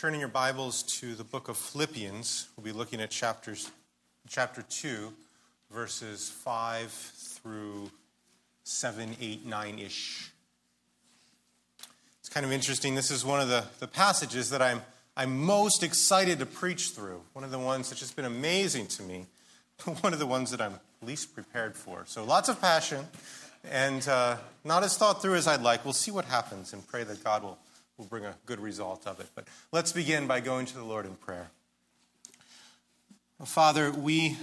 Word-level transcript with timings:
Turning 0.00 0.20
your 0.20 0.30
Bibles 0.30 0.82
to 0.82 1.14
the 1.14 1.24
book 1.24 1.50
of 1.50 1.58
Philippians, 1.58 2.48
we'll 2.56 2.64
be 2.64 2.72
looking 2.72 3.02
at 3.02 3.10
chapters, 3.10 3.70
chapter 4.30 4.62
2, 4.62 5.12
verses 5.70 6.30
5 6.30 6.90
through 6.90 7.90
7, 8.64 9.14
8, 9.20 9.44
9 9.44 9.78
ish. 9.78 10.30
It's 12.20 12.30
kind 12.30 12.46
of 12.46 12.50
interesting. 12.50 12.94
This 12.94 13.10
is 13.10 13.26
one 13.26 13.42
of 13.42 13.48
the, 13.50 13.66
the 13.78 13.86
passages 13.86 14.48
that 14.48 14.62
I'm, 14.62 14.80
I'm 15.18 15.38
most 15.38 15.82
excited 15.82 16.38
to 16.38 16.46
preach 16.46 16.92
through. 16.92 17.20
One 17.34 17.44
of 17.44 17.50
the 17.50 17.58
ones 17.58 17.90
that's 17.90 18.00
just 18.00 18.16
been 18.16 18.24
amazing 18.24 18.86
to 18.86 19.02
me. 19.02 19.26
One 20.00 20.14
of 20.14 20.18
the 20.18 20.26
ones 20.26 20.50
that 20.52 20.62
I'm 20.62 20.80
least 21.02 21.34
prepared 21.34 21.76
for. 21.76 22.04
So 22.06 22.24
lots 22.24 22.48
of 22.48 22.58
passion 22.58 23.04
and 23.70 24.08
uh, 24.08 24.38
not 24.64 24.82
as 24.82 24.96
thought 24.96 25.20
through 25.20 25.34
as 25.34 25.46
I'd 25.46 25.60
like. 25.60 25.84
We'll 25.84 25.92
see 25.92 26.10
what 26.10 26.24
happens 26.24 26.72
and 26.72 26.86
pray 26.88 27.04
that 27.04 27.22
God 27.22 27.42
will 27.42 27.58
will 28.00 28.06
bring 28.06 28.24
a 28.24 28.34
good 28.46 28.60
result 28.60 29.06
of 29.06 29.20
it. 29.20 29.26
But 29.34 29.46
let's 29.72 29.92
begin 29.92 30.26
by 30.26 30.40
going 30.40 30.64
to 30.64 30.74
the 30.74 30.84
Lord 30.84 31.04
in 31.04 31.16
prayer. 31.16 31.50
Father, 33.44 33.90
we 33.90 34.38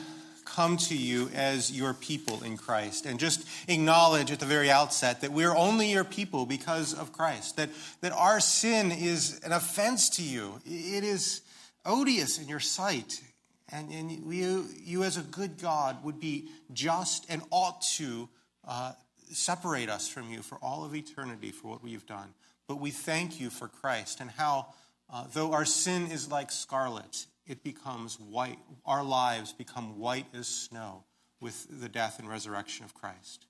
come 0.46 0.78
to 0.78 0.96
you 0.96 1.30
as 1.34 1.72
your 1.72 1.96
people 1.96 2.44
in 2.44 2.56
Christ 2.56 3.08
and 3.08 3.20
just 3.20 3.48
acknowledge 3.68 4.32
at 4.32 4.40
the 4.40 4.46
very 4.46 4.70
outset 4.70 5.22
that 5.22 5.32
we're 5.32 5.56
only 5.56 5.92
your 5.92 6.04
people 6.04 6.46
because 6.46 6.94
of 6.94 7.12
Christ, 7.12 7.58
that, 7.58 7.70
that 8.02 8.12
our 8.12 8.40
sin 8.40 8.92
is 8.92 9.42
an 9.44 9.52
offense 9.52 10.08
to 10.12 10.24
you. 10.24 10.62
It 10.64 11.04
is 11.04 11.42
odious 11.84 12.38
in 12.38 12.48
your 12.48 12.60
sight. 12.60 13.22
And, 13.70 13.92
and 13.92 14.24
we, 14.24 14.38
you, 14.84 15.04
as 15.04 15.18
a 15.18 15.24
good 15.24 15.60
God, 15.60 16.04
would 16.04 16.20
be 16.20 16.50
just 16.72 17.26
and 17.28 17.42
ought 17.50 17.82
to 17.98 18.30
uh, 18.68 18.92
separate 19.32 19.90
us 19.90 20.08
from 20.08 20.32
you 20.32 20.44
for 20.44 20.60
all 20.62 20.86
of 20.86 20.96
eternity 20.96 21.50
for 21.50 21.70
what 21.70 21.84
we've 21.84 22.06
done. 22.06 22.36
But 22.68 22.82
we 22.82 22.92
thank 22.92 23.40
you 23.40 23.50
for 23.50 23.70
Christ 23.70 24.20
and 24.20 24.30
how, 24.30 24.74
uh, 25.10 25.26
though 25.34 25.54
our 25.54 25.64
sin 25.64 26.12
is 26.12 26.30
like 26.30 26.52
scarlet, 26.52 27.26
it 27.48 27.64
becomes 27.64 28.20
white. 28.20 28.60
Our 28.86 29.04
lives 29.04 29.54
become 29.54 30.00
white 30.00 30.28
as 30.34 30.48
snow 30.48 31.06
with 31.40 31.82
the 31.82 31.88
death 31.88 32.20
and 32.20 32.28
resurrection 32.28 32.84
of 32.84 32.94
Christ. 32.94 33.46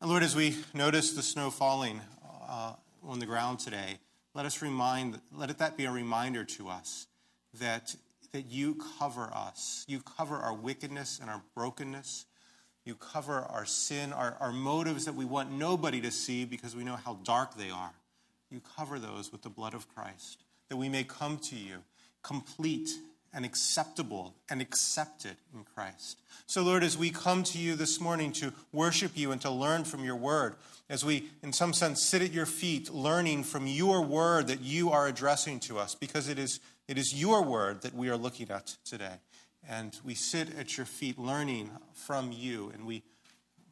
And 0.00 0.08
Lord, 0.08 0.22
as 0.22 0.36
we 0.36 0.56
notice 0.72 1.12
the 1.12 1.22
snow 1.22 1.50
falling 1.50 2.00
uh, 2.48 2.74
on 3.02 3.18
the 3.18 3.26
ground 3.26 3.58
today, 3.58 3.98
let 4.34 4.46
us 4.46 4.62
remind, 4.62 5.20
let 5.32 5.56
that 5.58 5.76
be 5.76 5.86
a 5.86 5.90
reminder 5.90 6.44
to 6.44 6.68
us 6.68 7.08
that, 7.58 7.96
that 8.32 8.46
you 8.46 8.76
cover 8.98 9.30
us. 9.34 9.84
You 9.88 10.00
cover 10.00 10.36
our 10.36 10.54
wickedness 10.54 11.18
and 11.20 11.28
our 11.28 11.42
brokenness. 11.56 12.26
You 12.84 12.94
cover 12.94 13.40
our 13.40 13.64
sin, 13.64 14.12
our, 14.12 14.36
our 14.38 14.52
motives 14.52 15.06
that 15.06 15.14
we 15.14 15.24
want 15.24 15.50
nobody 15.50 16.00
to 16.02 16.10
see 16.12 16.44
because 16.44 16.76
we 16.76 16.84
know 16.84 16.96
how 16.96 17.18
dark 17.24 17.56
they 17.56 17.70
are 17.70 17.94
you 18.54 18.62
cover 18.76 18.98
those 18.98 19.32
with 19.32 19.42
the 19.42 19.50
blood 19.50 19.74
of 19.74 19.92
Christ, 19.94 20.44
that 20.70 20.76
we 20.76 20.88
may 20.88 21.04
come 21.04 21.38
to 21.38 21.56
you 21.56 21.78
complete 22.22 22.88
and 23.34 23.44
acceptable 23.44 24.34
and 24.48 24.62
accepted 24.62 25.36
in 25.52 25.64
Christ. 25.74 26.18
So, 26.46 26.62
Lord, 26.62 26.84
as 26.84 26.96
we 26.96 27.10
come 27.10 27.42
to 27.44 27.58
you 27.58 27.74
this 27.74 28.00
morning 28.00 28.32
to 28.34 28.52
worship 28.72 29.12
you 29.16 29.32
and 29.32 29.40
to 29.40 29.50
learn 29.50 29.84
from 29.84 30.04
your 30.04 30.16
word, 30.16 30.54
as 30.88 31.04
we, 31.04 31.30
in 31.42 31.52
some 31.52 31.72
sense, 31.72 32.00
sit 32.02 32.22
at 32.22 32.32
your 32.32 32.46
feet, 32.46 32.94
learning 32.94 33.42
from 33.42 33.66
your 33.66 34.02
word 34.02 34.46
that 34.46 34.60
you 34.60 34.90
are 34.90 35.08
addressing 35.08 35.58
to 35.60 35.78
us, 35.78 35.96
because 35.96 36.28
it 36.28 36.38
is, 36.38 36.60
it 36.86 36.96
is 36.96 37.12
your 37.12 37.42
word 37.42 37.82
that 37.82 37.94
we 37.94 38.08
are 38.08 38.16
looking 38.16 38.50
at 38.50 38.76
today. 38.84 39.16
And 39.68 39.98
we 40.04 40.14
sit 40.14 40.56
at 40.56 40.76
your 40.76 40.86
feet 40.86 41.18
learning 41.18 41.70
from 41.92 42.30
you, 42.30 42.70
and 42.72 42.86
we, 42.86 43.02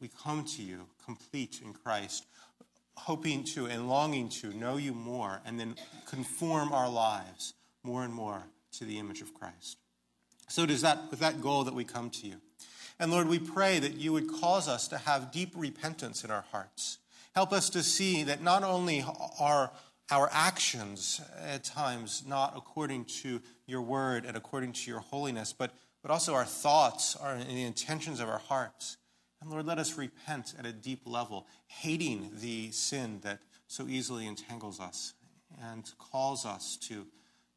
we 0.01 0.09
come 0.21 0.43
to 0.57 0.61
you 0.61 0.87
complete 1.05 1.61
in 1.63 1.71
Christ 1.71 2.25
hoping 2.95 3.43
to 3.43 3.65
and 3.65 3.89
longing 3.89 4.29
to 4.29 4.53
know 4.53 4.77
you 4.77 4.93
more 4.93 5.41
and 5.45 5.59
then 5.59 5.75
conform 6.05 6.71
our 6.71 6.89
lives 6.89 7.53
more 7.83 8.03
and 8.03 8.13
more 8.13 8.43
to 8.73 8.85
the 8.85 8.99
image 8.99 9.21
of 9.21 9.33
Christ. 9.33 9.77
So 10.47 10.63
it 10.63 10.71
is 10.71 10.81
that 10.81 11.09
with 11.09 11.19
that 11.19 11.41
goal 11.41 11.63
that 11.63 11.73
we 11.73 11.83
come 11.83 12.09
to 12.11 12.27
you. 12.27 12.35
And 12.99 13.11
Lord, 13.11 13.27
we 13.27 13.39
pray 13.39 13.79
that 13.79 13.95
you 13.95 14.13
would 14.13 14.29
cause 14.29 14.67
us 14.67 14.87
to 14.89 14.97
have 14.97 15.31
deep 15.31 15.51
repentance 15.55 16.23
in 16.23 16.31
our 16.31 16.45
hearts. 16.51 16.99
Help 17.33 17.51
us 17.51 17.69
to 17.71 17.81
see 17.81 18.23
that 18.23 18.41
not 18.41 18.63
only 18.63 19.03
are 19.39 19.71
our 20.11 20.29
actions 20.31 21.21
at 21.41 21.63
times 21.63 22.23
not 22.27 22.53
according 22.55 23.05
to 23.05 23.41
your 23.65 23.81
word 23.81 24.25
and 24.25 24.37
according 24.37 24.73
to 24.73 24.91
your 24.91 24.99
holiness, 24.99 25.53
but, 25.53 25.71
but 26.01 26.11
also 26.11 26.35
our 26.35 26.45
thoughts 26.45 27.15
are 27.15 27.33
and 27.33 27.49
the 27.49 27.63
intentions 27.63 28.19
of 28.19 28.29
our 28.29 28.37
hearts 28.37 28.97
and 29.43 29.51
Lord, 29.51 29.65
let 29.65 29.77
us 29.77 29.97
repent 29.97 30.53
at 30.57 30.65
a 30.65 30.71
deep 30.71 31.01
level, 31.05 31.47
hating 31.67 32.31
the 32.39 32.71
sin 32.71 33.19
that 33.23 33.39
so 33.67 33.87
easily 33.89 34.25
entangles 34.25 34.79
us 34.79 35.13
and 35.61 35.91
calls 35.97 36.45
us 36.45 36.77
to, 36.77 37.05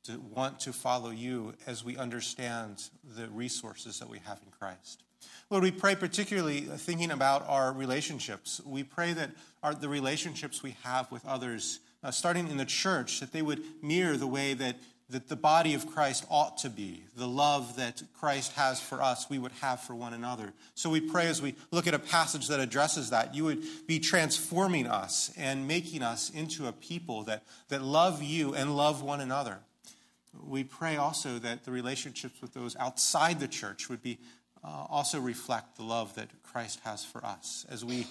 to 0.04 0.18
want 0.18 0.58
to 0.60 0.72
follow 0.72 1.10
you 1.10 1.54
as 1.64 1.84
we 1.84 1.96
understand 1.96 2.82
the 3.16 3.28
resources 3.28 4.00
that 4.00 4.10
we 4.10 4.18
have 4.24 4.40
in 4.44 4.50
Christ. 4.50 5.04
Lord, 5.48 5.62
we 5.62 5.70
pray 5.70 5.94
particularly 5.94 6.62
thinking 6.62 7.12
about 7.12 7.46
our 7.48 7.72
relationships. 7.72 8.60
We 8.66 8.82
pray 8.82 9.12
that 9.12 9.30
our, 9.62 9.72
the 9.72 9.88
relationships 9.88 10.64
we 10.64 10.76
have 10.82 11.10
with 11.12 11.24
others, 11.24 11.78
uh, 12.02 12.10
starting 12.10 12.48
in 12.48 12.56
the 12.56 12.64
church, 12.64 13.20
that 13.20 13.32
they 13.32 13.42
would 13.42 13.62
mirror 13.80 14.16
the 14.16 14.26
way 14.26 14.54
that 14.54 14.76
that 15.08 15.28
the 15.28 15.36
body 15.36 15.74
of 15.74 15.86
Christ 15.86 16.26
ought 16.28 16.58
to 16.58 16.70
be, 16.70 17.04
the 17.16 17.28
love 17.28 17.76
that 17.76 18.02
Christ 18.18 18.52
has 18.52 18.80
for 18.80 19.00
us, 19.00 19.30
we 19.30 19.38
would 19.38 19.52
have 19.60 19.80
for 19.80 19.94
one 19.94 20.12
another. 20.12 20.52
So 20.74 20.90
we 20.90 21.00
pray 21.00 21.28
as 21.28 21.40
we 21.40 21.54
look 21.70 21.86
at 21.86 21.94
a 21.94 21.98
passage 21.98 22.48
that 22.48 22.58
addresses 22.58 23.10
that, 23.10 23.34
you 23.34 23.44
would 23.44 23.62
be 23.86 24.00
transforming 24.00 24.86
us 24.86 25.32
and 25.36 25.68
making 25.68 26.02
us 26.02 26.30
into 26.30 26.66
a 26.66 26.72
people 26.72 27.22
that, 27.24 27.44
that 27.68 27.82
love 27.82 28.22
you 28.22 28.54
and 28.54 28.76
love 28.76 29.02
one 29.02 29.20
another. 29.20 29.58
We 30.44 30.64
pray 30.64 30.96
also 30.96 31.38
that 31.38 31.64
the 31.64 31.70
relationships 31.70 32.40
with 32.42 32.52
those 32.52 32.74
outside 32.76 33.38
the 33.38 33.48
church 33.48 33.88
would 33.88 34.02
be 34.02 34.18
uh, 34.64 34.86
also 34.90 35.20
reflect 35.20 35.76
the 35.76 35.84
love 35.84 36.16
that 36.16 36.28
Christ 36.42 36.80
has 36.84 37.04
for 37.04 37.24
us 37.24 37.64
as 37.68 37.84
we 37.84 38.08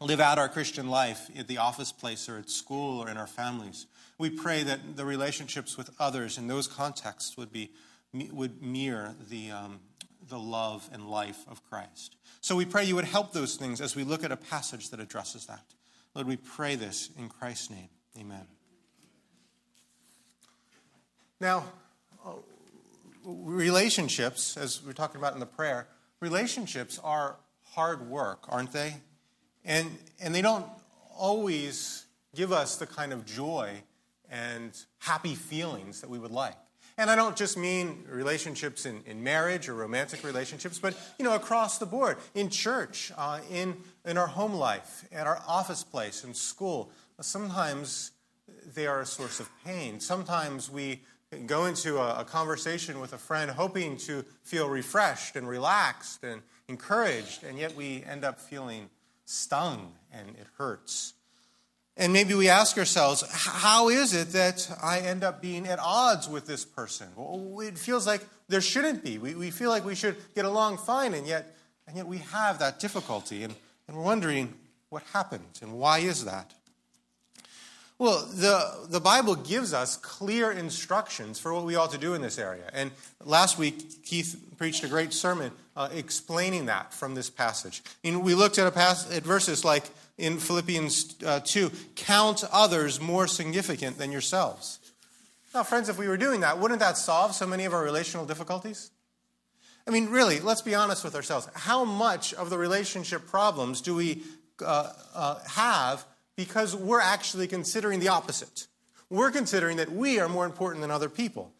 live 0.00 0.20
out 0.20 0.38
our 0.38 0.48
Christian 0.48 0.88
life 0.88 1.28
at 1.38 1.48
the 1.48 1.58
office 1.58 1.92
place 1.92 2.28
or 2.28 2.38
at 2.38 2.50
school 2.50 3.00
or 3.00 3.10
in 3.10 3.16
our 3.16 3.26
families. 3.26 3.86
We 4.18 4.30
pray 4.30 4.62
that 4.62 4.96
the 4.96 5.04
relationships 5.04 5.76
with 5.76 5.90
others 5.98 6.38
in 6.38 6.46
those 6.46 6.66
contexts 6.66 7.36
would, 7.36 7.52
be, 7.52 7.70
would 8.12 8.62
mirror 8.62 9.14
the, 9.28 9.50
um, 9.50 9.80
the 10.28 10.38
love 10.38 10.88
and 10.92 11.08
life 11.08 11.44
of 11.48 11.62
Christ. 11.68 12.16
So 12.40 12.54
we 12.54 12.64
pray 12.64 12.84
you 12.84 12.94
would 12.94 13.04
help 13.04 13.32
those 13.32 13.56
things 13.56 13.80
as 13.80 13.96
we 13.96 14.04
look 14.04 14.22
at 14.22 14.30
a 14.30 14.36
passage 14.36 14.90
that 14.90 15.00
addresses 15.00 15.46
that. 15.46 15.64
Lord, 16.14 16.28
we 16.28 16.36
pray 16.36 16.76
this 16.76 17.10
in 17.18 17.28
Christ's 17.28 17.70
name. 17.70 17.88
Amen. 18.18 18.46
Now, 21.40 21.64
uh, 22.24 22.30
relationships, 23.24 24.56
as 24.56 24.80
we're 24.84 24.92
talking 24.92 25.20
about 25.20 25.34
in 25.34 25.40
the 25.40 25.46
prayer, 25.46 25.88
relationships 26.20 27.00
are 27.02 27.36
hard 27.72 28.08
work, 28.08 28.44
aren't 28.48 28.72
they? 28.72 28.96
And, 29.64 29.98
and 30.20 30.34
they 30.34 30.42
don't 30.42 30.66
always 31.16 32.06
give 32.34 32.52
us 32.52 32.76
the 32.76 32.86
kind 32.86 33.12
of 33.12 33.26
joy 33.26 33.82
and 34.30 34.76
happy 34.98 35.34
feelings 35.34 36.00
that 36.00 36.10
we 36.10 36.18
would 36.18 36.30
like. 36.30 36.56
And 36.96 37.10
I 37.10 37.16
don't 37.16 37.36
just 37.36 37.58
mean 37.58 38.04
relationships 38.08 38.86
in, 38.86 39.02
in 39.04 39.22
marriage 39.22 39.68
or 39.68 39.74
romantic 39.74 40.22
relationships, 40.22 40.78
but 40.78 40.94
you 41.18 41.24
know 41.24 41.34
across 41.34 41.78
the 41.78 41.86
board, 41.86 42.18
in 42.34 42.50
church, 42.50 43.10
uh, 43.16 43.40
in 43.50 43.76
in 44.04 44.16
our 44.16 44.28
home 44.28 44.54
life, 44.54 45.04
at 45.12 45.26
our 45.26 45.42
office 45.46 45.82
place, 45.82 46.22
in 46.22 46.34
school. 46.34 46.90
Sometimes 47.20 48.12
they 48.74 48.86
are 48.86 49.00
a 49.00 49.06
source 49.06 49.40
of 49.40 49.48
pain. 49.64 49.98
Sometimes 49.98 50.70
we 50.70 51.02
go 51.46 51.66
into 51.66 51.98
a, 51.98 52.20
a 52.20 52.24
conversation 52.24 53.00
with 53.00 53.12
a 53.12 53.18
friend 53.18 53.50
hoping 53.50 53.96
to 53.96 54.24
feel 54.42 54.68
refreshed 54.68 55.34
and 55.34 55.48
relaxed 55.48 56.22
and 56.22 56.42
encouraged, 56.68 57.42
and 57.42 57.58
yet 57.58 57.74
we 57.74 58.04
end 58.04 58.24
up 58.24 58.40
feeling 58.40 58.88
stung 59.24 59.92
and 60.12 60.30
it 60.30 60.46
hurts. 60.58 61.13
And 61.96 62.12
maybe 62.12 62.34
we 62.34 62.48
ask 62.48 62.76
ourselves, 62.76 63.24
how 63.30 63.88
is 63.88 64.14
it 64.14 64.30
that 64.30 64.68
I 64.82 65.00
end 65.00 65.22
up 65.22 65.40
being 65.40 65.68
at 65.68 65.78
odds 65.78 66.28
with 66.28 66.46
this 66.46 66.64
person? 66.64 67.06
Well, 67.16 67.60
it 67.60 67.78
feels 67.78 68.06
like 68.06 68.22
there 68.48 68.60
shouldn't 68.60 69.04
be. 69.04 69.18
We, 69.18 69.34
we 69.36 69.50
feel 69.50 69.70
like 69.70 69.84
we 69.84 69.94
should 69.94 70.16
get 70.34 70.44
along 70.44 70.78
fine, 70.78 71.14
and 71.14 71.26
yet, 71.26 71.54
and 71.86 71.96
yet 71.96 72.06
we 72.06 72.18
have 72.18 72.58
that 72.58 72.80
difficulty. 72.80 73.44
And, 73.44 73.54
and 73.86 73.96
we're 73.96 74.02
wondering 74.02 74.54
what 74.88 75.02
happened 75.12 75.58
and 75.60 75.72
why 75.72 75.98
is 75.98 76.24
that? 76.24 76.54
Well, 77.96 78.26
the, 78.26 78.86
the 78.88 79.00
Bible 79.00 79.36
gives 79.36 79.72
us 79.72 79.96
clear 79.96 80.50
instructions 80.50 81.38
for 81.38 81.54
what 81.54 81.64
we 81.64 81.76
ought 81.76 81.92
to 81.92 81.98
do 81.98 82.14
in 82.14 82.22
this 82.22 82.38
area. 82.38 82.68
And 82.72 82.90
last 83.24 83.56
week, 83.56 84.02
Keith 84.04 84.36
preached 84.56 84.82
a 84.82 84.88
great 84.88 85.12
sermon 85.12 85.52
uh, 85.76 85.88
explaining 85.92 86.66
that 86.66 86.92
from 86.92 87.14
this 87.14 87.30
passage. 87.30 87.82
And 88.02 88.24
we 88.24 88.34
looked 88.34 88.58
at, 88.58 88.66
a 88.66 88.72
pass- 88.72 89.10
at 89.12 89.22
verses 89.22 89.64
like 89.64 89.84
in 90.16 90.38
Philippians 90.38 91.16
uh, 91.24 91.40
2 91.40 91.70
count 91.96 92.44
others 92.52 93.00
more 93.00 93.26
significant 93.26 93.98
than 93.98 94.12
yourselves. 94.12 94.78
Now, 95.52 95.62
friends, 95.62 95.88
if 95.88 95.98
we 95.98 96.08
were 96.08 96.16
doing 96.16 96.40
that, 96.40 96.58
wouldn't 96.58 96.80
that 96.80 96.96
solve 96.96 97.34
so 97.34 97.46
many 97.46 97.64
of 97.64 97.72
our 97.72 97.82
relational 97.82 98.26
difficulties? 98.26 98.90
I 99.86 99.90
mean, 99.90 100.08
really, 100.08 100.40
let's 100.40 100.62
be 100.62 100.74
honest 100.74 101.04
with 101.04 101.14
ourselves. 101.14 101.48
How 101.54 101.84
much 101.84 102.32
of 102.34 102.50
the 102.50 102.58
relationship 102.58 103.26
problems 103.26 103.80
do 103.80 103.94
we 103.94 104.22
uh, 104.64 104.92
uh, 105.14 105.38
have 105.46 106.04
because 106.36 106.74
we're 106.74 107.00
actually 107.00 107.46
considering 107.46 108.00
the 108.00 108.08
opposite? 108.08 108.66
we're 109.10 109.30
considering 109.30 109.76
that 109.76 109.92
we 109.92 110.18
are 110.18 110.28
more 110.28 110.44
important 110.44 110.82
than 110.82 110.90
other 110.90 111.08
people. 111.08 111.52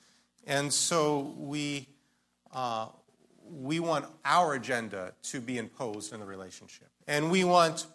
And 0.46 0.72
so 0.72 1.34
we, 1.38 1.88
uh, 2.52 2.88
we 3.48 3.80
want 3.80 4.06
our 4.24 4.54
agenda 4.54 5.12
to 5.24 5.40
be 5.40 5.58
imposed 5.58 6.12
in 6.12 6.20
the 6.20 6.26
relationship. 6.26 6.88
And 7.06 7.30
we 7.30 7.44
want, 7.44 7.86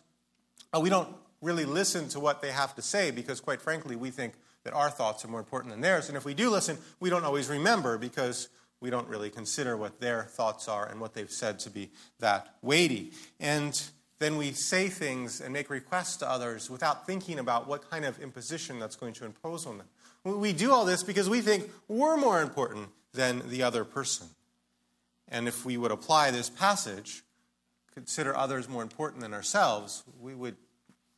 we 0.77 0.89
don't 0.89 1.09
really 1.41 1.65
listen 1.65 2.09
to 2.09 2.19
what 2.19 2.41
they 2.41 2.51
have 2.51 2.75
to 2.75 2.81
say 2.81 3.11
because, 3.11 3.39
quite 3.39 3.61
frankly, 3.61 3.95
we 3.95 4.11
think 4.11 4.33
that 4.63 4.73
our 4.73 4.89
thoughts 4.89 5.23
are 5.23 5.29
more 5.29 5.39
important 5.39 5.71
than 5.71 5.81
theirs. 5.81 6.09
And 6.09 6.17
if 6.17 6.25
we 6.25 6.33
do 6.33 6.49
listen, 6.49 6.77
we 6.99 7.09
don't 7.09 7.23
always 7.23 7.47
remember 7.47 7.97
because 7.97 8.49
we 8.81 8.89
don't 8.89 9.07
really 9.07 9.29
consider 9.29 9.75
what 9.75 9.99
their 9.99 10.23
thoughts 10.23 10.67
are 10.67 10.85
and 10.87 10.99
what 10.99 11.13
they've 11.13 11.31
said 11.31 11.59
to 11.59 11.69
be 11.69 11.89
that 12.19 12.55
weighty. 12.61 13.11
And 13.39 13.81
then 14.19 14.37
we 14.37 14.51
say 14.51 14.89
things 14.89 15.41
and 15.41 15.53
make 15.53 15.69
requests 15.69 16.17
to 16.17 16.29
others 16.29 16.69
without 16.69 17.07
thinking 17.07 17.39
about 17.39 17.67
what 17.67 17.89
kind 17.89 18.05
of 18.05 18.19
imposition 18.21 18.79
that's 18.79 18.95
going 18.95 19.13
to 19.13 19.25
impose 19.25 19.65
on 19.65 19.77
them. 19.77 19.87
We 20.23 20.51
do 20.53 20.71
all 20.71 20.85
this 20.85 21.03
because 21.03 21.29
we 21.29 21.41
think 21.41 21.69
we're 21.87 22.17
more 22.17 22.41
important 22.41 22.89
than 23.13 23.49
the 23.49 23.63
other 23.63 23.85
person. 23.85 24.27
And 25.29 25.47
if 25.47 25.65
we 25.65 25.77
would 25.77 25.91
apply 25.91 26.31
this 26.31 26.49
passage, 26.49 27.23
consider 27.99 28.33
others 28.33 28.69
more 28.69 28.81
important 28.81 29.21
than 29.21 29.33
ourselves, 29.33 30.03
we 30.21 30.33
would 30.33 30.55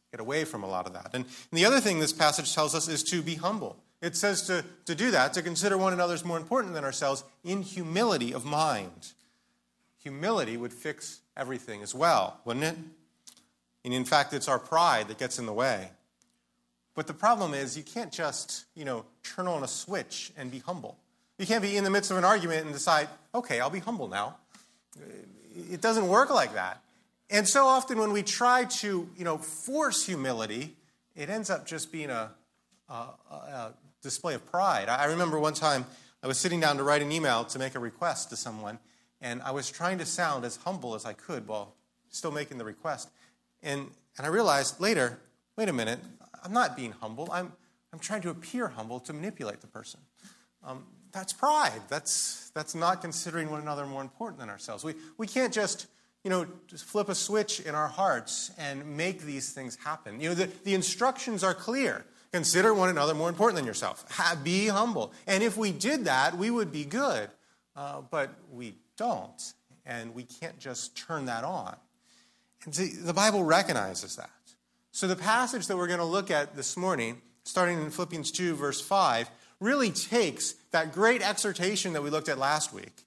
get 0.09 0.19
away 0.19 0.43
from 0.45 0.63
a 0.63 0.67
lot 0.67 0.87
of 0.87 0.93
that. 0.93 1.11
And, 1.13 1.25
and 1.25 1.57
the 1.59 1.63
other 1.63 1.79
thing 1.79 1.99
this 1.99 2.11
passage 2.11 2.55
tells 2.55 2.73
us 2.73 2.87
is 2.87 3.03
to 3.03 3.21
be 3.21 3.35
humble. 3.35 3.77
It 4.01 4.15
says 4.15 4.41
to, 4.47 4.65
to 4.85 4.95
do 4.95 5.11
that, 5.11 5.33
to 5.33 5.43
consider 5.43 5.77
one 5.77 5.93
another 5.93 6.15
as 6.15 6.25
more 6.25 6.37
important 6.37 6.73
than 6.73 6.83
ourselves 6.83 7.23
in 7.43 7.61
humility 7.61 8.33
of 8.33 8.45
mind. 8.45 9.13
Humility 9.99 10.57
would 10.57 10.73
fix 10.73 11.21
everything 11.37 11.83
as 11.83 11.93
well, 11.93 12.39
wouldn't 12.45 12.65
it? 12.65 12.75
And 13.85 13.93
in 13.93 14.03
fact, 14.03 14.33
it's 14.33 14.47
our 14.47 14.59
pride 14.59 15.07
that 15.09 15.19
gets 15.19 15.37
in 15.37 15.45
the 15.45 15.53
way. 15.53 15.91
But 16.95 17.05
the 17.05 17.13
problem 17.13 17.53
is, 17.53 17.77
you 17.77 17.83
can't 17.83 18.11
just, 18.11 18.65
you 18.75 18.85
know, 18.85 19.05
turn 19.23 19.47
on 19.47 19.63
a 19.63 19.67
switch 19.67 20.31
and 20.35 20.49
be 20.49 20.59
humble. 20.59 20.97
You 21.37 21.45
can't 21.45 21.61
be 21.61 21.77
in 21.77 21.83
the 21.83 21.91
midst 21.91 22.09
of 22.09 22.17
an 22.17 22.25
argument 22.25 22.65
and 22.65 22.73
decide, 22.73 23.07
okay, 23.35 23.59
I'll 23.59 23.69
be 23.69 23.79
humble 23.79 24.07
now. 24.07 24.37
It 25.71 25.81
doesn't 25.81 26.07
work 26.07 26.29
like 26.29 26.53
that. 26.53 26.81
And 27.29 27.47
so 27.47 27.65
often 27.65 27.97
when 27.97 28.11
we 28.11 28.23
try 28.23 28.65
to, 28.65 29.09
you 29.17 29.23
know, 29.23 29.37
force 29.37 30.05
humility, 30.05 30.75
it 31.15 31.29
ends 31.29 31.49
up 31.49 31.65
just 31.65 31.91
being 31.91 32.09
a, 32.09 32.31
a, 32.89 32.93
a 32.93 33.73
display 34.01 34.33
of 34.33 34.45
pride. 34.45 34.89
I 34.89 35.05
remember 35.05 35.39
one 35.39 35.53
time 35.53 35.85
I 36.23 36.27
was 36.27 36.37
sitting 36.37 36.59
down 36.59 36.77
to 36.77 36.83
write 36.83 37.01
an 37.01 37.11
email 37.11 37.45
to 37.45 37.59
make 37.59 37.75
a 37.75 37.79
request 37.79 38.29
to 38.29 38.35
someone, 38.35 38.79
and 39.21 39.41
I 39.43 39.51
was 39.51 39.71
trying 39.71 39.97
to 39.99 40.05
sound 40.05 40.43
as 40.45 40.57
humble 40.57 40.93
as 40.93 41.05
I 41.05 41.13
could 41.13 41.47
while 41.47 41.75
still 42.09 42.31
making 42.31 42.57
the 42.57 42.65
request. 42.65 43.09
And, 43.63 43.89
and 44.17 44.27
I 44.27 44.29
realized 44.29 44.79
later, 44.81 45.19
wait 45.55 45.69
a 45.69 45.73
minute, 45.73 45.99
I'm 46.43 46.53
not 46.53 46.75
being 46.75 46.91
humble. 46.91 47.29
I'm, 47.31 47.53
I'm 47.93 47.99
trying 47.99 48.21
to 48.21 48.29
appear 48.29 48.67
humble 48.67 48.99
to 49.01 49.13
manipulate 49.13 49.61
the 49.61 49.67
person. 49.67 49.99
Um, 50.63 50.85
that's 51.11 51.33
pride. 51.33 51.81
That's, 51.89 52.51
that's 52.53 52.75
not 52.75 53.01
considering 53.01 53.49
one 53.49 53.61
another 53.61 53.85
more 53.85 54.01
important 54.01 54.39
than 54.39 54.49
ourselves. 54.49 54.83
We, 54.83 54.95
we 55.17 55.27
can't 55.27 55.53
just, 55.53 55.87
you 56.23 56.29
know, 56.29 56.45
just 56.67 56.85
flip 56.85 57.09
a 57.09 57.15
switch 57.15 57.59
in 57.59 57.75
our 57.75 57.87
hearts 57.87 58.51
and 58.57 58.97
make 58.97 59.21
these 59.21 59.51
things 59.51 59.77
happen. 59.83 60.19
You 60.19 60.29
know, 60.29 60.35
the, 60.35 60.49
the 60.63 60.73
instructions 60.73 61.43
are 61.43 61.53
clear. 61.53 62.05
Consider 62.31 62.73
one 62.73 62.89
another 62.89 63.13
more 63.13 63.27
important 63.27 63.57
than 63.57 63.65
yourself. 63.65 64.05
Ha, 64.11 64.37
be 64.41 64.67
humble. 64.67 65.11
And 65.27 65.43
if 65.43 65.57
we 65.57 65.71
did 65.71 66.05
that, 66.05 66.37
we 66.37 66.49
would 66.49 66.71
be 66.71 66.85
good. 66.85 67.29
Uh, 67.75 68.01
but 68.09 68.29
we 68.51 68.75
don't. 68.97 69.53
And 69.85 70.13
we 70.15 70.23
can't 70.23 70.57
just 70.59 70.95
turn 70.95 71.25
that 71.25 71.43
on. 71.43 71.75
And 72.65 72.75
see, 72.75 72.93
the 72.93 73.13
Bible 73.13 73.43
recognizes 73.43 74.15
that. 74.15 74.29
So 74.91 75.07
the 75.07 75.15
passage 75.15 75.67
that 75.67 75.77
we're 75.77 75.87
going 75.87 75.99
to 75.99 76.05
look 76.05 76.29
at 76.29 76.55
this 76.55 76.77
morning, 76.77 77.21
starting 77.43 77.81
in 77.81 77.89
Philippians 77.89 78.31
2, 78.31 78.55
verse 78.55 78.79
5, 78.79 79.29
really 79.61 79.91
takes 79.91 80.55
that 80.71 80.91
great 80.91 81.21
exhortation 81.21 81.93
that 81.93 82.03
we 82.03 82.09
looked 82.09 82.27
at 82.27 82.37
last 82.37 82.73
week 82.73 83.05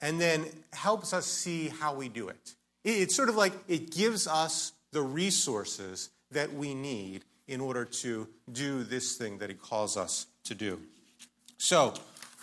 and 0.00 0.18
then 0.18 0.46
helps 0.72 1.12
us 1.12 1.26
see 1.26 1.68
how 1.68 1.94
we 1.94 2.08
do 2.08 2.28
it. 2.28 2.54
It's 2.84 3.14
sort 3.14 3.28
of 3.28 3.36
like 3.36 3.52
it 3.68 3.90
gives 3.90 4.26
us 4.26 4.72
the 4.92 5.02
resources 5.02 6.08
that 6.30 6.54
we 6.54 6.74
need 6.74 7.24
in 7.46 7.60
order 7.60 7.84
to 7.84 8.26
do 8.50 8.82
this 8.82 9.16
thing 9.16 9.38
that 9.38 9.50
he 9.50 9.56
calls 9.56 9.96
us 9.96 10.26
to 10.44 10.54
do. 10.54 10.80
So, 11.58 11.94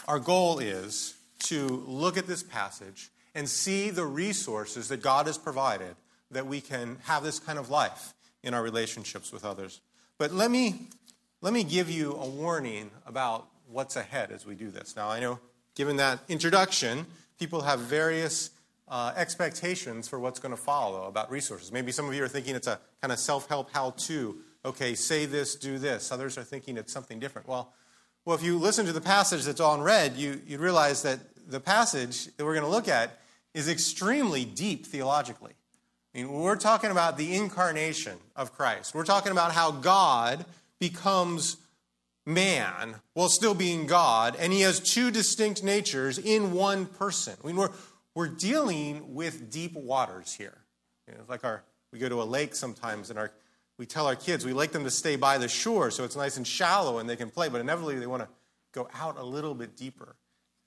our 0.08 0.20
goal 0.20 0.60
is 0.60 1.16
to 1.40 1.84
look 1.88 2.18
at 2.18 2.28
this 2.28 2.44
passage 2.44 3.10
and 3.36 3.48
see 3.48 3.90
the 3.90 4.06
resources 4.06 4.88
that 4.90 5.02
God 5.02 5.28
has 5.28 5.38
provided 5.38 5.96
that 6.32 6.46
we 6.46 6.62
can 6.62 6.98
have 7.04 7.24
this 7.24 7.40
kind 7.40 7.60
of 7.60 7.70
life 7.70 8.14
in 8.44 8.54
our 8.54 8.62
relationships 8.62 9.32
with 9.32 9.46
others. 9.46 9.82
But 10.18 10.32
let 10.32 10.52
me, 10.52 10.88
let 11.42 11.54
me 11.54 11.64
give 11.64 11.90
you 11.90 12.14
a 12.14 12.28
warning 12.28 12.92
about 13.06 13.48
what's 13.70 13.96
ahead 13.96 14.32
as 14.32 14.46
we 14.46 14.56
do 14.56 14.70
this. 14.72 14.96
Now, 14.96 15.10
I 15.10 15.20
know, 15.20 15.40
given 15.76 15.98
that 15.98 16.20
introduction, 16.28 17.06
people 17.40 17.62
have 17.62 17.80
various 17.80 18.50
uh, 18.90 19.14
expectations 19.16 20.08
for 20.08 20.20
what's 20.20 20.40
going 20.40 20.54
to 20.54 20.62
follow 20.62 21.04
about 21.04 21.32
resources. 21.32 21.72
Maybe 21.72 21.92
some 21.92 22.08
of 22.08 22.14
you 22.14 22.24
are 22.24 22.28
thinking 22.28 22.56
it's 22.56 22.68
a 22.68 22.80
kind 23.02 23.14
of 23.14 23.20
self 23.20 23.48
help 23.48 23.72
how 23.72 23.92
to 23.92 24.38
okay, 24.66 24.96
say 24.96 25.26
this, 25.26 25.56
do 25.56 25.78
this. 25.78 26.12
Others 26.12 26.38
are 26.38 26.44
thinking 26.44 26.78
it's 26.78 26.92
something 26.92 27.20
different. 27.20 27.48
Well, 27.48 27.72
well, 28.26 28.36
if 28.36 28.44
you 28.44 28.58
listen 28.58 28.86
to 28.88 28.92
the 28.92 29.02
passage 29.02 29.46
that's 29.46 29.62
on 29.62 29.82
red, 29.82 30.18
you, 30.18 30.42
you 30.46 30.58
realize 30.58 31.04
that 31.04 31.20
the 31.48 31.62
passage 31.62 32.26
that 32.36 32.44
we're 32.46 32.54
going 32.54 32.66
to 32.66 32.72
look 32.72 32.90
at 32.90 33.20
is 33.54 33.70
extremely 33.70 34.44
deep 34.44 34.86
theologically. 34.86 35.54
I 36.14 36.18
mean, 36.18 36.32
we're 36.32 36.58
talking 36.58 36.92
about 36.92 37.18
the 37.18 37.36
incarnation 37.36 38.18
of 38.36 38.52
Christ. 38.52 38.94
We're 38.94 39.06
talking 39.06 39.32
about 39.32 39.54
how 39.54 39.72
God 39.72 40.46
becomes 40.80 41.58
man 42.26 42.96
while 43.14 43.30
still 43.30 43.54
being 43.54 43.88
God, 43.88 44.36
and 44.40 44.54
he 44.54 44.62
has 44.62 44.80
two 44.80 45.12
distinct 45.12 45.64
natures 45.64 46.18
in 46.18 46.54
one 46.54 46.86
person. 46.86 47.36
I 47.44 47.48
mean, 47.48 47.56
we're, 47.56 47.72
we're 48.16 48.28
dealing 48.28 49.14
with 49.14 49.52
deep 49.52 49.74
waters 49.74 50.34
here. 50.34 50.58
You 51.08 51.16
know, 51.16 51.22
like 51.28 51.44
our, 51.44 51.64
we 51.92 52.00
go 52.00 52.10
to 52.10 52.22
a 52.22 52.24
lake 52.24 52.56
sometimes, 52.56 53.10
and 53.10 53.18
our 53.18 53.32
we 53.80 53.86
tell 53.86 54.08
our 54.08 54.16
kids 54.16 54.46
we 54.46 54.52
like 54.52 54.74
them 54.74 54.84
to 54.84 54.92
stay 54.92 55.16
by 55.16 55.38
the 55.38 55.48
shore 55.48 55.90
so 55.90 56.04
it's 56.04 56.18
nice 56.18 56.36
and 56.36 56.46
shallow 56.46 57.00
and 57.00 57.10
they 57.10 57.16
can 57.16 57.30
play, 57.30 57.48
but 57.48 57.62
inevitably 57.62 57.98
they 57.98 58.08
want 58.08 58.22
to 58.22 58.30
go 58.74 58.90
out 58.94 59.18
a 59.18 59.24
little 59.24 59.56
bit 59.56 59.76
deeper. 59.76 60.18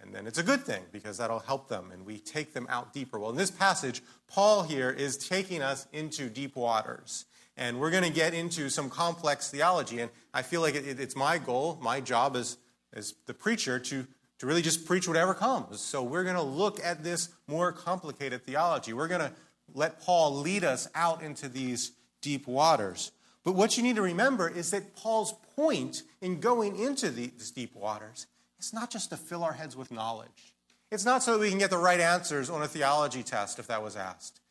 And 0.00 0.12
then 0.14 0.26
it's 0.26 0.38
a 0.38 0.42
good 0.42 0.62
thing 0.62 0.82
because 0.90 1.18
that'll 1.18 1.38
help 1.40 1.68
them 1.68 1.90
and 1.92 2.04
we 2.04 2.18
take 2.18 2.54
them 2.54 2.66
out 2.70 2.92
deeper. 2.92 3.20
Well, 3.20 3.30
in 3.30 3.36
this 3.36 3.50
passage, 3.50 4.02
Paul 4.26 4.62
here 4.62 4.90
is 4.90 5.16
taking 5.16 5.62
us 5.62 5.86
into 5.92 6.28
deep 6.30 6.56
waters. 6.56 7.26
And 7.56 7.78
we're 7.78 7.90
going 7.90 8.04
to 8.04 8.10
get 8.10 8.34
into 8.34 8.70
some 8.70 8.88
complex 8.88 9.50
theology. 9.50 10.00
And 10.00 10.10
I 10.32 10.42
feel 10.42 10.60
like 10.60 10.74
it, 10.74 10.98
it's 10.98 11.16
my 11.16 11.38
goal, 11.38 11.78
my 11.82 12.00
job 12.00 12.36
as, 12.36 12.56
as 12.92 13.14
the 13.26 13.34
preacher, 13.34 13.78
to, 13.78 14.06
to 14.38 14.46
really 14.46 14.62
just 14.62 14.86
preach 14.86 15.06
whatever 15.06 15.34
comes. 15.34 15.80
So 15.80 16.02
we're 16.02 16.24
going 16.24 16.36
to 16.36 16.42
look 16.42 16.82
at 16.82 17.04
this 17.04 17.28
more 17.46 17.72
complicated 17.72 18.44
theology. 18.44 18.92
We're 18.92 19.08
going 19.08 19.20
to 19.20 19.32
let 19.74 20.00
Paul 20.00 20.40
lead 20.40 20.64
us 20.64 20.88
out 20.94 21.22
into 21.22 21.48
these 21.48 21.92
deep 22.20 22.46
waters. 22.46 23.12
But 23.44 23.52
what 23.52 23.76
you 23.76 23.82
need 23.82 23.96
to 23.96 24.02
remember 24.02 24.48
is 24.48 24.70
that 24.70 24.94
Paul's 24.96 25.34
point 25.56 26.02
in 26.20 26.40
going 26.40 26.78
into 26.78 27.10
these 27.10 27.50
deep 27.50 27.74
waters 27.74 28.26
is 28.58 28.72
not 28.72 28.90
just 28.90 29.10
to 29.10 29.16
fill 29.16 29.42
our 29.42 29.52
heads 29.52 29.76
with 29.76 29.90
knowledge. 29.90 30.54
It's 30.90 31.04
not 31.04 31.22
so 31.22 31.32
that 31.32 31.40
we 31.40 31.48
can 31.48 31.58
get 31.58 31.70
the 31.70 31.78
right 31.78 32.00
answers 32.00 32.50
on 32.50 32.62
a 32.62 32.68
theology 32.68 33.22
test 33.22 33.58
if 33.58 33.66
that 33.68 33.82
was 33.82 33.96
asked. 33.96 34.41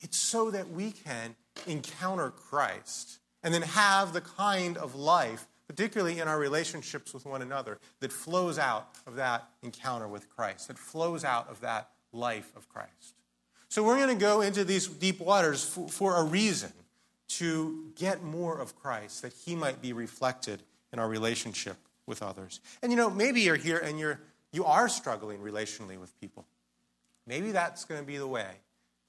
It's 0.00 0.18
so 0.18 0.50
that 0.50 0.70
we 0.70 0.92
can 0.92 1.36
encounter 1.66 2.30
Christ 2.30 3.18
and 3.42 3.52
then 3.52 3.62
have 3.62 4.12
the 4.12 4.20
kind 4.20 4.76
of 4.76 4.94
life, 4.94 5.46
particularly 5.66 6.18
in 6.18 6.28
our 6.28 6.38
relationships 6.38 7.12
with 7.12 7.26
one 7.26 7.42
another, 7.42 7.78
that 8.00 8.12
flows 8.12 8.58
out 8.58 8.88
of 9.06 9.16
that 9.16 9.48
encounter 9.62 10.08
with 10.08 10.28
Christ, 10.28 10.68
that 10.68 10.78
flows 10.78 11.24
out 11.24 11.48
of 11.50 11.60
that 11.60 11.90
life 12.12 12.52
of 12.56 12.68
Christ. 12.68 13.14
So 13.68 13.84
we're 13.84 13.96
going 13.96 14.08
to 14.16 14.20
go 14.20 14.40
into 14.40 14.64
these 14.64 14.86
deep 14.86 15.20
waters 15.20 15.64
for, 15.64 15.88
for 15.88 16.16
a 16.16 16.24
reason 16.24 16.72
to 17.28 17.92
get 17.96 18.22
more 18.22 18.58
of 18.58 18.74
Christ, 18.74 19.22
that 19.22 19.32
he 19.32 19.54
might 19.54 19.80
be 19.80 19.92
reflected 19.92 20.62
in 20.92 20.98
our 20.98 21.08
relationship 21.08 21.76
with 22.06 22.22
others. 22.22 22.60
And 22.82 22.90
you 22.90 22.96
know, 22.96 23.08
maybe 23.08 23.40
you're 23.42 23.56
here 23.56 23.78
and 23.78 23.98
you're 23.98 24.20
you 24.52 24.64
are 24.64 24.88
struggling 24.88 25.38
relationally 25.38 25.98
with 25.98 26.18
people. 26.20 26.44
Maybe 27.26 27.52
that's 27.52 27.84
going 27.84 28.00
to 28.00 28.06
be 28.06 28.16
the 28.16 28.26
way 28.26 28.48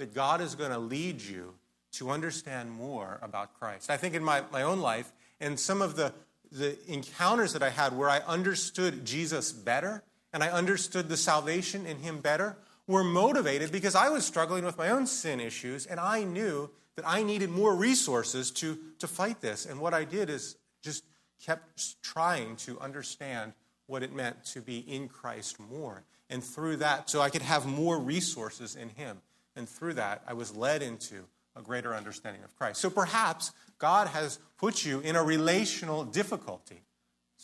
that 0.02 0.16
God 0.16 0.42
is 0.42 0.56
going 0.56 0.72
to 0.72 0.80
lead 0.80 1.22
you 1.22 1.54
to 1.92 2.10
understand 2.10 2.72
more 2.72 3.20
about 3.22 3.54
Christ. 3.60 3.92
I 3.92 3.98
think 3.98 4.16
in 4.16 4.24
my, 4.24 4.42
my 4.52 4.64
own 4.64 4.80
life, 4.80 5.14
and 5.40 5.60
some 5.60 5.80
of 5.80 5.96
the, 5.96 6.12
the 6.52 6.76
encounters 6.92 7.54
that 7.54 7.62
I 7.62 7.70
had 7.70 7.96
where 7.96 8.10
I 8.10 8.18
understood 8.20 9.06
Jesus 9.06 9.52
better 9.52 10.02
and 10.34 10.44
I 10.44 10.50
understood 10.50 11.08
the 11.08 11.18
salvation 11.18 11.86
in 11.86 12.00
him 12.00 12.20
better 12.20 12.58
were 12.88 13.04
motivated 13.04 13.72
because 13.72 13.94
I 13.94 14.10
was 14.10 14.26
struggling 14.26 14.66
with 14.66 14.76
my 14.76 14.90
own 14.90 15.06
sin 15.06 15.40
issues 15.40 15.86
and 15.86 16.00
I 16.00 16.24
knew 16.24 16.72
that 16.96 17.06
I 17.08 17.22
needed 17.22 17.52
more 17.52 17.76
resources 17.76 18.50
to, 18.52 18.80
to 18.98 19.08
fight 19.08 19.40
this. 19.40 19.68
And 19.68 19.80
what 19.80 19.94
I 19.94 20.04
did 20.04 20.32
is 20.32 20.56
just 20.82 21.04
kept 21.46 22.02
trying 22.02 22.56
to 22.58 22.80
understand 22.80 23.54
what 23.86 24.02
it 24.02 24.16
meant 24.16 24.46
to 24.46 24.62
be 24.62 24.80
in 24.80 25.10
Christ 25.10 25.60
more. 25.60 26.02
And 26.28 26.44
through 26.44 26.78
that, 26.78 27.08
so 27.08 27.22
I 27.22 27.30
could 27.30 27.44
have 27.44 27.68
more 27.68 28.00
resources 28.00 28.76
in 28.76 28.90
Him. 28.90 29.22
And 29.56 29.68
through 29.68 29.96
that, 29.96 30.24
I 30.28 30.34
was 30.34 30.56
led 30.56 30.82
into 30.82 31.26
a 31.56 31.62
greater 31.62 31.94
understanding 31.94 32.44
of 32.44 32.56
Christ. 32.56 32.80
So 32.80 32.90
perhaps 32.90 33.52
God 33.78 34.08
has 34.08 34.40
put 34.58 34.86
you 34.86 35.00
in 35.02 35.16
a 35.16 35.24
relational 35.24 36.04
difficulty. 36.06 36.82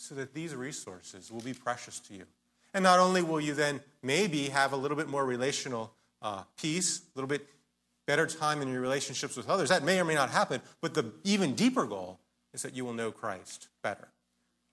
so 0.00 0.14
that 0.14 0.32
these 0.32 0.54
resources 0.54 1.32
will 1.32 1.40
be 1.40 1.52
precious 1.52 1.98
to 1.98 2.14
you. 2.14 2.22
And 2.72 2.84
not 2.84 3.00
only 3.00 3.20
will 3.20 3.40
you 3.40 3.52
then 3.52 3.80
maybe 4.00 4.44
have 4.44 4.72
a 4.72 4.76
little 4.76 4.96
bit 4.96 5.08
more 5.08 5.26
relational 5.26 5.92
uh, 6.22 6.44
peace, 6.56 7.00
a 7.00 7.18
little 7.18 7.28
bit 7.28 7.44
better 8.06 8.24
time 8.24 8.62
in 8.62 8.68
your 8.68 8.80
relationships 8.80 9.36
with 9.36 9.48
others, 9.48 9.70
that 9.70 9.82
may 9.82 9.98
or 10.00 10.04
may 10.04 10.14
not 10.14 10.30
happen, 10.30 10.60
but 10.80 10.94
the 10.94 11.12
even 11.24 11.54
deeper 11.54 11.84
goal 11.84 12.20
is 12.54 12.62
that 12.62 12.76
you 12.76 12.84
will 12.84 12.92
know 12.92 13.10
Christ 13.10 13.66
better. 13.82 14.06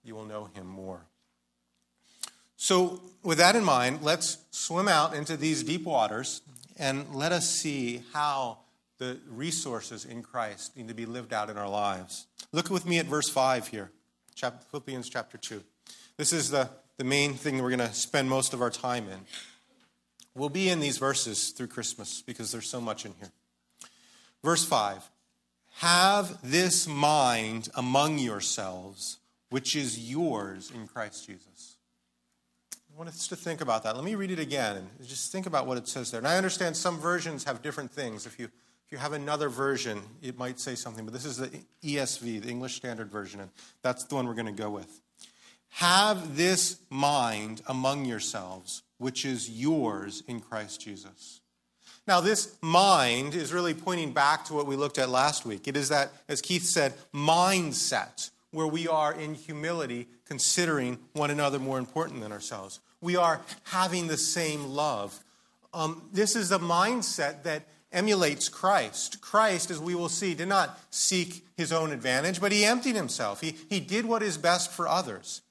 You 0.04 0.13
will 0.13 0.25
know 0.25 0.50
him 0.54 0.68
more. 0.68 1.01
So, 2.56 3.01
with 3.24 3.39
that 3.39 3.56
in 3.56 3.63
mind, 3.63 4.00
let's 4.01 4.38
swim 4.51 4.88
out 4.88 5.13
into 5.13 5.36
these 5.36 5.63
deep 5.63 5.84
waters 5.84 6.42
and 6.77 7.13
let 7.13 7.32
us 7.32 7.50
see 7.50 8.03
how 8.13 8.60
the 8.98 9.20
resources 9.29 10.05
in 10.05 10.24
Christ 10.24 10.75
need 10.77 10.88
to 10.88 10.94
be 10.94 11.05
lived 11.05 11.34
out 11.34 11.50
in 11.50 11.58
our 11.58 11.70
lives. 11.70 12.27
Look 12.51 12.70
with 12.70 12.86
me 12.86 13.00
at 13.00 13.05
verse 13.05 13.29
5 13.29 13.67
here, 13.67 13.91
Philippians 14.72 15.10
chapter 15.10 15.38
2. 15.38 15.63
This 16.17 16.32
is 16.32 16.50
the, 16.50 16.70
the 16.98 17.03
main 17.03 17.34
thing 17.34 17.58
that 17.58 17.63
we're 17.63 17.75
going 17.75 17.88
to 17.89 17.94
spend 17.94 18.29
most 18.29 18.53
of 18.53 18.62
our 18.62 18.70
time 18.70 19.08
in. 19.10 19.20
We'll 20.34 20.50
be 20.50 20.70
in 20.70 20.79
these 20.79 20.98
verses 20.98 21.51
through 21.51 21.67
Christmas 21.67 22.22
because 22.22 22.51
there's 22.51 22.70
so 22.70 22.82
much 22.82 23.05
in 23.05 23.13
here. 23.20 23.32
Verse 24.44 24.65
5 24.65 25.10
Have 25.77 26.38
this 26.44 26.88
mind 26.88 27.70
among 27.75 28.20
yourselves, 28.20 29.17
which 29.50 29.75
is 29.75 30.10
yours 30.10 30.72
in 30.74 30.88
Christ 30.88 31.25
Jesus. 31.25 31.75
I 32.96 32.98
want 32.98 33.10
us 33.10 33.28
to 33.28 33.36
think 33.36 33.60
about 33.60 33.84
that. 33.84 33.96
Let 33.96 34.06
me 34.06 34.16
read 34.16 34.32
it 34.32 34.40
again 34.40 34.78
and 34.78 34.90
just 35.06 35.30
think 35.30 35.48
about 35.48 35.68
what 35.68 35.78
it 35.78 35.86
says 35.86 36.12
there. 36.12 36.18
And 36.20 36.28
I 36.28 36.38
understand 36.38 36.78
some 36.78 36.98
versions 36.98 37.44
have 37.44 37.62
different 37.62 37.92
things. 37.92 38.25
If 38.25 38.40
you, 38.40 38.46
if 38.46 38.92
you 38.92 38.98
have 38.98 39.12
another 39.12 39.50
version, 39.50 40.02
it 40.22 40.38
might 40.38 40.62
say 40.62 40.75
something, 40.75 41.04
but 41.04 41.14
this 41.14 41.25
is 41.25 41.36
the 41.36 41.50
ESV, 41.84 42.44
the 42.44 42.48
English 42.48 42.75
Standard 42.75 43.12
Version, 43.12 43.42
and 43.42 43.50
that's 43.82 44.06
the 44.06 44.16
one 44.16 44.25
we're 44.25 44.34
going 44.34 44.46
to 44.46 44.54
go 44.54 44.70
with. 44.70 45.02
Have 45.72 46.38
this 46.38 46.78
mind 46.90 47.62
among 47.68 48.06
yourselves, 48.06 48.82
which 48.98 49.25
is 49.25 49.50
yours 49.50 50.24
in 50.25 50.40
Christ 50.40 50.80
Jesus. 50.80 51.42
Now, 52.08 52.22
this 52.22 52.56
mind 52.62 53.36
is 53.36 53.52
really 53.52 53.74
pointing 53.74 54.14
back 54.14 54.46
to 54.46 54.54
what 54.54 54.68
we 54.68 54.78
looked 54.78 55.00
at 55.00 55.10
last 55.10 55.46
week. 55.46 55.68
It 55.68 55.75
is 55.75 55.90
that, 55.90 56.14
as 56.30 56.42
Keith 56.42 56.64
said, 56.64 56.94
mindset 57.14 58.30
where 58.52 58.68
we 58.68 58.88
are 58.88 59.14
in 59.14 59.34
humility 59.34 60.08
considering 60.24 60.98
one 61.12 61.30
another 61.30 61.60
more 61.60 61.78
important 61.78 62.22
than 62.22 62.32
ourselves. 62.32 62.80
We 63.02 63.16
are 63.16 63.42
having 63.64 64.08
the 64.08 64.18
same 64.18 64.66
love. 64.66 65.20
Um, 65.74 66.10
this 66.14 66.36
is 66.36 66.52
a 66.52 66.60
mindset 66.60 67.44
that 67.44 67.64
emulates 67.92 68.50
Christ. 68.50 69.22
Christ, 69.22 69.72
as 69.72 69.80
we 69.80 69.96
will 69.96 70.10
see, 70.10 70.34
did 70.34 70.48
not 70.48 70.80
seek 70.90 71.46
his 71.58 71.72
own 71.72 71.92
advantage, 71.92 72.42
but 72.42 72.52
he 72.52 72.66
emptied 72.66 72.96
himself. 72.96 73.42
He, 73.42 73.56
he 73.70 73.80
did 73.80 74.06
what 74.06 74.22
is 74.22 74.38
best 74.38 74.72
for 74.72 74.88
others. 74.88 75.42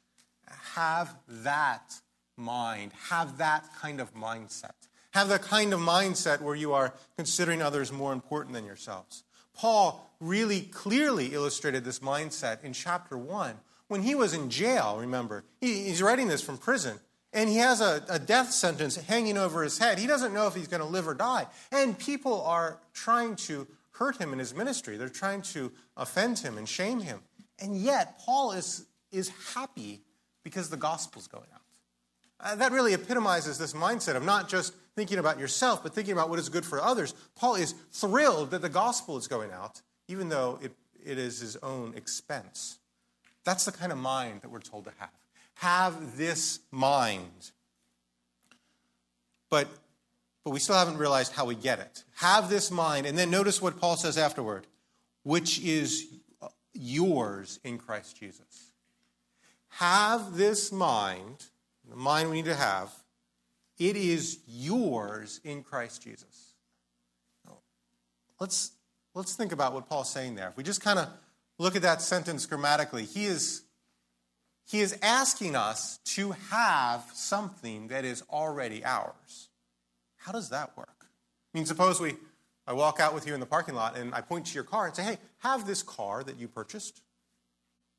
Have 0.74 1.14
that 1.28 2.00
mind, 2.36 2.92
have 3.08 3.38
that 3.38 3.64
kind 3.80 4.00
of 4.00 4.14
mindset. 4.14 4.72
Have 5.12 5.28
the 5.28 5.38
kind 5.38 5.72
of 5.72 5.80
mindset 5.80 6.40
where 6.40 6.56
you 6.56 6.72
are 6.72 6.92
considering 7.16 7.62
others 7.62 7.92
more 7.92 8.12
important 8.12 8.54
than 8.54 8.64
yourselves. 8.64 9.22
Paul 9.54 10.10
really 10.20 10.62
clearly 10.62 11.32
illustrated 11.32 11.84
this 11.84 12.00
mindset 12.00 12.62
in 12.64 12.72
chapter 12.72 13.16
1 13.16 13.54
when 13.88 14.02
he 14.02 14.14
was 14.14 14.34
in 14.34 14.50
jail, 14.50 14.98
remember. 14.98 15.44
He, 15.60 15.84
he's 15.84 16.02
writing 16.02 16.28
this 16.28 16.42
from 16.42 16.58
prison, 16.58 16.98
and 17.34 17.50
he 17.50 17.56
has 17.56 17.80
a, 17.80 18.02
a 18.08 18.18
death 18.18 18.52
sentence 18.52 18.96
hanging 18.96 19.36
over 19.36 19.62
his 19.62 19.76
head. 19.76 19.98
He 19.98 20.06
doesn't 20.06 20.32
know 20.32 20.46
if 20.46 20.54
he's 20.54 20.68
going 20.68 20.80
to 20.80 20.86
live 20.86 21.08
or 21.08 21.14
die. 21.14 21.46
And 21.72 21.98
people 21.98 22.42
are 22.42 22.78
trying 22.94 23.36
to 23.36 23.66
hurt 23.90 24.16
him 24.16 24.32
in 24.32 24.38
his 24.38 24.54
ministry, 24.54 24.96
they're 24.96 25.08
trying 25.08 25.42
to 25.42 25.70
offend 25.96 26.38
him 26.38 26.58
and 26.58 26.68
shame 26.68 27.00
him. 27.00 27.20
And 27.60 27.76
yet, 27.76 28.18
Paul 28.18 28.52
is, 28.52 28.86
is 29.12 29.30
happy 29.54 30.00
because 30.42 30.68
the 30.68 30.76
gospel's 30.76 31.28
going 31.28 31.46
out. 31.54 31.60
Uh, 32.40 32.56
that 32.56 32.72
really 32.72 32.92
epitomizes 32.92 33.56
this 33.58 33.72
mindset 33.72 34.16
of 34.16 34.24
not 34.24 34.48
just 34.48 34.74
thinking 34.96 35.18
about 35.18 35.38
yourself, 35.38 35.82
but 35.82 35.94
thinking 35.94 36.12
about 36.12 36.28
what 36.28 36.38
is 36.38 36.48
good 36.48 36.64
for 36.64 36.82
others. 36.82 37.14
Paul 37.36 37.54
is 37.54 37.74
thrilled 37.92 38.50
that 38.50 38.62
the 38.62 38.68
gospel 38.68 39.16
is 39.16 39.28
going 39.28 39.52
out, 39.52 39.80
even 40.08 40.28
though 40.28 40.58
it, 40.60 40.72
it 41.04 41.18
is 41.18 41.38
his 41.40 41.56
own 41.62 41.94
expense. 41.96 42.78
That's 43.44 43.64
the 43.64 43.72
kind 43.72 43.92
of 43.92 43.98
mind 43.98 44.42
that 44.42 44.50
we're 44.50 44.60
told 44.60 44.84
to 44.84 44.92
have. 44.98 45.10
Have 45.54 46.16
this 46.16 46.60
mind. 46.70 47.50
But, 49.50 49.68
but 50.44 50.50
we 50.50 50.60
still 50.60 50.76
haven't 50.76 50.98
realized 50.98 51.32
how 51.32 51.44
we 51.44 51.54
get 51.54 51.78
it. 51.78 52.04
Have 52.16 52.50
this 52.50 52.70
mind, 52.70 53.06
and 53.06 53.16
then 53.16 53.30
notice 53.30 53.62
what 53.62 53.80
Paul 53.80 53.96
says 53.96 54.18
afterward, 54.18 54.66
which 55.22 55.60
is 55.62 56.06
uh, 56.42 56.48
yours 56.72 57.60
in 57.64 57.78
Christ 57.78 58.18
Jesus. 58.18 58.72
Have 59.68 60.36
this 60.36 60.70
mind, 60.72 61.46
the 61.88 61.96
mind 61.96 62.30
we 62.30 62.36
need 62.36 62.44
to 62.46 62.54
have, 62.54 62.90
it 63.78 63.96
is 63.96 64.38
yours 64.46 65.40
in 65.44 65.62
Christ 65.62 66.02
Jesus. 66.02 66.54
Let's, 68.40 68.72
let's 69.14 69.34
think 69.34 69.52
about 69.52 69.72
what 69.72 69.88
Paul's 69.88 70.10
saying 70.10 70.34
there. 70.34 70.48
If 70.48 70.56
we 70.56 70.64
just 70.64 70.80
kind 70.80 70.98
of 70.98 71.08
look 71.58 71.76
at 71.76 71.82
that 71.82 72.02
sentence 72.02 72.46
grammatically, 72.46 73.04
he 73.04 73.24
is, 73.24 73.62
he 74.66 74.80
is 74.80 74.98
asking 75.02 75.56
us 75.56 75.98
to 76.04 76.32
have 76.50 77.04
something 77.12 77.88
that 77.88 78.04
is 78.04 78.22
already 78.30 78.84
ours. 78.84 79.48
How 80.16 80.32
does 80.32 80.48
that 80.50 80.76
work? 80.76 81.06
I 81.54 81.58
mean, 81.58 81.66
suppose 81.66 82.00
we, 82.00 82.14
I 82.66 82.72
walk 82.72 82.98
out 82.98 83.14
with 83.14 83.26
you 83.26 83.34
in 83.34 83.40
the 83.40 83.46
parking 83.46 83.74
lot 83.74 83.96
and 83.96 84.14
I 84.14 84.22
point 84.22 84.46
to 84.46 84.54
your 84.54 84.64
car 84.64 84.86
and 84.86 84.96
say, 84.96 85.02
hey, 85.02 85.18
have 85.38 85.66
this 85.66 85.82
car 85.82 86.24
that 86.24 86.38
you 86.38 86.48
purchased. 86.48 87.02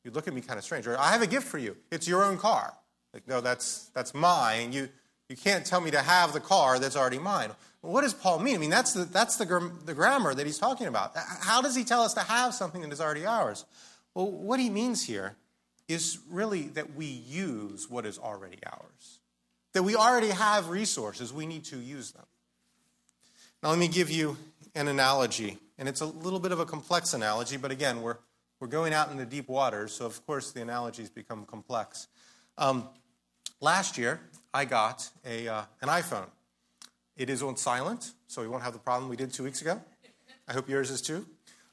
You'd 0.03 0.15
look 0.15 0.27
at 0.27 0.33
me 0.33 0.41
kind 0.41 0.57
of 0.57 0.65
strange. 0.65 0.87
Or 0.87 0.99
I 0.99 1.11
have 1.11 1.21
a 1.21 1.27
gift 1.27 1.47
for 1.47 1.57
you. 1.57 1.77
It's 1.91 2.07
your 2.07 2.23
own 2.23 2.37
car. 2.37 2.73
Like, 3.13 3.27
no, 3.27 3.41
that's, 3.41 3.91
that's 3.93 4.13
mine. 4.13 4.73
You, 4.73 4.89
you 5.29 5.35
can't 5.35 5.65
tell 5.65 5.81
me 5.81 5.91
to 5.91 6.01
have 6.01 6.33
the 6.33 6.39
car 6.39 6.79
that's 6.79 6.95
already 6.95 7.19
mine. 7.19 7.51
Well, 7.81 7.93
what 7.93 8.01
does 8.01 8.13
Paul 8.13 8.39
mean? 8.39 8.55
I 8.55 8.57
mean, 8.57 8.69
that's, 8.71 8.93
the, 8.93 9.05
that's 9.05 9.37
the, 9.37 9.71
the 9.85 9.93
grammar 9.93 10.33
that 10.33 10.45
he's 10.45 10.57
talking 10.57 10.87
about. 10.87 11.13
How 11.15 11.61
does 11.61 11.75
he 11.75 11.83
tell 11.83 12.01
us 12.01 12.15
to 12.15 12.21
have 12.21 12.53
something 12.53 12.81
that 12.81 12.91
is 12.91 12.99
already 12.99 13.25
ours? 13.25 13.65
Well, 14.15 14.31
what 14.31 14.59
he 14.59 14.69
means 14.69 15.03
here 15.05 15.35
is 15.87 16.19
really 16.29 16.63
that 16.69 16.95
we 16.95 17.05
use 17.05 17.89
what 17.89 18.05
is 18.05 18.17
already 18.17 18.57
ours, 18.65 19.19
that 19.73 19.83
we 19.83 19.95
already 19.95 20.29
have 20.29 20.69
resources, 20.69 21.31
we 21.31 21.45
need 21.45 21.65
to 21.65 21.77
use 21.77 22.11
them. 22.11 22.25
Now, 23.61 23.69
let 23.69 23.79
me 23.79 23.87
give 23.87 24.09
you 24.09 24.37
an 24.75 24.87
analogy, 24.87 25.57
and 25.77 25.87
it's 25.87 26.01
a 26.01 26.05
little 26.05 26.39
bit 26.39 26.51
of 26.51 26.59
a 26.59 26.65
complex 26.65 27.13
analogy, 27.13 27.57
but 27.57 27.71
again, 27.71 28.01
we're, 28.01 28.17
we're 28.59 28.67
going 28.67 28.93
out 28.93 29.11
in 29.11 29.17
the 29.17 29.25
deep 29.25 29.47
waters, 29.47 29.93
so 29.93 30.05
of 30.05 30.25
course 30.25 30.51
the 30.51 30.61
analogies 30.61 31.09
become 31.09 31.45
complex. 31.45 32.07
Um, 32.57 32.89
last 33.61 33.97
year, 33.97 34.19
I 34.53 34.65
got 34.65 35.09
a, 35.25 35.47
uh, 35.47 35.63
an 35.81 35.89
iPhone. 35.89 36.27
It 37.17 37.29
is 37.29 37.41
on 37.41 37.57
silent, 37.57 38.11
so 38.27 38.41
we 38.41 38.47
won't 38.47 38.63
have 38.63 38.73
the 38.73 38.79
problem 38.79 39.09
we 39.09 39.15
did 39.15 39.33
two 39.33 39.43
weeks 39.43 39.61
ago. 39.61 39.81
I 40.47 40.53
hope 40.53 40.69
yours 40.69 40.91
is 40.91 41.01
too. 41.01 41.25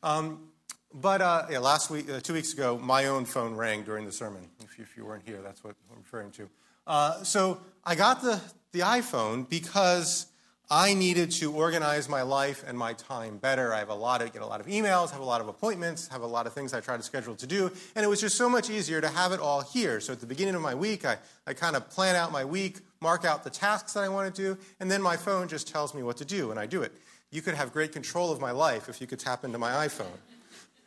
Um, 0.03 0.52
but 0.95 1.21
uh, 1.21 1.47
yeah, 1.51 1.59
last 1.59 1.91
week, 1.91 2.11
uh, 2.11 2.21
two 2.21 2.35
weeks 2.35 2.53
ago, 2.53 2.79
my 2.79 3.07
own 3.07 3.25
phone 3.25 3.55
rang 3.55 3.83
during 3.83 4.05
the 4.05 4.13
sermon. 4.13 4.43
If 4.61 4.79
you, 4.79 4.85
if 4.85 4.97
you 4.97 5.05
weren't 5.05 5.27
here, 5.27 5.41
that's 5.43 5.63
what 5.65 5.75
I'm 5.91 5.99
referring 5.99 6.31
to. 6.33 6.49
Uh, 6.87 7.23
so 7.23 7.61
I 7.85 7.95
got 7.95 8.23
the, 8.23 8.41
the 8.73 8.81
iPhone 8.81 9.49
because 9.49 10.27
I 10.71 10.95
needed 10.95 11.31
to 11.33 11.53
organize 11.53 12.09
my 12.09 12.23
life 12.23 12.65
and 12.67 12.79
my 12.79 12.95
time 12.95 13.37
better. 13.37 13.75
I 13.75 13.79
have 13.81 13.91
a 13.91 13.95
lot 13.95 14.23
of 14.23 14.33
get 14.33 14.41
a 14.41 14.47
lot 14.47 14.61
of 14.61 14.67
emails, 14.67 15.11
have 15.11 15.21
a 15.21 15.25
lot 15.25 15.43
of 15.43 15.49
appointments, 15.49 16.09
have 16.09 16.23
a 16.23 16.27
lot 16.27 16.47
of 16.47 16.55
things 16.55 16.73
I 16.73 16.81
try 16.81 16.97
to 16.97 17.03
schedule 17.03 17.35
to 17.37 17.47
do, 17.47 17.71
and 17.95 18.05
it 18.05 18.09
was 18.09 18.23
just 18.23 18.37
so 18.37 18.49
much 18.49 18.71
easier 18.71 19.01
to 19.01 19.09
have 19.09 19.33
it 19.33 19.41
all 19.41 19.61
here. 19.61 20.01
So 20.01 20.15
at 20.15 20.21
the 20.21 20.27
beginning 20.27 20.55
of 20.55 20.63
my 20.63 20.75
week, 20.75 21.05
I, 21.05 21.19
I 21.47 21.53
kind 21.53 21.77
of 21.77 21.91
plan 21.91 22.17
out 22.17 22.33
my 22.33 22.45
week, 22.45 22.79
mark 23.01 23.27
out 23.27 23.45
the 23.45 23.51
tasks 23.51 23.93
that 23.93 24.03
I 24.03 24.09
want 24.09 24.35
to 24.35 24.43
do, 24.43 24.59
and 24.81 24.91
then 24.91 25.03
my 25.03 25.17
phone 25.17 25.47
just 25.47 25.69
tells 25.69 25.95
me 25.95 26.03
what 26.03 26.17
to 26.17 26.25
do, 26.25 26.51
and 26.51 26.59
I 26.59 26.65
do 26.65 26.81
it. 26.81 26.93
You 27.31 27.43
could 27.43 27.55
have 27.55 27.73
great 27.73 27.93
control 27.93 28.33
of 28.33 28.41
my 28.41 28.51
life 28.51 28.89
if 28.89 28.99
you 29.01 29.07
could 29.07 29.19
tap 29.19 29.45
into 29.45 29.59
my 29.59 29.87
iPhone. 29.87 30.17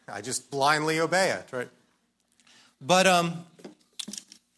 I 0.07 0.21
just 0.21 0.51
blindly 0.51 0.99
obey 0.99 1.31
it, 1.31 1.49
right? 1.51 1.69
But 2.81 3.07
um, 3.07 3.45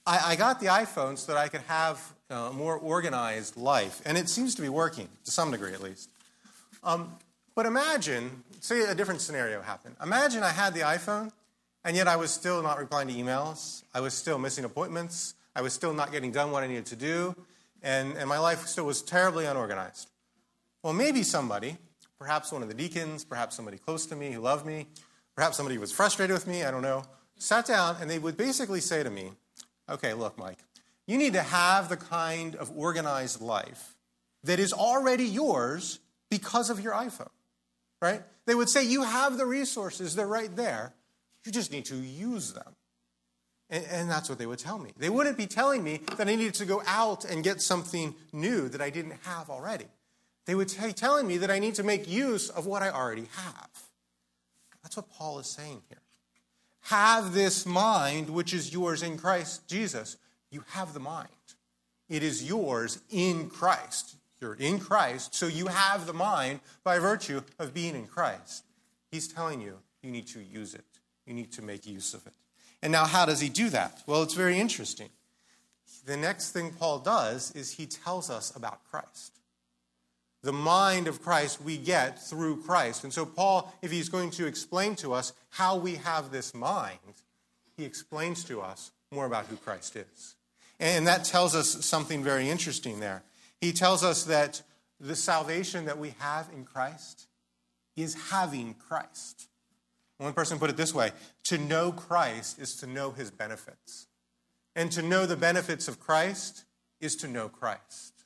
I, 0.06 0.32
I 0.32 0.36
got 0.36 0.60
the 0.60 0.68
iPhone 0.68 1.18
so 1.18 1.34
that 1.34 1.40
I 1.40 1.48
could 1.48 1.62
have 1.62 2.14
a 2.30 2.52
more 2.52 2.78
organized 2.78 3.58
life. 3.58 4.02
And 4.06 4.18
it 4.18 4.30
seems 4.30 4.56
to 4.56 4.62
be 4.62 4.70
working, 4.70 5.08
to 5.26 5.32
some 5.32 5.52
degree 5.52 5.74
at 5.74 5.82
least. 5.82 6.10
Um, 6.84 7.14
but 7.56 7.66
imagine, 7.66 8.44
say 8.60 8.82
a 8.82 8.96
different 8.96 9.22
scenario 9.22 9.62
happened. 9.62 9.96
Imagine 10.04 10.44
I 10.44 10.52
had 10.52 10.74
the 10.74 10.82
iPhone, 10.82 11.32
and 11.84 11.96
yet 11.96 12.08
I 12.08 12.18
was 12.18 12.32
still 12.32 12.62
not 12.62 12.78
replying 12.78 13.08
to 13.08 13.14
emails. 13.14 13.84
I 13.94 14.02
was 14.02 14.14
still 14.14 14.38
missing 14.38 14.66
appointments. 14.66 15.36
I 15.56 15.62
was 15.62 15.74
still 15.74 15.94
not 15.94 16.12
getting 16.12 16.32
done 16.32 16.52
what 16.52 16.64
I 16.64 16.68
needed 16.68 16.86
to 16.88 16.96
do. 16.96 17.36
And, 17.82 18.18
and 18.18 18.28
my 18.28 18.40
life 18.40 18.66
still 18.68 18.86
was 18.86 19.02
terribly 19.02 19.46
unorganized. 19.46 20.10
Well, 20.84 20.94
maybe 20.94 21.24
somebody, 21.24 21.78
perhaps 22.20 22.52
one 22.52 22.62
of 22.62 22.68
the 22.68 22.74
deacons, 22.74 23.24
perhaps 23.24 23.56
somebody 23.56 23.78
close 23.78 24.06
to 24.08 24.16
me 24.16 24.32
who 24.32 24.42
loved 24.42 24.66
me, 24.66 24.88
perhaps 25.38 25.56
somebody 25.56 25.78
was 25.78 25.92
frustrated 25.92 26.34
with 26.34 26.48
me, 26.48 26.64
I 26.64 26.72
don't 26.72 26.82
know, 26.82 27.04
sat 27.38 27.68
down 27.68 27.98
and 28.02 28.10
they 28.10 28.20
would 28.20 28.36
basically 28.36 28.82
say 28.82 29.04
to 29.04 29.10
me, 29.10 29.32
okay, 29.88 30.14
look, 30.14 30.38
Mike, 30.38 30.58
you 31.06 31.18
need 31.18 31.34
to 31.34 31.44
have 31.44 31.88
the 31.88 31.96
kind 31.96 32.56
of 32.56 32.76
organized 32.76 33.40
life 33.40 33.96
that 34.44 34.60
is 34.60 34.74
already 34.74 35.26
yours 35.26 36.00
because 36.30 36.70
of 36.72 36.80
your 36.82 36.94
iPhone, 36.94 37.30
right? 38.02 38.24
They 38.48 38.56
would 38.56 38.68
say, 38.68 38.84
You 38.84 39.04
have 39.04 39.38
the 39.38 39.46
resources, 39.46 40.16
they're 40.16 40.28
right 40.28 40.54
there. 40.56 40.94
You 41.46 41.52
just 41.52 41.72
need 41.72 41.86
to 41.86 41.96
use 41.96 42.54
them. 42.54 42.76
And, 43.70 43.86
and, 43.90 44.10
that's 44.10 44.30
what 44.30 44.38
they 44.38 44.46
would 44.46 44.60
tell 44.60 44.80
me. 44.80 44.92
They 44.98 45.10
wouldn't 45.10 45.38
be 45.38 45.46
telling 45.46 45.84
me 45.84 46.02
that 46.16 46.28
I 46.28 46.36
needed 46.36 46.56
to 46.56 46.66
go 46.66 46.82
out 46.88 47.26
and 47.26 47.44
get 47.44 47.62
something 47.62 48.16
new 48.34 48.70
that 48.70 48.82
I 48.82 48.90
didn't 48.90 49.16
have 49.24 49.50
already. 49.50 49.88
They 50.46 50.56
would 50.56 50.74
be 50.82 50.94
telling 50.94 51.28
me 51.28 51.38
that 51.38 51.52
I 51.52 51.60
need 51.60 51.76
to 51.76 51.84
make 51.84 52.08
use 52.08 52.50
of 52.50 52.66
what 52.66 52.82
I 52.82 52.90
already 52.90 53.28
have. 53.36 53.87
What 54.98 55.10
Paul 55.12 55.40
is 55.40 55.48
saying 55.48 55.84
here. 55.90 56.02
Have 56.82 57.34
this 57.34 57.66
mind 57.66 58.30
which 58.30 58.54
is 58.54 58.74
yours 58.74 59.04
in 59.04 59.18
Christ 59.18 59.68
Jesus. 59.68 60.18
You 60.50 60.64
have 60.70 60.94
the 60.94 61.00
mind. 61.00 61.30
It 62.10 62.24
is 62.24 62.44
yours 62.44 63.00
in 63.10 63.50
Christ. 63.50 64.16
You're 64.42 64.56
in 64.56 64.80
Christ, 64.80 65.36
so 65.36 65.48
you 65.48 65.68
have 65.68 66.06
the 66.06 66.14
mind 66.14 66.62
by 66.84 67.00
virtue 67.00 67.42
of 67.60 67.74
being 67.74 67.96
in 67.96 68.08
Christ. 68.08 68.64
He's 69.12 69.28
telling 69.28 69.62
you 69.62 69.78
you 70.02 70.12
need 70.12 70.28
to 70.28 70.40
use 70.40 70.74
it, 70.74 70.86
you 71.26 71.34
need 71.34 71.52
to 71.54 71.62
make 71.62 71.86
use 71.86 72.14
of 72.14 72.26
it. 72.26 72.34
And 72.82 72.92
now, 72.92 73.06
how 73.06 73.26
does 73.26 73.40
he 73.40 73.50
do 73.50 73.70
that? 73.70 74.04
Well, 74.08 74.24
it's 74.24 74.36
very 74.36 74.60
interesting. 74.60 75.10
The 76.06 76.18
next 76.18 76.52
thing 76.52 76.72
Paul 76.72 77.00
does 77.00 77.52
is 77.52 77.74
he 77.74 77.86
tells 77.86 78.30
us 78.30 78.56
about 78.56 78.84
Christ. 78.90 79.37
The 80.48 80.54
mind 80.54 81.10
of 81.10 81.22
Christ 81.22 81.62
we 81.62 81.76
get 81.76 82.24
through 82.24 82.62
Christ. 82.62 83.04
And 83.04 83.12
so, 83.12 83.26
Paul, 83.26 83.70
if 83.82 83.92
he's 83.92 84.08
going 84.08 84.30
to 84.32 84.48
explain 84.48 84.96
to 84.96 85.12
us 85.12 85.34
how 85.50 85.76
we 85.76 85.96
have 85.96 86.32
this 86.32 86.54
mind, 86.54 87.22
he 87.76 87.84
explains 87.84 88.46
to 88.46 88.62
us 88.62 88.92
more 89.12 89.26
about 89.26 89.48
who 89.48 89.58
Christ 89.58 89.98
is. 89.98 90.36
And 90.80 91.06
that 91.06 91.26
tells 91.26 91.54
us 91.54 91.84
something 91.86 92.24
very 92.24 92.50
interesting 92.50 93.02
there. 93.02 93.24
He 93.60 93.74
tells 93.74 94.06
us 94.06 94.24
that 94.24 94.62
the 95.02 95.18
salvation 95.18 95.84
that 95.84 95.98
we 95.98 96.16
have 96.20 96.48
in 96.56 96.64
Christ 96.64 97.28
is 97.98 98.14
having 98.32 98.74
Christ. 98.76 99.50
One 100.18 100.32
person 100.32 100.60
put 100.60 100.70
it 100.70 100.78
this 100.78 100.94
way 100.94 101.12
to 101.44 101.58
know 101.58 101.92
Christ 101.92 102.58
is 102.58 102.78
to 102.78 102.88
know 102.88 103.12
his 103.12 103.32
benefits. 103.32 104.08
And 104.78 104.94
to 104.94 105.02
know 105.02 105.26
the 105.26 105.36
benefits 105.36 105.90
of 105.90 106.00
Christ 106.00 106.64
is 107.02 107.18
to 107.18 107.28
know 107.28 107.50
Christ. 107.50 108.17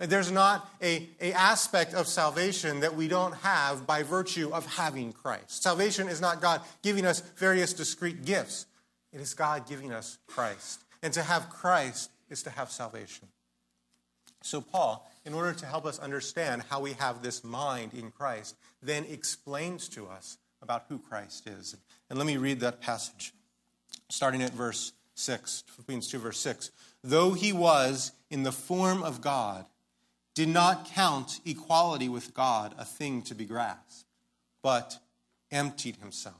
There's 0.00 0.32
not 0.32 0.66
a, 0.82 1.06
a 1.20 1.32
aspect 1.34 1.92
of 1.92 2.06
salvation 2.06 2.80
that 2.80 2.94
we 2.94 3.06
don't 3.06 3.34
have 3.36 3.86
by 3.86 4.02
virtue 4.02 4.50
of 4.50 4.64
having 4.64 5.12
Christ. 5.12 5.62
Salvation 5.62 6.08
is 6.08 6.22
not 6.22 6.40
God 6.40 6.62
giving 6.82 7.04
us 7.04 7.20
various 7.36 7.74
discrete 7.74 8.24
gifts. 8.24 8.64
It 9.12 9.20
is 9.20 9.34
God 9.34 9.68
giving 9.68 9.92
us 9.92 10.16
Christ. 10.26 10.84
And 11.02 11.12
to 11.12 11.22
have 11.22 11.50
Christ 11.50 12.10
is 12.30 12.42
to 12.44 12.50
have 12.50 12.70
salvation. 12.70 13.28
So, 14.42 14.62
Paul, 14.62 15.06
in 15.26 15.34
order 15.34 15.52
to 15.52 15.66
help 15.66 15.84
us 15.84 15.98
understand 15.98 16.62
how 16.70 16.80
we 16.80 16.94
have 16.94 17.22
this 17.22 17.44
mind 17.44 17.92
in 17.92 18.10
Christ, 18.10 18.56
then 18.82 19.04
explains 19.04 19.86
to 19.90 20.06
us 20.06 20.38
about 20.62 20.86
who 20.88 20.98
Christ 20.98 21.46
is. 21.46 21.76
And 22.08 22.18
let 22.18 22.26
me 22.26 22.38
read 22.38 22.60
that 22.60 22.80
passage, 22.80 23.34
starting 24.08 24.42
at 24.42 24.52
verse 24.52 24.92
6, 25.14 25.64
Philippians 25.66 26.08
2, 26.08 26.18
verse 26.18 26.40
6. 26.40 26.70
Though 27.04 27.32
he 27.32 27.52
was 27.52 28.12
in 28.30 28.44
the 28.44 28.52
form 28.52 29.02
of 29.02 29.20
God, 29.20 29.66
did 30.34 30.48
not 30.48 30.86
count 30.86 31.40
equality 31.44 32.08
with 32.08 32.34
God 32.34 32.74
a 32.78 32.84
thing 32.84 33.22
to 33.22 33.34
be 33.34 33.44
grasped, 33.44 34.04
but 34.62 34.98
emptied 35.50 35.96
himself 35.96 36.36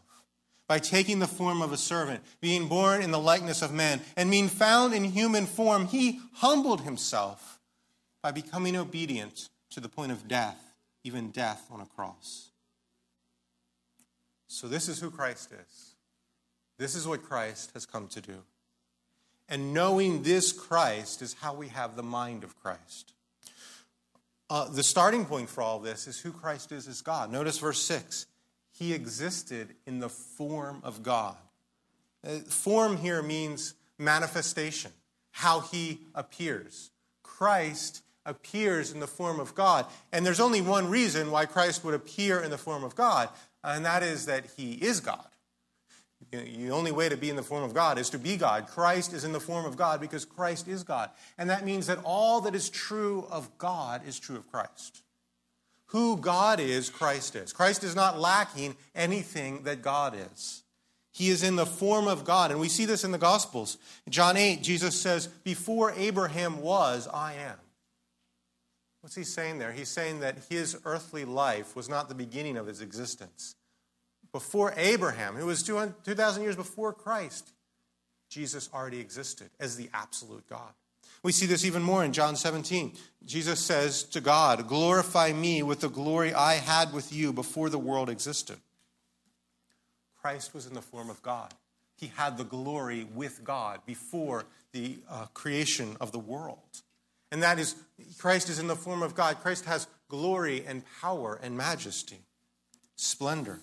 by 0.70 0.78
taking 0.78 1.18
the 1.18 1.26
form 1.26 1.62
of 1.62 1.72
a 1.72 1.76
servant, 1.76 2.22
being 2.40 2.68
born 2.68 3.02
in 3.02 3.10
the 3.10 3.18
likeness 3.18 3.60
of 3.60 3.72
men, 3.72 4.00
and 4.16 4.30
being 4.30 4.46
found 4.46 4.94
in 4.94 5.02
human 5.02 5.44
form, 5.44 5.88
he 5.88 6.20
humbled 6.34 6.82
himself 6.82 7.58
by 8.22 8.30
becoming 8.30 8.76
obedient 8.76 9.48
to 9.70 9.80
the 9.80 9.88
point 9.88 10.12
of 10.12 10.28
death, 10.28 10.76
even 11.02 11.32
death 11.32 11.66
on 11.72 11.80
a 11.80 11.86
cross. 11.86 12.50
So, 14.46 14.68
this 14.68 14.88
is 14.88 15.00
who 15.00 15.10
Christ 15.10 15.50
is. 15.50 15.94
This 16.78 16.94
is 16.94 17.04
what 17.04 17.24
Christ 17.24 17.72
has 17.74 17.84
come 17.84 18.06
to 18.06 18.20
do. 18.20 18.44
And 19.48 19.74
knowing 19.74 20.22
this 20.22 20.52
Christ 20.52 21.20
is 21.20 21.34
how 21.34 21.52
we 21.52 21.66
have 21.66 21.96
the 21.96 22.04
mind 22.04 22.44
of 22.44 22.56
Christ. 22.62 23.12
Uh, 24.50 24.68
the 24.68 24.82
starting 24.82 25.24
point 25.24 25.48
for 25.48 25.62
all 25.62 25.78
this 25.78 26.08
is 26.08 26.18
who 26.18 26.32
Christ 26.32 26.72
is 26.72 26.88
as 26.88 27.00
God. 27.00 27.30
Notice 27.30 27.58
verse 27.58 27.80
6 27.82 28.26
He 28.72 28.92
existed 28.92 29.74
in 29.86 30.00
the 30.00 30.08
form 30.08 30.80
of 30.82 31.04
God. 31.04 31.36
Uh, 32.26 32.38
form 32.48 32.96
here 32.96 33.22
means 33.22 33.74
manifestation, 33.96 34.90
how 35.30 35.60
he 35.60 36.00
appears. 36.16 36.90
Christ 37.22 38.02
appears 38.26 38.92
in 38.92 39.00
the 39.00 39.06
form 39.06 39.38
of 39.38 39.54
God. 39.54 39.86
And 40.12 40.26
there's 40.26 40.40
only 40.40 40.60
one 40.60 40.90
reason 40.90 41.30
why 41.30 41.46
Christ 41.46 41.84
would 41.84 41.94
appear 41.94 42.40
in 42.40 42.50
the 42.50 42.58
form 42.58 42.84
of 42.84 42.94
God, 42.96 43.28
and 43.62 43.84
that 43.84 44.02
is 44.02 44.26
that 44.26 44.46
he 44.56 44.72
is 44.72 45.00
God. 45.00 45.29
The 46.30 46.70
only 46.70 46.92
way 46.92 47.08
to 47.08 47.16
be 47.16 47.30
in 47.30 47.36
the 47.36 47.42
form 47.42 47.64
of 47.64 47.74
God 47.74 47.98
is 47.98 48.10
to 48.10 48.18
be 48.18 48.36
God. 48.36 48.68
Christ 48.68 49.12
is 49.12 49.24
in 49.24 49.32
the 49.32 49.40
form 49.40 49.64
of 49.64 49.76
God 49.76 50.00
because 50.00 50.24
Christ 50.24 50.68
is 50.68 50.84
God. 50.84 51.10
And 51.38 51.50
that 51.50 51.64
means 51.64 51.86
that 51.86 51.98
all 52.04 52.42
that 52.42 52.54
is 52.54 52.68
true 52.70 53.26
of 53.30 53.56
God 53.58 54.06
is 54.06 54.18
true 54.18 54.36
of 54.36 54.50
Christ. 54.50 55.02
Who 55.86 56.16
God 56.16 56.60
is, 56.60 56.88
Christ 56.88 57.34
is. 57.34 57.52
Christ 57.52 57.82
is 57.82 57.96
not 57.96 58.20
lacking 58.20 58.76
anything 58.94 59.64
that 59.64 59.82
God 59.82 60.14
is. 60.32 60.62
He 61.10 61.30
is 61.30 61.42
in 61.42 61.56
the 61.56 61.66
form 61.66 62.06
of 62.06 62.24
God. 62.24 62.52
And 62.52 62.60
we 62.60 62.68
see 62.68 62.84
this 62.84 63.02
in 63.02 63.10
the 63.10 63.18
Gospels. 63.18 63.78
In 64.06 64.12
John 64.12 64.36
8, 64.36 64.62
Jesus 64.62 65.00
says, 65.00 65.26
Before 65.26 65.92
Abraham 65.96 66.60
was, 66.60 67.08
I 67.08 67.32
am. 67.32 67.56
What's 69.00 69.16
he 69.16 69.24
saying 69.24 69.58
there? 69.58 69.72
He's 69.72 69.88
saying 69.88 70.20
that 70.20 70.36
his 70.48 70.78
earthly 70.84 71.24
life 71.24 71.74
was 71.74 71.88
not 71.88 72.08
the 72.08 72.14
beginning 72.14 72.56
of 72.56 72.68
his 72.68 72.80
existence 72.80 73.56
before 74.32 74.72
Abraham, 74.76 75.34
who 75.34 75.46
was 75.46 75.62
2,000 75.62 76.42
years 76.42 76.56
before 76.56 76.92
Christ, 76.92 77.52
Jesus 78.28 78.70
already 78.72 79.00
existed 79.00 79.50
as 79.58 79.76
the 79.76 79.90
absolute 79.92 80.48
God. 80.48 80.72
We 81.22 81.32
see 81.32 81.46
this 81.46 81.64
even 81.64 81.82
more 81.82 82.04
in 82.04 82.12
John 82.12 82.36
17. 82.36 82.92
Jesus 83.26 83.60
says 83.60 84.04
to 84.04 84.20
God, 84.20 84.66
Glorify 84.66 85.32
me 85.32 85.62
with 85.62 85.80
the 85.80 85.90
glory 85.90 86.32
I 86.32 86.54
had 86.54 86.92
with 86.92 87.12
you 87.12 87.32
before 87.32 87.68
the 87.68 87.78
world 87.78 88.08
existed. 88.08 88.56
Christ 90.20 90.54
was 90.54 90.66
in 90.66 90.74
the 90.74 90.82
form 90.82 91.10
of 91.10 91.22
God. 91.22 91.52
He 91.96 92.12
had 92.16 92.38
the 92.38 92.44
glory 92.44 93.06
with 93.14 93.44
God 93.44 93.80
before 93.84 94.44
the 94.72 94.98
uh, 95.10 95.26
creation 95.34 95.96
of 96.00 96.12
the 96.12 96.18
world. 96.18 96.58
And 97.30 97.42
that 97.42 97.58
is, 97.58 97.76
Christ 98.18 98.48
is 98.48 98.58
in 98.58 98.66
the 98.66 98.76
form 98.76 99.02
of 99.02 99.14
God. 99.14 99.38
Christ 99.40 99.66
has 99.66 99.86
glory 100.08 100.64
and 100.66 100.82
power 101.00 101.38
and 101.42 101.56
majesty, 101.56 102.20
splendor. 102.96 103.60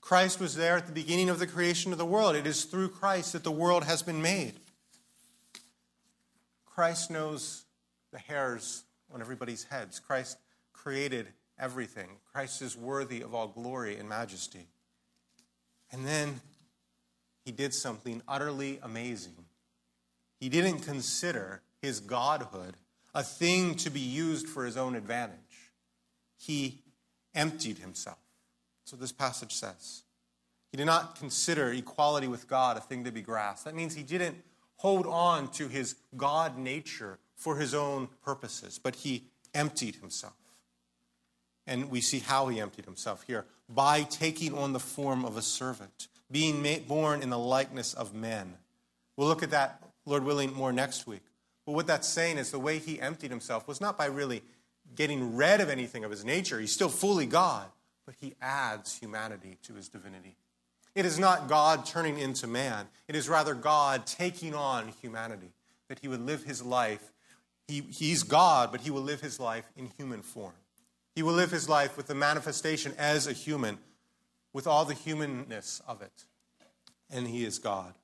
Christ 0.00 0.40
was 0.40 0.54
there 0.54 0.76
at 0.76 0.86
the 0.86 0.92
beginning 0.92 1.28
of 1.28 1.38
the 1.38 1.46
creation 1.46 1.92
of 1.92 1.98
the 1.98 2.06
world. 2.06 2.34
It 2.34 2.46
is 2.46 2.64
through 2.64 2.88
Christ 2.88 3.32
that 3.32 3.44
the 3.44 3.50
world 3.50 3.84
has 3.84 4.02
been 4.02 4.22
made. 4.22 4.54
Christ 6.66 7.10
knows 7.10 7.64
the 8.10 8.18
hairs 8.18 8.84
on 9.12 9.20
everybody's 9.20 9.64
heads. 9.64 10.00
Christ 10.00 10.38
created 10.72 11.28
everything. 11.58 12.08
Christ 12.32 12.62
is 12.62 12.76
worthy 12.76 13.20
of 13.20 13.34
all 13.34 13.48
glory 13.48 13.98
and 13.98 14.08
majesty. 14.08 14.66
And 15.92 16.06
then 16.06 16.40
he 17.44 17.52
did 17.52 17.74
something 17.74 18.22
utterly 18.26 18.78
amazing. 18.82 19.44
He 20.38 20.48
didn't 20.48 20.80
consider 20.80 21.62
his 21.82 22.00
godhood 22.00 22.76
a 23.14 23.22
thing 23.22 23.74
to 23.74 23.90
be 23.90 24.00
used 24.00 24.48
for 24.48 24.64
his 24.64 24.76
own 24.76 24.94
advantage. 24.94 25.72
He 26.38 26.78
emptied 27.34 27.78
himself. 27.78 28.18
That's 28.90 28.98
what 28.98 29.02
this 29.02 29.12
passage 29.12 29.54
says. 29.54 30.02
He 30.72 30.76
did 30.76 30.86
not 30.86 31.14
consider 31.14 31.72
equality 31.72 32.26
with 32.26 32.48
God 32.48 32.76
a 32.76 32.80
thing 32.80 33.04
to 33.04 33.12
be 33.12 33.22
grasped. 33.22 33.66
That 33.66 33.76
means 33.76 33.94
he 33.94 34.02
didn't 34.02 34.42
hold 34.78 35.06
on 35.06 35.46
to 35.52 35.68
his 35.68 35.94
God 36.16 36.58
nature 36.58 37.20
for 37.36 37.56
his 37.56 37.72
own 37.72 38.08
purposes, 38.24 38.80
but 38.82 38.96
he 38.96 39.26
emptied 39.54 39.94
himself. 39.96 40.34
And 41.68 41.88
we 41.88 42.00
see 42.00 42.18
how 42.18 42.48
he 42.48 42.60
emptied 42.60 42.84
himself 42.84 43.22
here 43.28 43.46
by 43.68 44.02
taking 44.02 44.58
on 44.58 44.72
the 44.72 44.80
form 44.80 45.24
of 45.24 45.36
a 45.36 45.42
servant, 45.42 46.08
being 46.28 46.66
born 46.88 47.22
in 47.22 47.30
the 47.30 47.38
likeness 47.38 47.94
of 47.94 48.12
men. 48.12 48.54
We'll 49.16 49.28
look 49.28 49.44
at 49.44 49.52
that, 49.52 49.84
Lord 50.04 50.24
willing, 50.24 50.52
more 50.52 50.72
next 50.72 51.06
week. 51.06 51.22
But 51.64 51.76
what 51.76 51.86
that's 51.86 52.08
saying 52.08 52.38
is 52.38 52.50
the 52.50 52.58
way 52.58 52.80
he 52.80 53.00
emptied 53.00 53.30
himself 53.30 53.68
was 53.68 53.80
not 53.80 53.96
by 53.96 54.06
really 54.06 54.42
getting 54.96 55.36
rid 55.36 55.60
of 55.60 55.68
anything 55.68 56.02
of 56.02 56.10
his 56.10 56.24
nature. 56.24 56.58
He's 56.58 56.72
still 56.72 56.88
fully 56.88 57.26
God, 57.26 57.66
but 58.06 58.14
he 58.20 58.34
adds 58.40 58.98
humanity 58.98 59.58
to 59.62 59.74
his 59.74 59.88
divinity. 59.88 60.36
It 60.94 61.06
is 61.06 61.18
not 61.18 61.48
God 61.48 61.86
turning 61.86 62.18
into 62.18 62.46
man, 62.46 62.86
it 63.08 63.14
is 63.14 63.28
rather 63.28 63.54
God 63.54 64.06
taking 64.06 64.54
on 64.54 64.88
humanity, 65.00 65.52
that 65.88 66.00
he 66.00 66.08
would 66.08 66.20
live 66.20 66.44
his 66.44 66.62
life. 66.62 67.12
He, 67.68 67.82
he's 67.82 68.24
God, 68.24 68.72
but 68.72 68.80
he 68.80 68.90
will 68.90 69.02
live 69.02 69.20
his 69.20 69.38
life 69.38 69.64
in 69.76 69.90
human 69.96 70.22
form. 70.22 70.54
He 71.14 71.22
will 71.22 71.34
live 71.34 71.52
his 71.52 71.68
life 71.68 71.96
with 71.96 72.06
the 72.06 72.14
manifestation 72.14 72.92
as 72.98 73.26
a 73.26 73.32
human, 73.32 73.78
with 74.52 74.66
all 74.66 74.84
the 74.84 74.94
humanness 74.94 75.80
of 75.86 76.02
it. 76.02 76.24
And 77.10 77.28
he 77.28 77.44
is 77.44 77.58
God. 77.58 77.94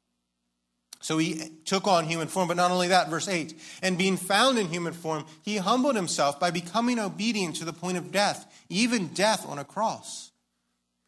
So 1.00 1.18
he 1.18 1.52
took 1.64 1.86
on 1.86 2.06
human 2.06 2.28
form, 2.28 2.48
but 2.48 2.56
not 2.56 2.70
only 2.70 2.88
that, 2.88 3.08
verse 3.08 3.28
8, 3.28 3.54
and 3.82 3.98
being 3.98 4.16
found 4.16 4.58
in 4.58 4.68
human 4.68 4.92
form, 4.92 5.24
he 5.42 5.58
humbled 5.58 5.94
himself 5.94 6.40
by 6.40 6.50
becoming 6.50 6.98
obedient 6.98 7.56
to 7.56 7.64
the 7.64 7.72
point 7.72 7.98
of 7.98 8.10
death, 8.10 8.52
even 8.68 9.08
death 9.08 9.46
on 9.46 9.58
a 9.58 9.64
cross. 9.64 10.32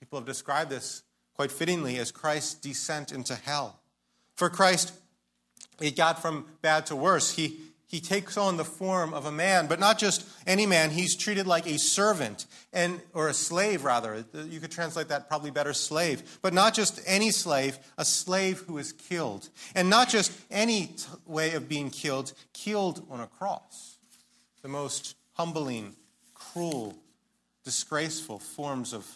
People 0.01 0.18
have 0.18 0.27
described 0.27 0.70
this 0.70 1.03
quite 1.35 1.51
fittingly 1.51 1.98
as 1.98 2.12
Christ's 2.12 2.55
descent 2.55 3.12
into 3.12 3.35
hell. 3.35 3.81
For 4.35 4.51
Christ, 4.51 4.92
it 5.81 5.96
got 5.96 6.20
from 6.20 6.46
bad 6.62 6.87
to 6.87 6.96
worse. 6.96 7.33
He, 7.33 7.59
he 7.88 8.01
takes 8.01 8.37
on 8.37 8.59
the 8.59 8.66
form 8.66 9.14
of 9.14 9.24
a 9.24 9.33
man, 9.33 9.66
but 9.66 9.81
not 9.81 9.98
just 9.98 10.29
any 10.46 10.66
man. 10.66 10.90
He's 10.90 11.16
treated 11.16 11.46
like 11.46 11.66
a 11.66 11.79
servant, 11.79 12.44
and, 12.70 13.01
or 13.14 13.29
a 13.29 13.35
slave, 13.35 13.83
rather. 13.83 14.27
You 14.35 14.61
could 14.61 14.70
translate 14.70 15.09
that 15.09 15.27
probably 15.27 15.51
better 15.51 15.72
slave. 15.72 16.38
But 16.42 16.53
not 16.53 16.74
just 16.74 17.01
any 17.07 17.31
slave, 17.31 17.79
a 17.96 18.05
slave 18.05 18.61
who 18.66 18.77
is 18.77 18.92
killed. 18.92 19.48
And 19.74 19.88
not 19.88 20.11
just 20.11 20.33
any 20.51 20.88
t- 20.88 21.05
way 21.24 21.55
of 21.55 21.66
being 21.66 21.88
killed, 21.88 22.35
killed 22.53 23.07
on 23.11 23.20
a 23.20 23.27
cross. 23.27 23.96
The 24.61 24.68
most 24.68 25.16
humbling, 25.33 25.96
cruel, 26.35 26.94
disgraceful 27.64 28.38
forms 28.38 28.92
of, 28.92 29.07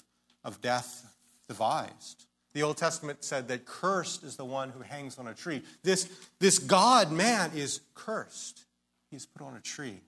of 0.45 0.63
death 0.63 1.15
devised. 1.47 2.25
The 2.55 2.63
Old 2.63 2.77
Testament 2.77 3.25
said 3.25 3.49
that 3.49 3.65
cursed 3.65 4.25
is 4.25 4.37
the 4.37 4.45
one 4.45 4.71
who 4.71 4.83
hangs 4.83 5.19
on 5.19 5.27
a 5.27 5.35
tree. 5.35 5.63
This, 5.83 6.09
this 6.39 6.59
God 6.59 7.11
man 7.11 7.51
is 7.55 7.81
cursed. 7.95 8.65
He's 9.11 9.25
put 9.27 9.43
on 9.43 9.57
a 9.57 9.61
tree. 9.61 10.01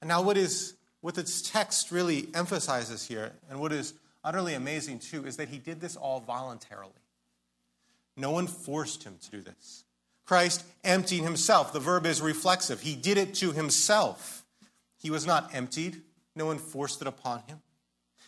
And 0.00 0.08
now, 0.08 0.22
what, 0.22 0.36
is, 0.36 0.74
what 1.00 1.14
this 1.14 1.42
text 1.42 1.92
really 1.92 2.28
emphasizes 2.34 3.06
here, 3.06 3.32
and 3.48 3.60
what 3.60 3.72
is 3.72 3.94
utterly 4.24 4.54
amazing 4.54 4.98
too, 4.98 5.26
is 5.26 5.36
that 5.36 5.48
he 5.48 5.58
did 5.58 5.80
this 5.80 5.96
all 5.96 6.20
voluntarily. 6.20 6.92
No 8.16 8.30
one 8.30 8.46
forced 8.46 9.04
him 9.04 9.16
to 9.22 9.30
do 9.30 9.40
this. 9.42 9.84
Christ 10.24 10.64
emptied 10.84 11.22
himself. 11.22 11.72
The 11.72 11.80
verb 11.80 12.06
is 12.06 12.22
reflexive. 12.22 12.80
He 12.80 12.94
did 12.94 13.18
it 13.18 13.34
to 13.36 13.52
himself. 13.52 14.44
He 14.98 15.10
was 15.10 15.26
not 15.26 15.54
emptied, 15.54 16.02
no 16.36 16.46
one 16.46 16.58
forced 16.58 17.00
it 17.00 17.08
upon 17.08 17.40
him. 17.46 17.60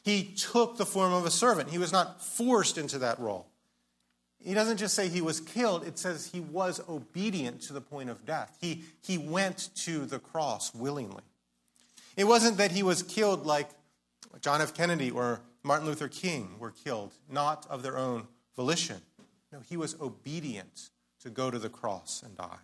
He 0.03 0.25
took 0.25 0.77
the 0.77 0.87
form 0.87 1.13
of 1.13 1.25
a 1.25 1.31
servant. 1.31 1.71
He 1.71 1.79
was 1.79 1.93
not 1.93 2.23
forced 2.23 2.77
into 2.77 2.99
that 2.99 3.19
role. 3.19 3.47
He 4.45 4.55
doesn't 4.55 4.79
just 4.79 4.95
say 4.95 5.09
he 5.09 5.21
was 5.21 5.41
killed, 5.41 5.87
it 5.87 5.99
says 5.99 6.27
he 6.27 6.41
was 6.41 6.81
obedient 6.89 7.63
to 7.63 7.73
the 7.73 7.81
point 7.81 8.11
of 8.11 8.27
death. 8.27 8.59
He, 8.61 8.83
he 9.01 9.17
went 9.17 9.71
to 9.77 10.05
the 10.05 10.19
cross 10.19 10.75
willingly. 10.75 11.23
It 12.17 12.25
wasn't 12.25 12.57
that 12.57 12.73
he 12.73 12.83
was 12.83 13.05
killed 13.05 13.47
like 13.47 13.69
John 14.41 14.61
F. 14.61 14.75
Kennedy 14.75 15.11
or 15.11 15.41
Martin 15.63 15.87
Luther 15.87 16.09
King 16.09 16.57
were 16.59 16.73
killed, 16.73 17.15
not 17.31 17.67
of 17.71 17.83
their 17.83 17.97
own 17.97 18.27
volition. 18.57 19.01
No, 19.53 19.61
he 19.61 19.77
was 19.77 19.95
obedient 20.01 20.91
to 21.23 21.31
go 21.31 21.51
to 21.51 21.59
the 21.59 21.69
cross 21.69 22.23
and 22.25 22.37
die. 22.37 22.59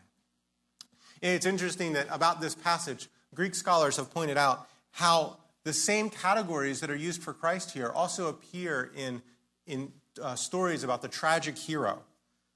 It's 1.22 1.46
interesting 1.46 1.92
that 1.92 2.08
about 2.10 2.40
this 2.40 2.54
passage, 2.54 3.08
Greek 3.34 3.54
scholars 3.54 3.96
have 3.96 4.12
pointed 4.12 4.36
out 4.36 4.66
how 4.90 5.38
the 5.68 5.74
same 5.74 6.08
categories 6.08 6.80
that 6.80 6.88
are 6.88 6.96
used 6.96 7.22
for 7.22 7.34
Christ 7.34 7.72
here 7.72 7.90
also 7.90 8.28
appear 8.28 8.90
in, 8.96 9.20
in 9.66 9.92
uh, 10.20 10.34
stories 10.34 10.82
about 10.82 11.02
the 11.02 11.08
tragic 11.08 11.58
hero. 11.58 12.00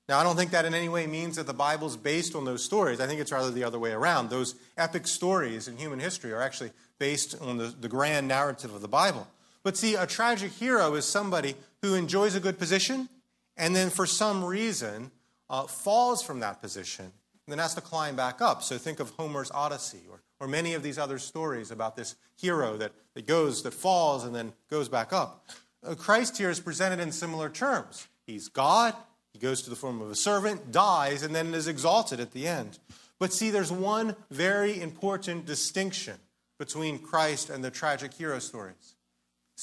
Now, 0.08 0.18
I 0.18 0.22
don't 0.22 0.34
think 0.34 0.50
that 0.52 0.64
in 0.64 0.72
any 0.72 0.88
way 0.88 1.06
means 1.06 1.36
that 1.36 1.46
the 1.46 1.52
Bible's 1.52 1.94
based 1.94 2.34
on 2.34 2.46
those 2.46 2.64
stories. 2.64 3.00
I 3.00 3.06
think 3.06 3.20
it's 3.20 3.30
rather 3.30 3.50
the 3.50 3.64
other 3.64 3.78
way 3.78 3.92
around. 3.92 4.30
Those 4.30 4.54
epic 4.78 5.06
stories 5.06 5.68
in 5.68 5.76
human 5.76 6.00
history 6.00 6.32
are 6.32 6.40
actually 6.40 6.70
based 6.98 7.38
on 7.42 7.58
the, 7.58 7.66
the 7.66 7.88
grand 7.88 8.28
narrative 8.28 8.74
of 8.74 8.80
the 8.80 8.88
Bible. 8.88 9.28
But 9.62 9.76
see, 9.76 9.94
a 9.94 10.06
tragic 10.06 10.52
hero 10.52 10.94
is 10.94 11.04
somebody 11.04 11.54
who 11.82 11.94
enjoys 11.94 12.34
a 12.34 12.40
good 12.40 12.58
position 12.58 13.10
and 13.58 13.76
then 13.76 13.90
for 13.90 14.06
some 14.06 14.42
reason 14.42 15.10
uh, 15.50 15.64
falls 15.64 16.22
from 16.22 16.40
that 16.40 16.62
position 16.62 17.04
and 17.04 17.12
then 17.48 17.58
has 17.58 17.74
to 17.74 17.82
climb 17.82 18.16
back 18.16 18.40
up. 18.40 18.62
So 18.62 18.78
think 18.78 19.00
of 19.00 19.10
Homer's 19.10 19.50
Odyssey 19.50 20.00
or 20.10 20.22
or 20.42 20.48
many 20.48 20.74
of 20.74 20.82
these 20.82 20.98
other 20.98 21.20
stories 21.20 21.70
about 21.70 21.94
this 21.94 22.16
hero 22.36 22.76
that, 22.76 22.90
that 23.14 23.28
goes, 23.28 23.62
that 23.62 23.72
falls, 23.72 24.24
and 24.24 24.34
then 24.34 24.52
goes 24.68 24.88
back 24.88 25.12
up. 25.12 25.46
Uh, 25.86 25.94
Christ 25.94 26.36
here 26.36 26.50
is 26.50 26.58
presented 26.58 26.98
in 26.98 27.12
similar 27.12 27.48
terms. 27.48 28.08
He's 28.26 28.48
God, 28.48 28.92
he 29.32 29.38
goes 29.38 29.62
to 29.62 29.70
the 29.70 29.76
form 29.76 30.02
of 30.02 30.10
a 30.10 30.16
servant, 30.16 30.72
dies, 30.72 31.22
and 31.22 31.32
then 31.32 31.54
is 31.54 31.68
exalted 31.68 32.18
at 32.18 32.32
the 32.32 32.48
end. 32.48 32.80
But 33.20 33.32
see, 33.32 33.50
there's 33.50 33.70
one 33.70 34.16
very 34.32 34.80
important 34.80 35.46
distinction 35.46 36.16
between 36.58 36.98
Christ 36.98 37.48
and 37.48 37.62
the 37.62 37.70
tragic 37.70 38.12
hero 38.12 38.40
stories. 38.40 38.96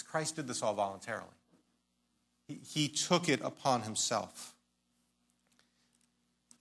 Christ 0.09 0.37
did 0.37 0.47
this 0.47 0.63
all 0.63 0.75
voluntarily. 0.75 1.27
He, 2.47 2.61
he 2.65 2.87
took 2.87 3.27
it 3.27 3.41
upon 3.43 3.81
himself. 3.81 4.55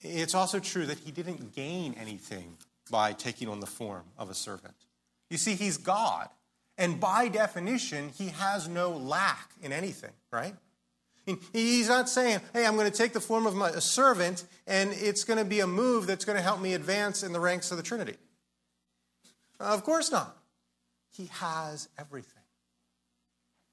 It's 0.01 0.35
also 0.35 0.59
true 0.59 0.85
that 0.87 0.99
he 0.99 1.11
didn't 1.11 1.55
gain 1.55 1.95
anything 1.97 2.57
by 2.89 3.13
taking 3.13 3.47
on 3.47 3.59
the 3.59 3.67
form 3.67 4.03
of 4.17 4.29
a 4.29 4.33
servant. 4.33 4.75
You 5.29 5.37
see, 5.37 5.55
he's 5.55 5.77
God. 5.77 6.27
And 6.77 6.99
by 6.99 7.27
definition, 7.27 8.09
he 8.17 8.29
has 8.29 8.67
no 8.67 8.91
lack 8.91 9.51
in 9.61 9.71
anything, 9.71 10.13
right? 10.31 10.55
He's 11.53 11.89
not 11.89 12.09
saying, 12.09 12.39
hey, 12.53 12.65
I'm 12.65 12.75
going 12.75 12.89
to 12.89 12.97
take 12.97 13.13
the 13.13 13.19
form 13.19 13.45
of 13.45 13.55
my, 13.55 13.69
a 13.69 13.81
servant 13.81 14.45
and 14.65 14.91
it's 14.93 15.23
going 15.23 15.37
to 15.37 15.45
be 15.45 15.59
a 15.59 15.67
move 15.67 16.07
that's 16.07 16.25
going 16.25 16.37
to 16.37 16.41
help 16.41 16.59
me 16.59 16.73
advance 16.73 17.21
in 17.21 17.33
the 17.33 17.39
ranks 17.39 17.71
of 17.71 17.77
the 17.77 17.83
Trinity. 17.83 18.15
Of 19.59 19.83
course 19.83 20.11
not. 20.11 20.35
He 21.11 21.25
has 21.33 21.89
everything. 21.99 22.33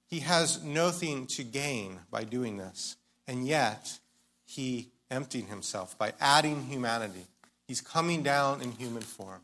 He 0.08 0.20
has 0.20 0.62
nothing 0.62 1.26
to 1.28 1.44
gain 1.44 2.00
by 2.10 2.24
doing 2.24 2.56
this. 2.56 2.96
And 3.26 3.46
yet, 3.46 3.98
he 4.44 4.90
emptied 5.10 5.46
himself 5.46 5.96
by 5.96 6.12
adding 6.20 6.64
humanity 6.64 7.26
He's 7.66 7.80
coming 7.80 8.22
down 8.22 8.62
in 8.62 8.72
human 8.72 9.02
form. 9.02 9.40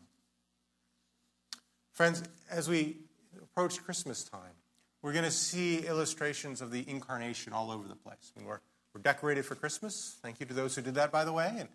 Friends, 1.93 2.23
as 2.51 2.69
we 2.69 2.97
approach 3.43 3.83
Christmas 3.83 4.25
time, 4.25 4.55
we're 5.03 5.13
going 5.13 5.25
to 5.25 5.31
see 5.31 5.79
illustrations 5.79 6.61
of 6.61 6.71
the 6.71 6.89
incarnation 6.89 7.53
all 7.53 7.71
over 7.71 7.87
the 7.89 7.97
place. 7.97 8.33
I 8.35 8.41
mean, 8.41 8.49
we're, 8.49 8.61
we're 8.95 9.03
decorated 9.03 9.45
for 9.45 9.57
Christmas. 9.57 10.17
Thank 10.23 10.39
you 10.41 10.47
to 10.47 10.55
those 10.55 10.77
who 10.77 10.83
did 10.83 10.95
that, 10.95 11.11
by 11.11 11.25
the 11.25 11.33
way. 11.33 11.53
And 11.59 11.69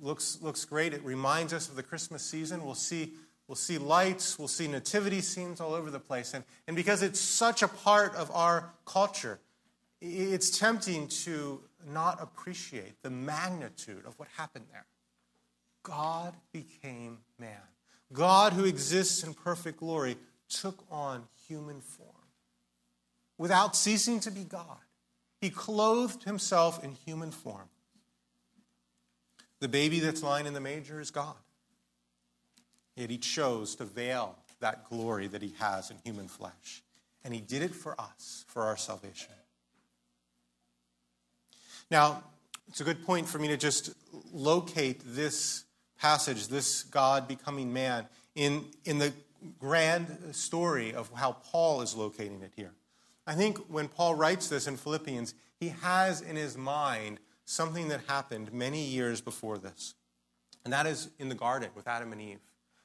looks, 0.00 0.38
looks 0.42 0.64
great. 0.64 0.92
It 0.92 1.02
reminds 1.02 1.52
us 1.52 1.68
of 1.68 1.76
the 1.76 1.82
Christmas 1.82 2.22
season. 2.22 2.64
We'll 2.64 2.74
see, 2.74 3.14
we'll 3.46 3.56
see 3.56 3.78
lights, 3.78 4.38
we'll 4.38 4.48
see 4.48 4.68
nativity 4.68 5.22
scenes 5.22 5.60
all 5.60 5.74
over 5.74 5.90
the 5.90 5.98
place. 6.00 6.34
And, 6.34 6.44
and 6.66 6.76
because 6.76 7.02
it's 7.02 7.20
such 7.20 7.62
a 7.62 7.68
part 7.68 8.14
of 8.14 8.30
our 8.32 8.70
culture, 8.84 9.40
it's 10.00 10.56
tempting 10.56 11.08
to 11.08 11.62
not 11.90 12.22
appreciate 12.22 13.02
the 13.02 13.10
magnitude 13.10 14.04
of 14.06 14.18
what 14.18 14.28
happened 14.36 14.66
there. 14.70 14.84
God 15.82 16.34
became 16.52 17.18
man. 17.38 17.60
God, 18.12 18.52
who 18.52 18.64
exists 18.64 19.22
in 19.22 19.34
perfect 19.34 19.78
glory, 19.78 20.16
took 20.48 20.84
on 20.90 21.24
human 21.46 21.80
form. 21.80 22.08
Without 23.36 23.76
ceasing 23.76 24.20
to 24.20 24.30
be 24.30 24.44
God, 24.44 24.78
he 25.40 25.50
clothed 25.50 26.24
himself 26.24 26.82
in 26.82 26.92
human 26.92 27.30
form. 27.30 27.68
The 29.60 29.68
baby 29.68 30.00
that's 30.00 30.22
lying 30.22 30.46
in 30.46 30.54
the 30.54 30.60
manger 30.60 31.00
is 31.00 31.10
God. 31.10 31.36
Yet 32.96 33.10
he 33.10 33.18
chose 33.18 33.76
to 33.76 33.84
veil 33.84 34.36
that 34.60 34.88
glory 34.88 35.28
that 35.28 35.42
he 35.42 35.54
has 35.58 35.90
in 35.90 35.98
human 36.04 36.28
flesh. 36.28 36.82
And 37.24 37.32
he 37.32 37.40
did 37.40 37.62
it 37.62 37.74
for 37.74 38.00
us, 38.00 38.44
for 38.48 38.62
our 38.62 38.76
salvation. 38.76 39.32
Now, 41.90 42.22
it's 42.68 42.80
a 42.80 42.84
good 42.84 43.04
point 43.04 43.28
for 43.28 43.38
me 43.38 43.48
to 43.48 43.56
just 43.56 43.90
locate 44.32 45.00
this 45.04 45.64
passage, 45.98 46.48
this 46.48 46.82
God 46.84 47.28
becoming 47.28 47.72
man, 47.72 48.06
in, 48.34 48.64
in 48.84 48.98
the 48.98 49.12
grand 49.58 50.16
story 50.32 50.94
of 50.94 51.10
how 51.14 51.32
Paul 51.32 51.82
is 51.82 51.94
locating 51.94 52.42
it 52.42 52.52
here. 52.56 52.72
I 53.26 53.34
think 53.34 53.58
when 53.68 53.88
Paul 53.88 54.14
writes 54.14 54.48
this 54.48 54.66
in 54.66 54.76
Philippians, 54.76 55.34
he 55.60 55.68
has 55.82 56.20
in 56.20 56.36
his 56.36 56.56
mind 56.56 57.18
something 57.44 57.88
that 57.88 58.00
happened 58.06 58.52
many 58.52 58.84
years 58.84 59.20
before 59.20 59.58
this. 59.58 59.94
And 60.64 60.72
that 60.72 60.86
is 60.86 61.10
in 61.18 61.28
the 61.28 61.34
garden 61.34 61.70
with 61.74 61.86
Adam 61.86 62.12
and 62.12 62.20
Eve. 62.20 62.38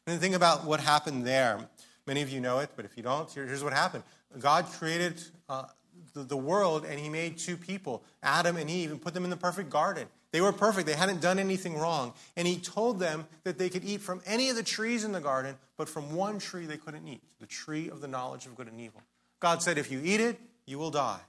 And 0.07 0.19
think 0.19 0.35
about 0.35 0.65
what 0.65 0.79
happened 0.79 1.25
there. 1.25 1.67
Many 2.05 2.21
of 2.21 2.29
you 2.29 2.41
know 2.41 2.59
it, 2.59 2.71
but 2.75 2.85
if 2.85 2.97
you 2.97 3.03
don't, 3.03 3.29
here's 3.31 3.63
what 3.63 3.73
happened 3.73 4.03
God 4.39 4.65
created 4.65 5.21
uh, 5.47 5.65
the, 6.13 6.23
the 6.23 6.37
world 6.37 6.85
and 6.85 6.99
he 6.99 7.09
made 7.09 7.37
two 7.37 7.55
people, 7.55 8.03
Adam 8.21 8.57
and 8.57 8.69
Eve, 8.69 8.91
and 8.91 9.01
put 9.01 9.13
them 9.13 9.23
in 9.23 9.29
the 9.29 9.37
perfect 9.37 9.69
garden. 9.69 10.07
They 10.33 10.41
were 10.41 10.51
perfect. 10.51 10.87
They 10.87 10.95
hadn't 10.95 11.21
done 11.21 11.37
anything 11.37 11.77
wrong. 11.77 12.11
And 12.35 12.47
he 12.47 12.57
told 12.57 12.99
them 12.99 13.27
that 13.43 13.59
they 13.59 13.69
could 13.69 13.85
eat 13.85 14.01
from 14.01 14.19
any 14.25 14.49
of 14.49 14.55
the 14.55 14.63
trees 14.63 15.03
in 15.03 15.11
the 15.11 15.21
garden, 15.21 15.55
but 15.77 15.87
from 15.87 16.15
one 16.15 16.39
tree 16.39 16.65
they 16.65 16.75
couldn't 16.75 17.07
eat 17.07 17.21
the 17.39 17.45
tree 17.45 17.87
of 17.87 18.01
the 18.01 18.07
knowledge 18.07 18.47
of 18.47 18.55
good 18.55 18.67
and 18.67 18.81
evil. 18.81 19.03
God 19.39 19.61
said, 19.61 19.77
if 19.77 19.91
you 19.91 20.01
eat 20.03 20.19
it, 20.19 20.39
you 20.65 20.79
will 20.79 20.89
die. 20.89 21.19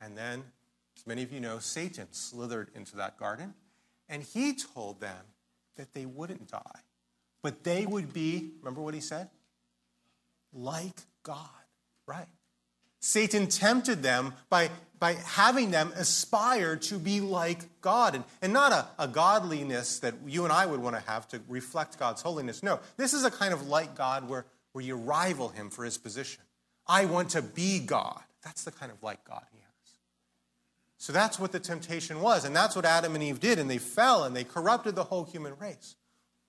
And 0.00 0.16
then, 0.16 0.44
as 0.96 1.06
many 1.08 1.24
of 1.24 1.32
you 1.32 1.40
know, 1.40 1.58
Satan 1.58 2.06
slithered 2.12 2.70
into 2.76 2.96
that 2.96 3.18
garden, 3.18 3.52
and 4.08 4.22
he 4.22 4.54
told 4.54 5.00
them 5.00 5.16
that 5.76 5.92
they 5.92 6.06
wouldn't 6.06 6.48
die, 6.48 6.80
but 7.42 7.64
they 7.64 7.84
would 7.84 8.12
be, 8.12 8.52
remember 8.60 8.80
what 8.80 8.94
he 8.94 9.00
said? 9.00 9.28
Like 10.52 11.00
God, 11.24 11.48
right? 12.06 12.28
Satan 13.04 13.48
tempted 13.48 14.02
them 14.02 14.32
by, 14.48 14.70
by 14.98 15.12
having 15.12 15.70
them 15.70 15.92
aspire 15.94 16.74
to 16.76 16.98
be 16.98 17.20
like 17.20 17.82
God. 17.82 18.14
And, 18.14 18.24
and 18.40 18.50
not 18.50 18.72
a, 18.72 18.86
a 18.98 19.06
godliness 19.06 19.98
that 19.98 20.14
you 20.26 20.44
and 20.44 20.52
I 20.52 20.64
would 20.64 20.80
want 20.80 20.96
to 20.96 21.02
have 21.02 21.28
to 21.28 21.40
reflect 21.46 21.98
God's 21.98 22.22
holiness. 22.22 22.62
No, 22.62 22.80
this 22.96 23.12
is 23.12 23.22
a 23.22 23.30
kind 23.30 23.52
of 23.52 23.68
like 23.68 23.94
God 23.94 24.26
where, 24.26 24.46
where 24.72 24.82
you 24.82 24.96
rival 24.96 25.50
him 25.50 25.68
for 25.68 25.84
his 25.84 25.98
position. 25.98 26.42
I 26.86 27.04
want 27.04 27.28
to 27.30 27.42
be 27.42 27.78
God. 27.78 28.22
That's 28.42 28.64
the 28.64 28.72
kind 28.72 28.90
of 28.90 29.02
like 29.02 29.22
God 29.28 29.44
he 29.52 29.58
has. 29.58 29.92
So 30.96 31.12
that's 31.12 31.38
what 31.38 31.52
the 31.52 31.60
temptation 31.60 32.22
was, 32.22 32.46
and 32.46 32.56
that's 32.56 32.74
what 32.74 32.86
Adam 32.86 33.14
and 33.14 33.22
Eve 33.22 33.38
did, 33.38 33.58
and 33.58 33.68
they 33.68 33.76
fell 33.76 34.24
and 34.24 34.34
they 34.34 34.44
corrupted 34.44 34.94
the 34.94 35.04
whole 35.04 35.24
human 35.24 35.52
race. 35.58 35.96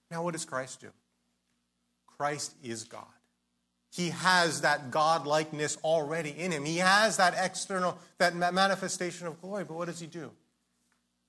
Now, 0.10 0.24
what 0.24 0.32
does 0.32 0.46
Christ 0.46 0.80
do? 0.80 0.88
Christ 2.18 2.56
is 2.64 2.86
God. 2.86 3.04
He 3.96 4.10
has 4.10 4.62
that 4.62 4.92
God 4.92 5.26
likeness 5.26 5.78
already 5.82 6.32
in 6.32 6.52
him. 6.52 6.66
He 6.66 6.78
has 6.78 7.16
that 7.16 7.34
external, 7.38 7.98
that 8.18 8.36
manifestation 8.36 9.26
of 9.26 9.40
glory. 9.40 9.64
But 9.64 9.78
what 9.78 9.86
does 9.86 10.02
he 10.02 10.08
do? 10.08 10.32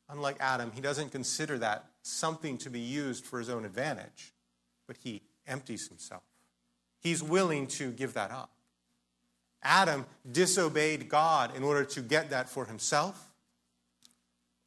Unlike 0.09 0.39
Adam, 0.41 0.73
he 0.75 0.81
doesn't 0.81 1.13
consider 1.13 1.59
that 1.59 1.85
something 2.03 2.59
to 2.59 2.69
be 2.69 2.81
used 2.81 3.25
for 3.25 3.39
his 3.39 3.49
own 3.49 3.65
advantage, 3.65 4.33
but 4.89 4.97
he 4.97 5.23
empties 5.47 5.87
himself. 5.87 6.25
He's 6.99 7.23
willing 7.23 7.69
to 7.69 7.93
give 7.93 8.15
that 8.15 8.33
up. 8.33 8.51
Adam 9.63 10.05
disobeyed 10.33 11.09
God 11.09 11.55
in 11.57 11.63
order 11.63 11.85
to 11.85 12.01
get 12.01 12.31
that 12.31 12.49
for 12.49 12.65
himself. 12.65 13.31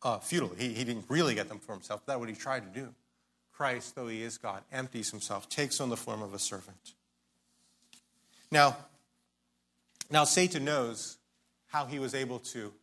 Uh, 0.02 0.20
futilely. 0.20 0.56
He, 0.58 0.74
he 0.74 0.86
didn't 0.86 1.04
really 1.10 1.36
get 1.36 1.50
them 1.50 1.60
for 1.60 1.74
himself. 1.74 2.06
That's 2.06 2.18
what 2.18 2.30
he 2.30 2.36
tried 2.36 2.74
to 2.74 2.80
do. 2.80 2.94
Christ, 3.52 3.96
though 3.96 4.08
he 4.08 4.24
is 4.24 4.38
God, 4.38 4.64
empties 4.72 5.12
himself, 5.12 5.50
takes 5.50 5.82
on 5.82 5.90
the 5.90 5.98
form 5.98 6.22
of 6.22 6.34
a 6.34 6.40
servant. 6.40 6.94
Now, 8.52 8.78
now 10.10 10.24
Satan 10.24 10.66
knows 10.66 11.18
how 11.68 11.86
he 11.86 12.00
was 12.00 12.16
able 12.16 12.40
to 12.40 12.74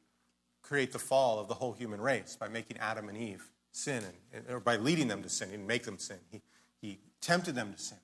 create 0.63 0.93
the 0.93 0.99
fall 0.99 1.39
of 1.39 1.49
the 1.49 1.55
whole 1.55 1.73
human 1.73 2.01
race 2.01 2.37
by 2.39 2.49
making 2.49 2.77
Adam 2.79 3.09
and 3.09 3.17
Eve 3.17 3.49
sin, 3.73 4.03
and, 4.33 4.45
or 4.49 4.61
by 4.61 4.77
leading 4.77 5.09
them 5.09 5.23
to 5.23 5.29
sin 5.29 5.51
and 5.53 5.67
make 5.67 5.85
them 5.85 5.99
sin. 5.99 6.17
He, 6.31 6.43
he 6.81 6.99
tempted 7.21 7.55
them 7.55 7.73
to 7.73 7.79
sin. 7.79 7.99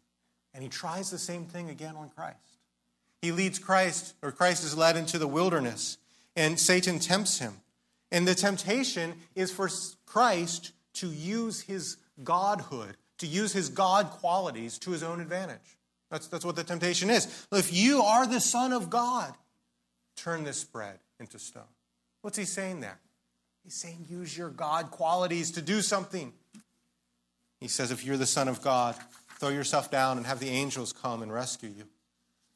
And 0.55 0.63
he 0.63 0.69
tries 0.69 1.11
the 1.11 1.19
same 1.19 1.47
thing 1.47 1.71
again 1.71 1.97
on 1.97 2.11
Christ. 2.11 2.37
He 3.23 3.33
leads 3.33 3.59
Christ, 3.59 4.15
or 4.23 4.33
Christ 4.33 4.65
is 4.65 4.77
led 4.77 4.97
into 4.97 5.19
the 5.19 5.27
wilderness, 5.27 5.99
and 6.37 6.59
Satan 6.59 6.99
tempts 6.99 7.39
him. 7.39 7.55
And 8.11 8.29
the 8.29 8.35
temptation 8.35 9.15
is 9.35 9.51
for 9.51 9.71
Christ 10.05 10.73
to 10.95 11.09
use 11.09 11.63
his 11.63 11.97
godhood, 12.23 12.97
to 13.19 13.27
use 13.27 13.53
his 13.53 13.69
God 13.69 14.11
qualities 14.11 14.79
to 14.81 14.91
his 14.91 15.03
own 15.03 15.21
advantage. 15.21 15.79
That's, 16.13 16.29
that's 16.29 16.45
what 16.45 16.57
the 16.57 16.63
temptation 16.63 17.09
is. 17.09 17.47
If 17.51 17.73
you 17.73 18.03
are 18.03 18.27
the 18.27 18.39
Son 18.39 18.75
of 18.75 18.91
God, 18.91 19.33
turn 20.15 20.45
this 20.45 20.63
bread 20.63 20.99
into 21.19 21.39
stone. 21.39 21.63
What's 22.21 22.37
he 22.37 22.45
saying 22.45 22.81
there? 22.81 22.99
He's 23.65 23.73
saying 23.75 24.05
use 24.11 24.37
your 24.37 24.51
God 24.51 24.91
qualities 24.91 25.53
to 25.53 25.63
do 25.63 25.81
something. 25.81 26.35
He 27.61 27.69
says, 27.69 27.91
if 27.91 28.05
you're 28.05 28.19
the 28.19 28.27
Son 28.27 28.47
of 28.47 28.61
God, 28.61 28.95
throw 29.39 29.49
yourself 29.49 29.91
down 29.91 30.19
and 30.19 30.27
have 30.27 30.39
the 30.39 30.51
angels 30.51 30.93
come 30.93 31.23
and 31.23 31.33
rescue 31.33 31.71
you. 31.71 31.85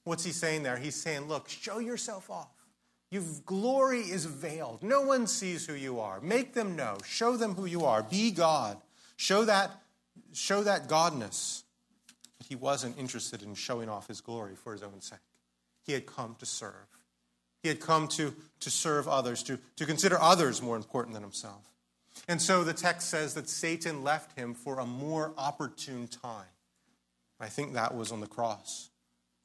What's 0.05 0.25
he 0.25 0.33
saying 0.33 0.62
there? 0.62 0.77
He's 0.77 0.95
saying, 0.95 1.27
look, 1.27 1.49
show 1.49 1.79
yourself 1.79 2.29
off. 2.29 2.51
You've, 3.11 3.47
glory 3.47 4.01
is 4.01 4.27
veiled. 4.27 4.83
No 4.83 5.01
one 5.01 5.27
sees 5.27 5.64
who 5.66 5.75
you 5.75 5.99
are. 5.99 6.21
Make 6.21 6.53
them 6.53 6.77
know. 6.77 6.99
Show 7.07 7.38
them 7.38 7.55
who 7.55 7.64
you 7.64 7.87
are. 7.87 8.03
Be 8.03 8.33
God. 8.33 8.77
Show 9.16 9.47
that, 9.47 9.71
show 10.35 10.62
that 10.64 10.88
godness. 10.88 11.62
He 12.49 12.55
wasn't 12.55 12.99
interested 12.99 13.43
in 13.43 13.55
showing 13.55 13.89
off 13.89 14.09
his 14.09 14.21
glory 14.21 14.55
for 14.55 14.73
his 14.73 14.83
own 14.83 15.01
sake. 15.01 15.19
He 15.85 15.93
had 15.93 16.07
come 16.07 16.37
to 16.39 16.47
serve. 16.47 16.87
He 17.63 17.69
had 17.69 17.81
come 17.81 18.07
to, 18.09 18.35
to 18.61 18.71
serve 18.71 19.09
others, 19.09 19.43
to, 19.45 19.59
to 19.77 19.87
consider 19.87 20.21
others 20.21 20.63
more 20.63 20.77
important 20.77 21.15
than 21.15 21.23
himself. 21.23 21.65
And 22.29 22.41
so 22.41 22.65
the 22.65 22.73
text 22.73 23.09
says 23.09 23.35
that 23.35 23.49
Satan 23.49 24.03
left 24.03 24.39
him 24.39 24.55
for 24.55 24.79
a 24.79 24.87
more 24.87 25.33
opportune 25.37 26.07
time. 26.07 26.47
I 27.41 27.49
think 27.49 27.75
that 27.75 27.95
was 27.95 28.13
on 28.13 28.21
the 28.21 28.27
cross 28.27 28.91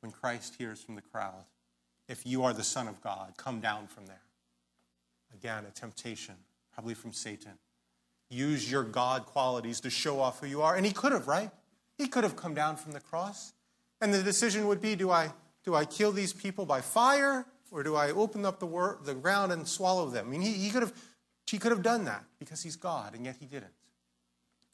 when 0.01 0.11
Christ 0.11 0.55
hears 0.57 0.81
from 0.81 0.95
the 0.95 1.01
crowd, 1.01 1.45
If 2.07 2.25
you 2.25 2.43
are 2.43 2.53
the 2.53 2.63
Son 2.63 2.87
of 2.87 3.01
God, 3.01 3.33
come 3.37 3.59
down 3.59 3.87
from 3.87 4.05
there. 4.05 4.21
Again, 5.33 5.65
a 5.67 5.71
temptation, 5.71 6.35
probably 6.73 6.93
from 6.93 7.13
Satan. 7.13 7.53
Use 8.29 8.71
your 8.71 8.83
God 8.83 9.25
qualities 9.25 9.81
to 9.81 9.89
show 9.89 10.19
off 10.19 10.39
who 10.39 10.47
you 10.47 10.61
are. 10.61 10.75
And 10.75 10.85
he 10.85 10.91
could 10.91 11.11
have, 11.11 11.27
right? 11.27 11.51
He 12.01 12.07
could 12.07 12.23
have 12.23 12.35
come 12.35 12.55
down 12.55 12.77
from 12.77 12.93
the 12.93 12.99
cross. 12.99 13.53
And 14.01 14.11
the 14.11 14.23
decision 14.23 14.65
would 14.65 14.81
be 14.81 14.95
do 14.95 15.11
I, 15.11 15.31
do 15.63 15.75
I 15.75 15.85
kill 15.85 16.11
these 16.11 16.33
people 16.33 16.65
by 16.65 16.81
fire 16.81 17.45
or 17.69 17.83
do 17.83 17.95
I 17.95 18.09
open 18.09 18.43
up 18.43 18.59
the, 18.59 18.65
wor- 18.65 18.97
the 19.05 19.13
ground 19.13 19.51
and 19.51 19.67
swallow 19.67 20.09
them? 20.09 20.25
I 20.25 20.29
mean, 20.31 20.41
he, 20.41 20.53
he, 20.53 20.71
could 20.71 20.81
have, 20.81 20.93
he 21.45 21.59
could 21.59 21.71
have 21.71 21.83
done 21.83 22.05
that 22.05 22.23
because 22.39 22.63
he's 22.63 22.75
God, 22.75 23.13
and 23.13 23.23
yet 23.23 23.35
he 23.39 23.45
didn't. 23.45 23.73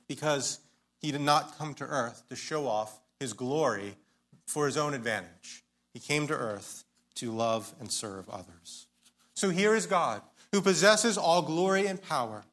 Because 0.08 0.60
he 1.02 1.12
did 1.12 1.20
not 1.20 1.58
come 1.58 1.74
to 1.74 1.84
earth 1.84 2.24
to 2.30 2.38
show 2.38 2.66
off 2.66 3.02
his 3.20 3.34
glory 3.34 3.98
for 4.46 4.66
his 4.66 4.78
own 4.78 4.94
advantage. 4.94 5.66
He 5.94 6.00
came 6.00 6.28
to 6.28 6.34
earth 6.34 6.86
to 7.16 7.30
love 7.30 7.76
and 7.82 7.92
serve 7.92 8.30
others. 8.30 8.88
So 9.34 9.50
here 9.50 9.76
is 9.76 9.86
God, 9.86 10.22
who 10.54 10.62
possesses 10.62 11.18
all 11.18 11.42
glory 11.42 11.88
and 11.88 12.02
power, 12.02 12.46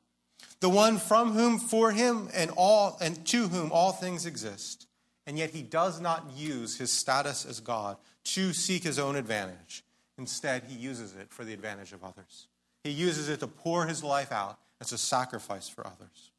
the 0.64 0.70
one 0.70 0.96
from 0.96 1.33
whom, 1.33 1.59
for 1.59 1.92
him, 1.92 2.31
and 2.33 2.50
all 2.57 2.96
and 3.03 3.22
to 3.27 3.48
whom 3.48 3.70
all 3.70 3.92
things 3.92 4.24
exist. 4.24 4.87
And 5.27 5.37
yet 5.37 5.50
he 5.50 5.61
does 5.61 6.00
not 6.00 6.31
use 6.35 6.79
his 6.79 6.90
status 6.90 7.44
as 7.44 7.61
God 7.61 7.98
to 8.33 8.55
seek 8.55 8.83
his 8.83 8.98
own 8.98 9.14
advantage. 9.14 9.85
Instead, 10.16 10.62
he 10.66 10.74
uses 10.74 11.14
it 11.16 11.29
for 11.29 11.44
the 11.44 11.53
advantage 11.53 11.92
of 11.92 12.03
others. 12.03 12.46
He 12.83 12.88
uses 12.88 13.29
it 13.29 13.40
to 13.40 13.46
pour 13.46 13.85
his 13.85 14.03
life 14.03 14.33
out 14.33 14.59
as 14.81 14.90
a 14.90 14.96
sacrifice 14.96 15.68
for 15.68 15.87
others. 15.87 16.31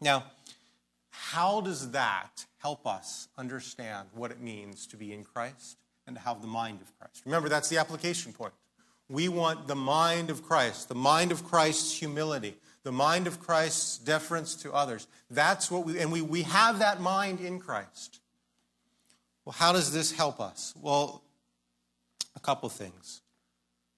Now, 0.00 0.22
how 1.10 1.60
does 1.62 1.90
that 1.90 2.46
help 2.58 2.86
us 2.86 3.26
understand 3.36 4.06
what 4.14 4.30
it 4.30 4.40
means 4.40 4.86
to 4.86 4.96
be 4.96 5.12
in 5.12 5.24
Christ 5.24 5.78
and 6.06 6.14
to 6.14 6.22
have 6.22 6.42
the 6.42 6.46
mind 6.46 6.80
of 6.80 6.96
Christ? 6.96 7.22
Remember, 7.24 7.48
that's 7.48 7.70
the 7.70 7.78
application 7.78 8.32
point. 8.32 8.52
We 9.08 9.28
want 9.28 9.66
the 9.66 9.74
mind 9.74 10.30
of 10.30 10.44
Christ, 10.44 10.88
the 10.88 10.94
mind 10.94 11.32
of 11.32 11.44
Christ's 11.44 11.98
humility, 11.98 12.56
the 12.86 12.92
mind 12.92 13.26
of 13.26 13.40
Christ's 13.40 13.98
deference 13.98 14.54
to 14.62 14.72
others. 14.72 15.08
That's 15.28 15.72
what 15.72 15.84
we, 15.84 15.98
and 15.98 16.12
we, 16.12 16.22
we 16.22 16.42
have 16.42 16.78
that 16.78 17.00
mind 17.00 17.40
in 17.40 17.58
Christ. 17.58 18.20
Well, 19.44 19.54
how 19.54 19.72
does 19.72 19.92
this 19.92 20.12
help 20.12 20.38
us? 20.38 20.72
Well, 20.80 21.20
a 22.36 22.38
couple 22.40 22.68
things. 22.68 23.22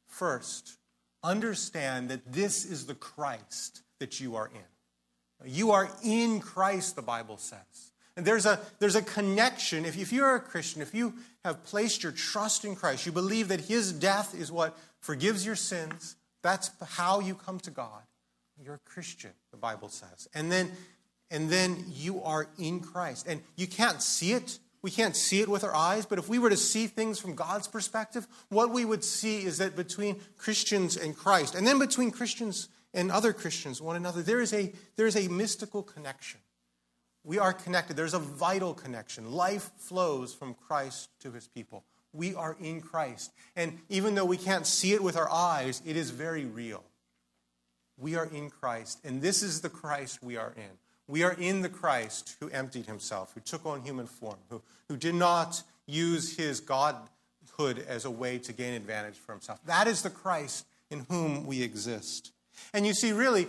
First, 0.06 0.78
understand 1.22 2.08
that 2.08 2.32
this 2.32 2.64
is 2.64 2.86
the 2.86 2.94
Christ 2.94 3.82
that 3.98 4.20
you 4.20 4.36
are 4.36 4.46
in. 4.54 5.52
You 5.52 5.72
are 5.72 5.90
in 6.02 6.40
Christ, 6.40 6.96
the 6.96 7.02
Bible 7.02 7.36
says. 7.36 7.92
And 8.16 8.24
there's 8.24 8.46
a, 8.46 8.58
there's 8.78 8.96
a 8.96 9.02
connection. 9.02 9.84
If, 9.84 9.98
if 9.98 10.14
you're 10.14 10.36
a 10.36 10.40
Christian, 10.40 10.80
if 10.80 10.94
you 10.94 11.12
have 11.44 11.62
placed 11.62 12.02
your 12.02 12.12
trust 12.12 12.64
in 12.64 12.74
Christ, 12.74 13.04
you 13.04 13.12
believe 13.12 13.48
that 13.48 13.60
his 13.60 13.92
death 13.92 14.34
is 14.34 14.50
what 14.50 14.78
forgives 15.02 15.44
your 15.44 15.56
sins, 15.56 16.16
that's 16.40 16.70
how 16.92 17.20
you 17.20 17.34
come 17.34 17.60
to 17.60 17.70
God. 17.70 18.00
You're 18.62 18.74
a 18.74 18.90
Christian, 18.90 19.30
the 19.50 19.56
Bible 19.56 19.88
says. 19.88 20.28
And 20.34 20.50
then, 20.50 20.72
and 21.30 21.48
then 21.48 21.84
you 21.88 22.22
are 22.22 22.48
in 22.58 22.80
Christ. 22.80 23.26
And 23.28 23.42
you 23.56 23.66
can't 23.66 24.02
see 24.02 24.32
it 24.32 24.58
we 24.80 24.90
can't 24.90 25.16
see 25.16 25.40
it 25.40 25.48
with 25.48 25.64
our 25.64 25.74
eyes, 25.74 26.06
but 26.06 26.18
if 26.18 26.28
we 26.28 26.38
were 26.38 26.50
to 26.50 26.56
see 26.56 26.86
things 26.86 27.18
from 27.18 27.34
God's 27.34 27.66
perspective, 27.66 28.28
what 28.48 28.70
we 28.70 28.84
would 28.84 29.02
see 29.02 29.44
is 29.44 29.58
that 29.58 29.74
between 29.74 30.20
Christians 30.36 30.96
and 30.96 31.16
Christ, 31.16 31.54
and 31.54 31.66
then 31.66 31.78
between 31.78 32.10
Christians 32.12 32.68
and 32.94 33.10
other 33.10 33.32
Christians, 33.32 33.82
one 33.82 33.96
another, 33.96 34.22
there 34.22 34.40
is 34.40 34.52
a, 34.52 34.72
there 34.96 35.06
is 35.06 35.16
a 35.16 35.28
mystical 35.28 35.82
connection. 35.82 36.40
We 37.24 37.38
are 37.38 37.52
connected. 37.52 37.96
There's 37.96 38.14
a 38.14 38.20
vital 38.20 38.72
connection. 38.72 39.32
Life 39.32 39.70
flows 39.76 40.32
from 40.32 40.54
Christ 40.54 41.10
to 41.20 41.32
his 41.32 41.48
people. 41.48 41.84
We 42.12 42.34
are 42.34 42.56
in 42.60 42.80
Christ. 42.80 43.32
And 43.56 43.78
even 43.88 44.14
though 44.14 44.24
we 44.24 44.36
can't 44.38 44.66
see 44.66 44.92
it 44.92 45.02
with 45.02 45.16
our 45.16 45.30
eyes, 45.30 45.82
it 45.84 45.96
is 45.96 46.10
very 46.10 46.46
real. 46.46 46.84
We 47.98 48.14
are 48.14 48.26
in 48.26 48.50
Christ, 48.50 49.00
and 49.04 49.20
this 49.20 49.42
is 49.42 49.60
the 49.60 49.68
Christ 49.68 50.22
we 50.22 50.36
are 50.36 50.52
in. 50.56 50.78
We 51.08 51.22
are 51.24 51.32
in 51.32 51.62
the 51.62 51.68
Christ 51.68 52.36
who 52.38 52.48
emptied 52.50 52.86
himself, 52.86 53.32
who 53.34 53.40
took 53.40 53.66
on 53.66 53.82
human 53.82 54.06
form, 54.06 54.36
who, 54.50 54.62
who 54.88 54.96
did 54.96 55.14
not 55.14 55.62
use 55.86 56.36
his 56.36 56.60
godhood 56.60 57.84
as 57.88 58.04
a 58.04 58.10
way 58.10 58.38
to 58.38 58.52
gain 58.52 58.74
advantage 58.74 59.16
for 59.16 59.32
himself. 59.32 59.58
That 59.64 59.86
is 59.86 60.02
the 60.02 60.10
Christ 60.10 60.66
in 60.90 61.06
whom 61.08 61.46
we 61.46 61.62
exist. 61.62 62.32
And 62.72 62.86
you 62.86 62.94
see, 62.94 63.12
really, 63.12 63.46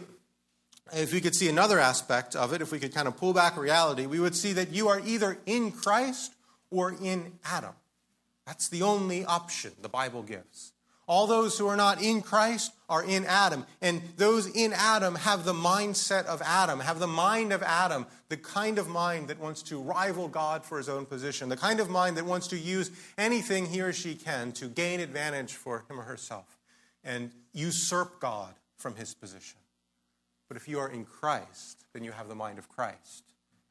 if 0.94 1.14
we 1.14 1.22
could 1.22 1.36
see 1.36 1.50
another 1.50 1.80
aspect 1.80 2.36
of 2.36 2.54
it, 2.54 2.62
if 2.62 2.72
we 2.72 2.80
could 2.80 2.94
kind 2.94 3.08
of 3.08 3.18
pull 3.18 3.34
back 3.34 3.58
reality, 3.58 4.06
we 4.06 4.20
would 4.20 4.36
see 4.36 4.54
that 4.54 4.72
you 4.72 4.88
are 4.88 5.02
either 5.06 5.38
in 5.46 5.72
Christ 5.72 6.34
or 6.72 6.96
in 7.02 7.34
Adam. 7.46 7.74
That's 8.46 8.70
the 8.70 8.82
only 8.82 9.26
option 9.26 9.74
the 9.82 9.90
Bible 9.90 10.24
gives. 10.24 10.72
All 11.10 11.26
those 11.26 11.58
who 11.58 11.66
are 11.66 11.76
not 11.76 12.04
in 12.04 12.22
Christ 12.22 12.72
are 12.88 13.04
in 13.04 13.26
Adam. 13.26 13.66
And 13.82 14.04
those 14.18 14.46
in 14.46 14.74
Adam 14.74 15.16
have 15.16 15.44
the 15.44 15.54
mindset 15.54 16.26
of 16.26 16.40
Adam, 16.46 16.82
have 16.82 17.00
the 17.00 17.08
mind 17.08 17.52
of 17.52 17.64
Adam, 17.64 18.06
the 18.30 18.38
kind 18.38 18.78
of 18.78 18.88
mind 18.88 19.28
that 19.30 19.40
wants 19.40 19.64
to 19.64 19.82
rival 19.82 20.28
God 20.28 20.64
for 20.64 20.78
his 20.78 20.88
own 20.88 21.08
position, 21.08 21.50
the 21.50 21.58
kind 21.58 21.80
of 21.80 21.90
mind 21.90 22.16
that 22.18 22.26
wants 22.26 22.46
to 22.50 22.60
use 22.60 22.92
anything 23.18 23.66
he 23.66 23.82
or 23.82 23.92
she 23.92 24.14
can 24.14 24.52
to 24.52 24.68
gain 24.68 25.00
advantage 25.00 25.56
for 25.56 25.84
him 25.90 26.00
or 26.00 26.04
herself 26.04 26.60
and 27.04 27.32
usurp 27.54 28.20
God 28.20 28.54
from 28.78 28.96
his 28.96 29.16
position. 29.16 29.58
But 30.48 30.58
if 30.58 30.68
you 30.68 30.78
are 30.78 30.90
in 30.90 31.06
Christ, 31.06 31.86
then 31.92 32.04
you 32.04 32.12
have 32.12 32.28
the 32.28 32.36
mind 32.36 32.60
of 32.60 32.70
Christ. 32.70 33.24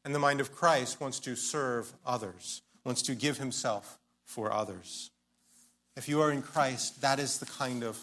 And 0.04 0.12
the 0.12 0.18
mind 0.18 0.40
of 0.40 0.52
Christ 0.52 1.00
wants 1.00 1.20
to 1.20 1.36
serve 1.36 1.92
others, 2.04 2.62
wants 2.84 3.02
to 3.02 3.14
give 3.14 3.38
himself 3.38 4.00
for 4.24 4.52
others. 4.52 5.12
If 5.98 6.08
you 6.08 6.20
are 6.20 6.30
in 6.30 6.42
Christ, 6.42 7.00
that 7.00 7.18
is 7.18 7.40
the 7.40 7.46
kind 7.46 7.82
of 7.82 7.98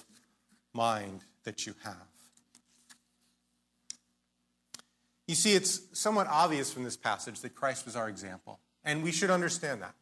mind 0.74 1.22
that 1.46 1.66
you 1.66 1.74
have. 1.86 1.96
You 5.30 5.36
see, 5.36 5.54
it's 5.54 5.80
somewhat 5.94 6.28
obvious 6.28 6.74
from 6.74 6.84
this 6.84 6.98
passage 6.98 7.40
that 7.40 7.56
Christ 7.56 7.86
was 7.86 7.96
our 7.96 8.10
example, 8.10 8.60
and 8.84 9.02
we 9.02 9.14
should 9.14 9.32
understand 9.32 9.82
that. 9.82 9.94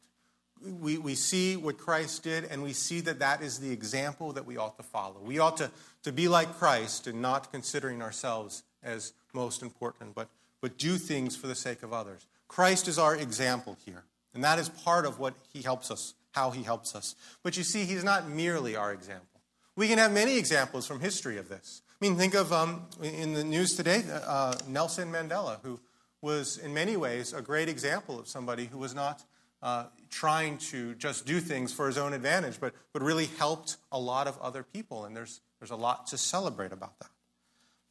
We, 0.82 0.98
we 0.98 1.14
see 1.14 1.56
what 1.56 1.78
Christ 1.78 2.24
did, 2.24 2.46
and 2.46 2.64
we 2.64 2.74
see 2.74 3.00
that 3.02 3.20
that 3.20 3.44
is 3.44 3.60
the 3.60 3.72
example 3.72 4.34
that 4.34 4.48
we 4.48 4.58
ought 4.58 4.76
to 4.78 4.84
follow. 4.84 5.18
We 5.22 5.38
ought 5.38 5.58
to, 5.58 5.70
to 6.02 6.12
be 6.12 6.28
like 6.28 6.52
Christ 6.58 7.06
and 7.06 7.22
not 7.22 7.52
considering 7.52 8.02
ourselves 8.02 8.64
as 8.82 9.14
most 9.34 9.62
important, 9.62 10.16
but, 10.16 10.30
but 10.62 10.80
do 10.80 10.98
things 10.98 11.36
for 11.36 11.46
the 11.46 11.54
sake 11.54 11.84
of 11.84 11.94
others. 11.94 12.26
Christ 12.48 12.88
is 12.88 12.98
our 12.98 13.16
example 13.16 13.78
here, 13.86 14.04
and 14.34 14.44
that 14.44 14.58
is 14.58 14.68
part 14.68 15.06
of 15.06 15.20
what 15.20 15.36
he 15.54 15.62
helps 15.62 15.92
us, 15.92 16.16
how 16.34 16.52
he 16.52 16.64
helps 16.64 16.96
us. 16.96 17.16
But 17.42 17.58
you 17.58 17.64
see, 17.64 17.86
he's 17.86 18.04
not 18.04 18.28
merely 18.28 18.76
our 18.76 18.92
example. 18.92 19.42
We 19.76 19.88
can 19.88 19.98
have 19.98 20.12
many 20.12 20.38
examples 20.38 20.86
from 20.86 21.00
history 21.00 21.38
of 21.38 21.50
this. 21.50 21.82
I 21.90 22.06
mean, 22.06 22.18
think 22.18 22.36
of 22.36 22.52
um, 22.52 22.86
in 23.02 23.34
the 23.34 23.44
news 23.44 23.76
today, 23.76 24.04
uh, 24.12 24.56
Nelson 24.68 25.12
Mandela, 25.12 25.60
who 25.64 25.80
was 26.22 26.58
in 26.58 26.74
many 26.74 26.98
ways 26.98 27.34
a 27.34 27.42
great 27.42 27.70
example 27.70 28.20
of 28.20 28.28
somebody 28.28 28.66
who 28.66 28.78
was 28.78 28.94
not 28.94 29.24
uh, 29.62 29.86
trying 30.10 30.58
to 30.58 30.94
just 30.96 31.26
do 31.26 31.40
things 31.40 31.72
for 31.72 31.88
his 31.88 31.98
own 31.98 32.14
advantage, 32.14 32.60
but, 32.60 32.74
but 32.92 33.02
really 33.02 33.28
helped 33.38 33.78
a 33.92 34.00
lot 34.00 34.28
of 34.28 34.38
other 34.40 34.62
people. 34.62 35.06
And 35.06 35.16
there's, 35.16 35.40
there's 35.60 35.72
a 35.72 35.76
lot 35.76 36.08
to 36.08 36.18
celebrate 36.18 36.72
about 36.72 37.00
that. 37.00 37.10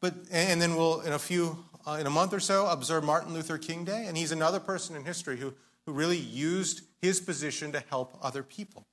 But, 0.00 0.14
and 0.30 0.60
then 0.60 0.76
we'll, 0.76 1.00
in 1.00 1.12
a 1.12 1.18
few, 1.18 1.64
uh, 1.86 1.96
in 2.00 2.06
a 2.06 2.10
month 2.10 2.34
or 2.34 2.40
so, 2.40 2.66
observe 2.66 3.04
Martin 3.04 3.32
Luther 3.32 3.56
King 3.56 3.84
Day. 3.84 4.04
And 4.06 4.16
he's 4.16 4.32
another 4.32 4.60
person 4.60 4.96
in 4.96 5.04
history 5.04 5.38
who, 5.38 5.54
who 5.86 5.92
really 5.92 6.18
used 6.18 6.82
his 7.02 7.20
position 7.20 7.72
to 7.72 7.82
help 7.90 8.16
other 8.22 8.42
people. 8.42 8.86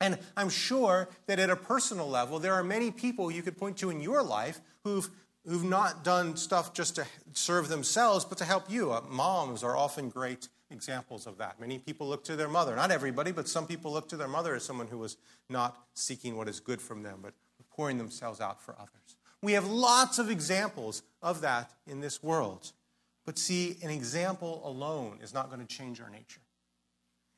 And 0.00 0.18
I'm 0.36 0.48
sure 0.48 1.08
that 1.26 1.38
at 1.38 1.50
a 1.50 1.56
personal 1.56 2.08
level, 2.08 2.38
there 2.38 2.54
are 2.54 2.64
many 2.64 2.90
people 2.90 3.30
you 3.30 3.42
could 3.42 3.56
point 3.56 3.76
to 3.78 3.90
in 3.90 4.00
your 4.00 4.22
life 4.22 4.60
who've, 4.82 5.08
who've 5.46 5.64
not 5.64 6.02
done 6.04 6.36
stuff 6.36 6.74
just 6.74 6.96
to 6.96 7.06
serve 7.32 7.68
themselves, 7.68 8.24
but 8.24 8.38
to 8.38 8.44
help 8.44 8.70
you. 8.70 8.92
Uh, 8.92 9.02
moms 9.08 9.62
are 9.62 9.76
often 9.76 10.08
great 10.08 10.48
examples 10.70 11.26
of 11.26 11.38
that. 11.38 11.60
Many 11.60 11.78
people 11.78 12.08
look 12.08 12.24
to 12.24 12.36
their 12.36 12.48
mother. 12.48 12.74
Not 12.74 12.90
everybody, 12.90 13.30
but 13.30 13.48
some 13.48 13.66
people 13.66 13.92
look 13.92 14.08
to 14.08 14.16
their 14.16 14.28
mother 14.28 14.54
as 14.54 14.64
someone 14.64 14.86
who 14.86 14.98
was 14.98 15.16
not 15.48 15.76
seeking 15.94 16.36
what 16.36 16.48
is 16.48 16.60
good 16.60 16.80
from 16.80 17.02
them, 17.02 17.18
but 17.22 17.34
pouring 17.70 17.98
themselves 17.98 18.40
out 18.40 18.62
for 18.62 18.74
others. 18.78 19.16
We 19.42 19.52
have 19.52 19.66
lots 19.66 20.18
of 20.18 20.30
examples 20.30 21.02
of 21.22 21.40
that 21.42 21.72
in 21.86 22.00
this 22.00 22.22
world. 22.22 22.72
But 23.26 23.38
see, 23.38 23.76
an 23.82 23.90
example 23.90 24.62
alone 24.64 25.18
is 25.22 25.34
not 25.34 25.50
going 25.50 25.60
to 25.60 25.66
change 25.66 26.00
our 26.00 26.10
nature. 26.10 26.40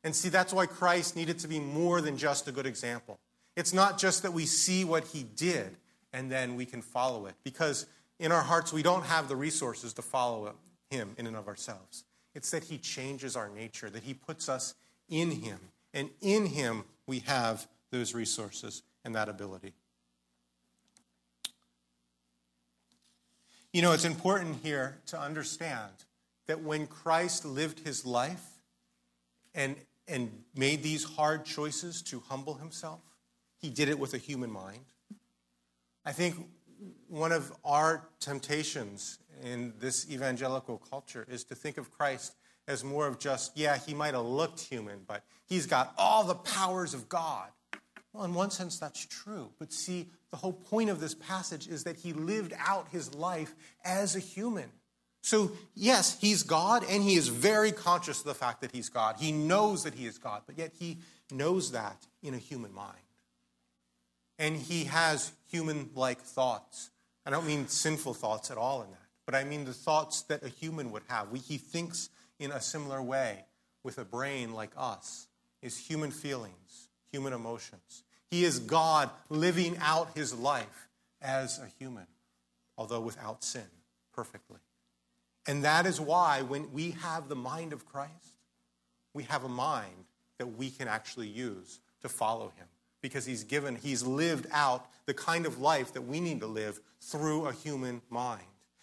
And 0.04 0.14
see, 0.14 0.28
that's 0.28 0.52
why 0.52 0.66
Christ 0.66 1.14
needed 1.14 1.38
to 1.40 1.48
be 1.48 1.60
more 1.60 2.00
than 2.00 2.16
just 2.16 2.48
a 2.48 2.52
good 2.52 2.66
example. 2.66 3.20
It's 3.56 3.72
not 3.72 3.98
just 3.98 4.22
that 4.22 4.32
we 4.32 4.46
see 4.46 4.84
what 4.84 5.08
he 5.08 5.22
did 5.22 5.76
and 6.12 6.30
then 6.30 6.56
we 6.56 6.66
can 6.66 6.82
follow 6.82 7.26
it, 7.26 7.34
because 7.44 7.86
in 8.18 8.32
our 8.32 8.42
hearts 8.42 8.72
we 8.72 8.82
don't 8.82 9.04
have 9.04 9.28
the 9.28 9.36
resources 9.36 9.92
to 9.94 10.02
follow 10.02 10.54
him 10.90 11.14
in 11.16 11.26
and 11.26 11.36
of 11.36 11.48
ourselves. 11.48 12.04
It's 12.34 12.50
that 12.50 12.64
he 12.64 12.78
changes 12.78 13.36
our 13.36 13.48
nature, 13.48 13.88
that 13.90 14.02
he 14.02 14.14
puts 14.14 14.48
us 14.48 14.74
in 15.08 15.30
him. 15.30 15.58
And 15.94 16.10
in 16.20 16.46
him 16.46 16.84
we 17.06 17.20
have 17.20 17.66
those 17.90 18.14
resources 18.14 18.82
and 19.04 19.14
that 19.14 19.28
ability. 19.28 19.72
You 23.72 23.80
know, 23.82 23.92
it's 23.92 24.04
important 24.04 24.58
here 24.62 24.98
to 25.06 25.18
understand 25.18 25.92
that 26.46 26.62
when 26.62 26.86
Christ 26.86 27.44
lived 27.44 27.80
his 27.80 28.04
life 28.04 28.44
and 29.54 29.76
and 30.12 30.30
made 30.54 30.82
these 30.82 31.04
hard 31.04 31.44
choices 31.44 32.02
to 32.02 32.20
humble 32.28 32.54
himself. 32.54 33.00
He 33.58 33.70
did 33.70 33.88
it 33.88 33.98
with 33.98 34.14
a 34.14 34.18
human 34.18 34.50
mind. 34.50 34.84
I 36.04 36.12
think 36.12 36.36
one 37.08 37.32
of 37.32 37.52
our 37.64 38.08
temptations 38.20 39.18
in 39.42 39.72
this 39.78 40.10
evangelical 40.10 40.78
culture 40.90 41.26
is 41.30 41.44
to 41.44 41.54
think 41.54 41.78
of 41.78 41.90
Christ 41.90 42.34
as 42.68 42.84
more 42.84 43.06
of 43.06 43.18
just, 43.18 43.56
yeah, 43.56 43.76
he 43.76 43.94
might 43.94 44.14
have 44.14 44.24
looked 44.24 44.60
human, 44.60 45.00
but 45.06 45.24
he's 45.46 45.66
got 45.66 45.94
all 45.96 46.24
the 46.24 46.34
powers 46.34 46.94
of 46.94 47.08
God. 47.08 47.48
Well, 48.12 48.24
in 48.24 48.34
one 48.34 48.50
sense, 48.50 48.78
that's 48.78 49.06
true. 49.06 49.50
But 49.58 49.72
see, 49.72 50.10
the 50.30 50.36
whole 50.36 50.52
point 50.52 50.90
of 50.90 51.00
this 51.00 51.14
passage 51.14 51.66
is 51.66 51.84
that 51.84 51.96
he 51.96 52.12
lived 52.12 52.52
out 52.58 52.88
his 52.90 53.14
life 53.14 53.54
as 53.84 54.14
a 54.14 54.20
human. 54.20 54.70
So, 55.22 55.52
yes, 55.76 56.18
he's 56.20 56.42
God, 56.42 56.84
and 56.88 57.02
he 57.02 57.14
is 57.14 57.28
very 57.28 57.70
conscious 57.70 58.18
of 58.18 58.26
the 58.26 58.34
fact 58.34 58.60
that 58.60 58.72
he's 58.72 58.88
God. 58.88 59.16
He 59.18 59.30
knows 59.30 59.84
that 59.84 59.94
he 59.94 60.06
is 60.06 60.18
God, 60.18 60.42
but 60.46 60.58
yet 60.58 60.72
he 60.78 60.98
knows 61.30 61.70
that 61.70 61.96
in 62.22 62.34
a 62.34 62.38
human 62.38 62.74
mind. 62.74 62.96
And 64.36 64.56
he 64.56 64.84
has 64.84 65.32
human 65.48 65.90
like 65.94 66.20
thoughts. 66.20 66.90
I 67.24 67.30
don't 67.30 67.46
mean 67.46 67.68
sinful 67.68 68.14
thoughts 68.14 68.50
at 68.50 68.58
all 68.58 68.82
in 68.82 68.90
that, 68.90 68.98
but 69.24 69.36
I 69.36 69.44
mean 69.44 69.64
the 69.64 69.72
thoughts 69.72 70.22
that 70.22 70.42
a 70.42 70.48
human 70.48 70.90
would 70.90 71.04
have. 71.08 71.30
We, 71.30 71.38
he 71.38 71.56
thinks 71.56 72.10
in 72.40 72.50
a 72.50 72.60
similar 72.60 73.00
way 73.00 73.44
with 73.84 73.98
a 73.98 74.04
brain 74.04 74.52
like 74.52 74.72
us, 74.76 75.28
is 75.62 75.78
human 75.78 76.10
feelings, 76.10 76.88
human 77.12 77.32
emotions. 77.32 78.02
He 78.28 78.44
is 78.44 78.58
God 78.58 79.08
living 79.28 79.76
out 79.80 80.16
his 80.16 80.34
life 80.34 80.88
as 81.20 81.60
a 81.60 81.66
human, 81.78 82.06
although 82.76 83.00
without 83.00 83.44
sin, 83.44 83.66
perfectly. 84.12 84.58
And 85.46 85.64
that 85.64 85.86
is 85.86 86.00
why 86.00 86.42
when 86.42 86.72
we 86.72 86.92
have 86.92 87.28
the 87.28 87.36
mind 87.36 87.72
of 87.72 87.86
Christ, 87.86 88.36
we 89.14 89.24
have 89.24 89.44
a 89.44 89.48
mind 89.48 90.06
that 90.38 90.46
we 90.46 90.70
can 90.70 90.88
actually 90.88 91.28
use 91.28 91.80
to 92.02 92.08
follow 92.08 92.52
him 92.56 92.66
because 93.00 93.26
he's 93.26 93.44
given, 93.44 93.76
he's 93.76 94.04
lived 94.04 94.46
out 94.52 94.86
the 95.06 95.14
kind 95.14 95.44
of 95.44 95.58
life 95.58 95.92
that 95.92 96.02
we 96.02 96.20
need 96.20 96.40
to 96.40 96.46
live 96.46 96.80
through 97.00 97.46
a 97.46 97.52
human 97.52 98.00
mind. 98.08 98.42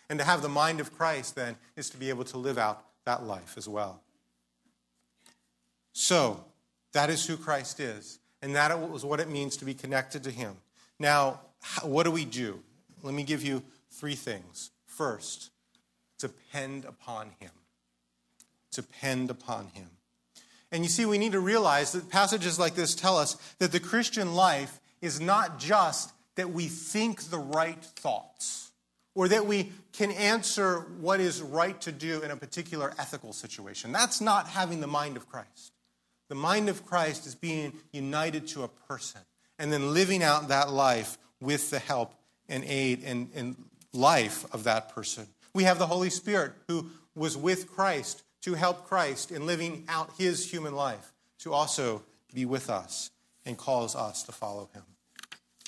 And 0.09 0.19
to 0.19 0.25
have 0.25 0.41
the 0.41 0.49
mind 0.49 0.79
of 0.79 0.95
Christ 0.97 1.35
then 1.35 1.55
is 1.75 1.89
to 1.91 1.97
be 1.97 2.09
able 2.09 2.25
to 2.25 2.37
live 2.37 2.57
out 2.57 2.83
that 3.05 3.23
life 3.23 3.55
as 3.57 3.67
well. 3.67 4.01
So, 5.93 6.43
that 6.93 7.09
is 7.09 7.25
who 7.25 7.37
Christ 7.37 7.79
is. 7.79 8.19
And 8.41 8.55
that 8.55 8.71
is 8.93 9.05
what 9.05 9.19
it 9.19 9.29
means 9.29 9.57
to 9.57 9.65
be 9.65 9.73
connected 9.73 10.23
to 10.23 10.31
him. 10.31 10.55
Now, 10.97 11.41
what 11.83 12.03
do 12.03 12.11
we 12.11 12.25
do? 12.25 12.59
Let 13.03 13.13
me 13.13 13.23
give 13.23 13.43
you 13.43 13.63
three 13.91 14.15
things. 14.15 14.71
First, 14.85 15.51
depend 16.19 16.85
upon 16.85 17.31
him. 17.39 17.51
Depend 18.71 19.31
upon 19.31 19.67
him. 19.69 19.89
And 20.71 20.83
you 20.83 20.89
see, 20.89 21.05
we 21.05 21.17
need 21.17 21.31
to 21.31 21.39
realize 21.39 21.93
that 21.93 22.09
passages 22.09 22.59
like 22.59 22.75
this 22.75 22.93
tell 22.93 23.17
us 23.17 23.35
that 23.57 23.71
the 23.71 23.79
Christian 23.79 24.35
life 24.35 24.79
is 25.01 25.19
not 25.19 25.59
just 25.59 26.11
that 26.35 26.51
we 26.51 26.67
think 26.67 27.23
the 27.23 27.39
right 27.39 27.83
thoughts 27.83 28.71
or 29.15 29.27
that 29.27 29.45
we 29.45 29.71
can 29.91 30.11
answer 30.11 30.81
what 30.99 31.19
is 31.19 31.41
right 31.41 31.79
to 31.81 31.91
do 31.91 32.21
in 32.21 32.31
a 32.31 32.35
particular 32.35 32.93
ethical 32.99 33.33
situation. 33.33 33.91
That's 33.91 34.21
not 34.21 34.47
having 34.47 34.79
the 34.79 34.87
mind 34.87 35.17
of 35.17 35.27
Christ. 35.27 35.73
The 36.29 36.35
mind 36.35 36.69
of 36.69 36.85
Christ 36.85 37.25
is 37.25 37.33
being 37.33 37.73
united 37.91 38.47
to 38.49 38.63
a 38.63 38.67
person 38.67 39.21
and 39.57 39.73
then 39.73 39.93
living 39.93 40.21
out 40.21 40.49
that 40.49 40.71
life 40.71 41.17
with 41.41 41.71
the 41.71 41.79
help 41.79 42.13
and 42.47 42.63
aid 42.65 43.03
and, 43.03 43.29
and 43.33 43.55
life 43.91 44.45
of 44.53 44.63
that 44.65 44.93
person. 44.93 45.27
We 45.59 45.65
have 45.65 45.77
the 45.77 45.87
Holy 45.87 46.09
Spirit 46.09 46.53
who 46.69 46.89
was 47.15 47.35
with 47.35 47.69
Christ 47.69 48.23
to 48.43 48.53
help 48.53 48.87
Christ 48.87 49.29
in 49.29 49.45
living 49.45 49.83
out 49.89 50.09
his 50.17 50.49
human 50.49 50.73
life, 50.73 51.11
to 51.39 51.51
also 51.51 52.01
be 52.33 52.45
with 52.45 52.69
us 52.69 53.11
and 53.45 53.57
calls 53.57 53.93
us 53.93 54.23
to 54.23 54.31
follow 54.31 54.69
him. 54.73 54.83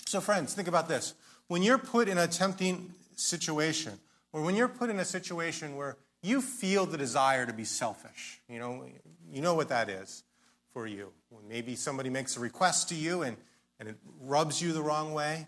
So, 0.06 0.21
friends, 0.21 0.54
think 0.54 0.69
about 0.69 0.88
this. 0.88 1.13
When 1.49 1.62
you're 1.62 1.77
put 1.77 2.08
in 2.08 2.17
a 2.17 2.25
tempting 2.25 2.93
situation, 3.17 3.99
or 4.32 4.43
when 4.43 4.56
you're 4.56 4.69
put 4.69 4.89
in 4.89 4.97
a 4.97 5.04
situation 5.04 5.75
where 5.75 5.97
you 6.23 6.41
feel 6.41 6.86
the 6.86 6.97
desire 6.97 7.45
to 7.45 7.51
be 7.51 7.65
selfish, 7.65 8.39
you 8.47 8.60
know, 8.60 8.86
you 9.30 9.41
know 9.41 9.56
what 9.56 9.67
that 9.67 9.89
is 9.89 10.23
for 10.71 10.88
you. 10.88 11.12
When 11.32 11.49
maybe 11.49 11.75
somebody 11.75 12.10
makes 12.10 12.38
a 12.38 12.39
request 12.39 12.88
to 12.88 12.95
you 12.95 13.23
and, 13.23 13.36
and 13.77 13.89
it 13.89 13.97
rubs 14.21 14.62
you 14.62 14.71
the 14.71 14.82
wrong 14.82 15.12
way, 15.13 15.47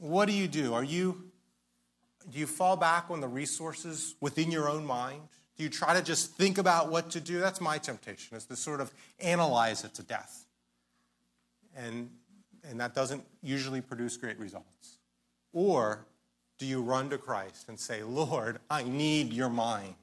what 0.00 0.26
do 0.26 0.32
you 0.32 0.48
do? 0.48 0.74
Are 0.74 0.82
you 0.82 1.30
do 2.30 2.38
you 2.38 2.46
fall 2.46 2.76
back 2.76 3.06
on 3.10 3.20
the 3.20 3.28
resources 3.28 4.14
within 4.20 4.50
your 4.50 4.68
own 4.68 4.84
mind? 4.84 5.22
Do 5.56 5.62
you 5.62 5.70
try 5.70 5.94
to 5.94 6.02
just 6.02 6.32
think 6.32 6.58
about 6.58 6.90
what 6.90 7.10
to 7.10 7.20
do? 7.20 7.38
That's 7.38 7.60
my 7.60 7.78
temptation, 7.78 8.36
is 8.36 8.44
to 8.46 8.56
sort 8.56 8.80
of 8.80 8.92
analyze 9.20 9.84
it 9.84 9.94
to 9.94 10.02
death. 10.02 10.44
And, 11.76 12.10
and 12.68 12.80
that 12.80 12.94
doesn't 12.94 13.24
usually 13.42 13.80
produce 13.80 14.16
great 14.16 14.38
results. 14.38 14.98
Or 15.52 16.04
do 16.58 16.66
you 16.66 16.82
run 16.82 17.10
to 17.10 17.18
Christ 17.18 17.68
and 17.68 17.78
say, 17.78 18.02
Lord, 18.02 18.58
I 18.70 18.82
need 18.82 19.32
your 19.32 19.48
mind. 19.48 19.94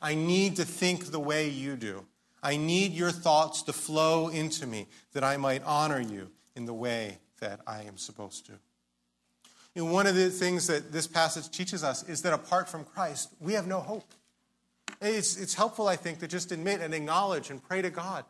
I 0.00 0.14
need 0.14 0.56
to 0.56 0.64
think 0.64 1.06
the 1.06 1.20
way 1.20 1.48
you 1.48 1.76
do. 1.76 2.04
I 2.42 2.56
need 2.56 2.92
your 2.92 3.12
thoughts 3.12 3.62
to 3.62 3.72
flow 3.72 4.28
into 4.28 4.66
me 4.66 4.88
that 5.12 5.22
I 5.22 5.36
might 5.36 5.62
honor 5.64 6.00
you 6.00 6.30
in 6.56 6.66
the 6.66 6.74
way 6.74 7.18
that 7.40 7.60
I 7.66 7.82
am 7.82 7.96
supposed 7.96 8.46
to. 8.46 8.52
One 9.74 10.06
of 10.06 10.14
the 10.14 10.28
things 10.30 10.66
that 10.66 10.92
this 10.92 11.06
passage 11.06 11.50
teaches 11.50 11.82
us 11.82 12.06
is 12.08 12.22
that 12.22 12.32
apart 12.32 12.68
from 12.68 12.84
Christ, 12.84 13.30
we 13.40 13.54
have 13.54 13.66
no 13.66 13.80
hope. 13.80 14.12
It's, 15.00 15.36
it's 15.36 15.54
helpful, 15.54 15.88
I 15.88 15.96
think, 15.96 16.20
to 16.20 16.28
just 16.28 16.52
admit 16.52 16.80
and 16.80 16.92
acknowledge 16.92 17.50
and 17.50 17.62
pray 17.62 17.82
to 17.82 17.90
God 17.90 18.24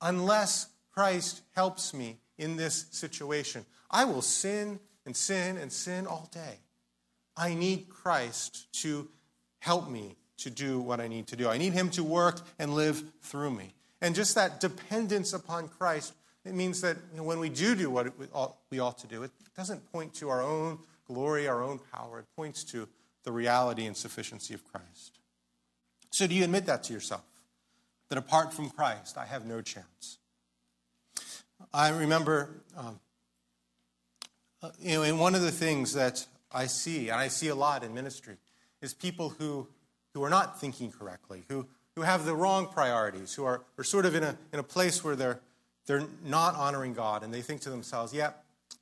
unless 0.00 0.66
Christ 0.92 1.42
helps 1.54 1.94
me 1.94 2.18
in 2.36 2.56
this 2.56 2.86
situation, 2.90 3.64
I 3.90 4.04
will 4.04 4.22
sin 4.22 4.80
and 5.06 5.16
sin 5.16 5.56
and 5.56 5.72
sin 5.72 6.06
all 6.06 6.28
day. 6.32 6.58
I 7.36 7.54
need 7.54 7.88
Christ 7.88 8.72
to 8.82 9.08
help 9.60 9.88
me 9.88 10.16
to 10.38 10.50
do 10.50 10.80
what 10.80 11.00
I 11.00 11.08
need 11.08 11.28
to 11.28 11.36
do. 11.36 11.48
I 11.48 11.56
need 11.56 11.72
Him 11.72 11.88
to 11.90 12.04
work 12.04 12.40
and 12.58 12.74
live 12.74 13.02
through 13.22 13.52
me. 13.52 13.74
And 14.00 14.14
just 14.14 14.34
that 14.34 14.60
dependence 14.60 15.32
upon 15.32 15.68
Christ, 15.68 16.14
it 16.44 16.54
means 16.54 16.80
that 16.80 16.96
you 17.12 17.18
know, 17.18 17.22
when 17.24 17.38
we 17.38 17.48
do 17.48 17.74
do 17.74 17.90
what 17.90 18.12
we 18.70 18.78
ought 18.80 18.98
to 18.98 19.06
do, 19.06 19.22
it 19.22 19.30
doesn't 19.56 19.90
point 19.92 20.14
to 20.14 20.28
our 20.28 20.42
own 20.42 20.78
glory, 21.06 21.46
our 21.46 21.62
own 21.62 21.78
power. 21.92 22.20
It 22.20 22.26
points 22.36 22.64
to 22.64 22.88
the 23.24 23.32
reality 23.32 23.86
and 23.86 23.96
sufficiency 23.96 24.54
of 24.54 24.64
Christ. 24.64 25.18
So, 26.10 26.26
do 26.26 26.34
you 26.34 26.44
admit 26.44 26.66
that 26.66 26.82
to 26.84 26.92
yourself? 26.92 27.24
That 28.08 28.18
apart 28.18 28.52
from 28.52 28.70
Christ, 28.70 29.16
I 29.16 29.24
have 29.24 29.46
no 29.46 29.62
chance? 29.62 30.18
I 31.72 31.90
remember, 31.90 32.50
um, 32.76 33.00
uh, 34.62 34.70
you 34.80 34.94
know, 34.94 35.02
and 35.02 35.18
one 35.18 35.34
of 35.34 35.42
the 35.42 35.52
things 35.52 35.94
that 35.94 36.26
I 36.50 36.66
see, 36.66 37.08
and 37.08 37.18
I 37.18 37.28
see 37.28 37.48
a 37.48 37.54
lot 37.54 37.82
in 37.84 37.94
ministry, 37.94 38.36
is 38.82 38.92
people 38.92 39.30
who, 39.30 39.68
who 40.12 40.22
are 40.22 40.30
not 40.30 40.60
thinking 40.60 40.90
correctly, 40.90 41.44
who, 41.48 41.66
who 41.96 42.02
have 42.02 42.26
the 42.26 42.34
wrong 42.34 42.66
priorities, 42.66 43.32
who 43.34 43.44
are, 43.44 43.62
are 43.78 43.84
sort 43.84 44.04
of 44.04 44.14
in 44.14 44.22
a, 44.22 44.36
in 44.52 44.58
a 44.58 44.62
place 44.62 45.02
where 45.02 45.16
they're, 45.16 45.40
they're 45.86 46.04
not 46.24 46.54
honoring 46.54 46.94
God, 46.94 47.22
and 47.22 47.32
they 47.32 47.42
think 47.42 47.60
to 47.62 47.70
themselves, 47.70 48.12
yeah, 48.12 48.32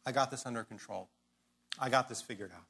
I 0.05 0.13
got 0.13 0.31
this 0.31 0.47
under 0.47 0.65
control. 0.65 1.09
I 1.79 1.89
got 1.89 2.09
this 2.09 2.21
figured 2.21 2.53
out. 2.55 2.65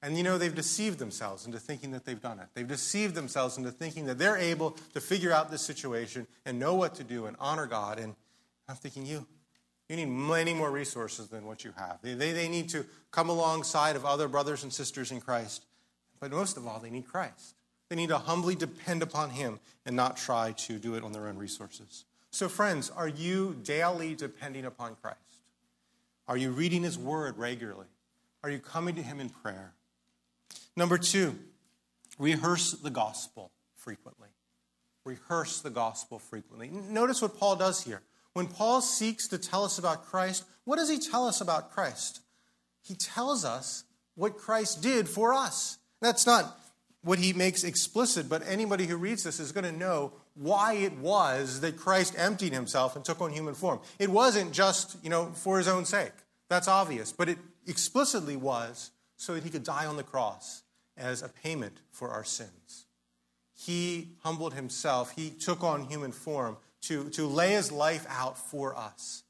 And 0.00 0.16
you 0.16 0.22
know, 0.22 0.38
they've 0.38 0.54
deceived 0.54 0.98
themselves 0.98 1.44
into 1.44 1.58
thinking 1.58 1.90
that 1.90 2.04
they've 2.04 2.20
done 2.20 2.38
it. 2.38 2.46
They've 2.54 2.68
deceived 2.68 3.14
themselves 3.14 3.58
into 3.58 3.72
thinking 3.72 4.06
that 4.06 4.18
they're 4.18 4.36
able 4.36 4.76
to 4.94 5.00
figure 5.00 5.32
out 5.32 5.50
this 5.50 5.62
situation 5.62 6.26
and 6.46 6.58
know 6.58 6.74
what 6.74 6.94
to 6.96 7.04
do 7.04 7.26
and 7.26 7.36
honor 7.40 7.66
God. 7.66 7.98
And 7.98 8.14
I'm 8.68 8.76
thinking, 8.76 9.06
you, 9.06 9.26
you 9.88 9.96
need 9.96 10.06
many 10.06 10.54
more 10.54 10.70
resources 10.70 11.28
than 11.28 11.46
what 11.46 11.64
you 11.64 11.72
have. 11.76 11.98
They, 12.00 12.14
they, 12.14 12.32
they 12.32 12.48
need 12.48 12.68
to 12.70 12.86
come 13.10 13.28
alongside 13.28 13.96
of 13.96 14.04
other 14.04 14.28
brothers 14.28 14.62
and 14.62 14.72
sisters 14.72 15.10
in 15.10 15.20
Christ. 15.20 15.64
But 16.20 16.30
most 16.30 16.56
of 16.56 16.66
all, 16.66 16.78
they 16.78 16.90
need 16.90 17.08
Christ. 17.08 17.56
They 17.88 17.96
need 17.96 18.10
to 18.10 18.18
humbly 18.18 18.54
depend 18.54 19.02
upon 19.02 19.30
Him 19.30 19.58
and 19.84 19.96
not 19.96 20.16
try 20.16 20.52
to 20.52 20.78
do 20.78 20.94
it 20.94 21.02
on 21.02 21.12
their 21.12 21.26
own 21.26 21.38
resources. 21.38 22.04
So, 22.30 22.48
friends, 22.48 22.90
are 22.90 23.08
you 23.08 23.56
daily 23.62 24.14
depending 24.14 24.64
upon 24.64 24.96
Christ? 25.02 25.18
Are 26.26 26.36
you 26.36 26.50
reading 26.50 26.82
His 26.82 26.98
Word 26.98 27.38
regularly? 27.38 27.86
Are 28.42 28.50
you 28.50 28.58
coming 28.58 28.94
to 28.96 29.02
Him 29.02 29.18
in 29.18 29.30
prayer? 29.30 29.72
Number 30.76 30.98
two, 30.98 31.38
rehearse 32.18 32.72
the 32.72 32.90
gospel 32.90 33.50
frequently. 33.76 34.28
Rehearse 35.04 35.60
the 35.60 35.70
gospel 35.70 36.18
frequently. 36.18 36.68
Notice 36.68 37.22
what 37.22 37.38
Paul 37.38 37.56
does 37.56 37.82
here. 37.82 38.02
When 38.34 38.46
Paul 38.46 38.82
seeks 38.82 39.26
to 39.28 39.38
tell 39.38 39.64
us 39.64 39.78
about 39.78 40.04
Christ, 40.04 40.44
what 40.64 40.76
does 40.76 40.90
he 40.90 40.98
tell 40.98 41.26
us 41.26 41.40
about 41.40 41.72
Christ? 41.72 42.20
He 42.82 42.94
tells 42.94 43.44
us 43.44 43.84
what 44.14 44.36
Christ 44.36 44.82
did 44.82 45.08
for 45.08 45.32
us. 45.32 45.78
That's 46.00 46.26
not 46.26 46.58
what 47.02 47.18
he 47.18 47.32
makes 47.32 47.64
explicit, 47.64 48.28
but 48.28 48.46
anybody 48.46 48.86
who 48.86 48.96
reads 48.96 49.24
this 49.24 49.40
is 49.40 49.52
going 49.52 49.64
to 49.64 49.72
know 49.72 50.12
why 50.38 50.74
it 50.74 50.96
was 50.98 51.60
that 51.60 51.76
Christ 51.76 52.14
emptied 52.16 52.52
himself 52.52 52.96
and 52.96 53.04
took 53.04 53.20
on 53.20 53.32
human 53.32 53.54
form. 53.54 53.80
It 53.98 54.08
wasn't 54.08 54.52
just, 54.52 54.96
you 55.02 55.10
know, 55.10 55.26
for 55.34 55.58
his 55.58 55.68
own 55.68 55.84
sake. 55.84 56.12
That's 56.48 56.68
obvious, 56.68 57.12
but 57.12 57.28
it 57.28 57.38
explicitly 57.66 58.36
was 58.36 58.90
so 59.16 59.34
that 59.34 59.42
he 59.42 59.50
could 59.50 59.64
die 59.64 59.86
on 59.86 59.96
the 59.96 60.02
cross 60.02 60.62
as 60.96 61.22
a 61.22 61.28
payment 61.28 61.78
for 61.90 62.10
our 62.10 62.24
sins. 62.24 62.86
He 63.54 64.10
humbled 64.22 64.54
himself, 64.54 65.12
he 65.16 65.30
took 65.30 65.64
on 65.64 65.84
human 65.84 66.12
form 66.12 66.56
to, 66.82 67.10
to 67.10 67.26
lay 67.26 67.52
his 67.52 67.72
life 67.72 68.06
out 68.08 68.38
for 68.38 68.76
us. 68.76 69.24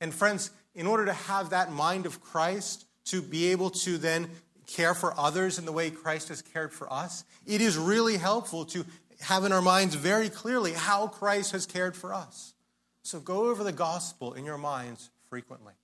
And 0.00 0.14
friends, 0.14 0.50
in 0.74 0.86
order 0.86 1.04
to 1.06 1.12
have 1.12 1.50
that 1.50 1.72
mind 1.72 2.06
of 2.06 2.20
Christ, 2.20 2.86
to 3.06 3.20
be 3.20 3.48
able 3.48 3.70
to 3.70 3.98
then 3.98 4.28
care 4.66 4.94
for 4.94 5.18
others 5.18 5.58
in 5.58 5.64
the 5.64 5.72
way 5.72 5.90
Christ 5.90 6.28
has 6.28 6.40
cared 6.40 6.72
for 6.72 6.90
us, 6.92 7.24
it 7.46 7.60
is 7.60 7.76
really 7.76 8.16
helpful 8.16 8.64
to 8.66 8.84
have 9.22 9.44
in 9.44 9.52
our 9.52 9.62
minds 9.62 9.94
very 9.94 10.28
clearly 10.28 10.72
how 10.72 11.06
Christ 11.06 11.52
has 11.52 11.66
cared 11.66 11.96
for 11.96 12.12
us. 12.12 12.54
So 13.02 13.20
go 13.20 13.48
over 13.50 13.64
the 13.64 13.72
gospel 13.72 14.34
in 14.34 14.44
your 14.44 14.58
minds 14.58 15.10
frequently. 15.28 15.74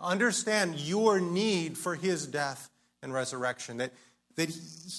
Understand 0.00 0.76
your 0.76 1.20
need 1.20 1.78
for 1.78 1.94
his 1.94 2.26
death 2.26 2.70
and 3.02 3.12
resurrection, 3.12 3.76
that, 3.76 3.92
that 4.36 4.50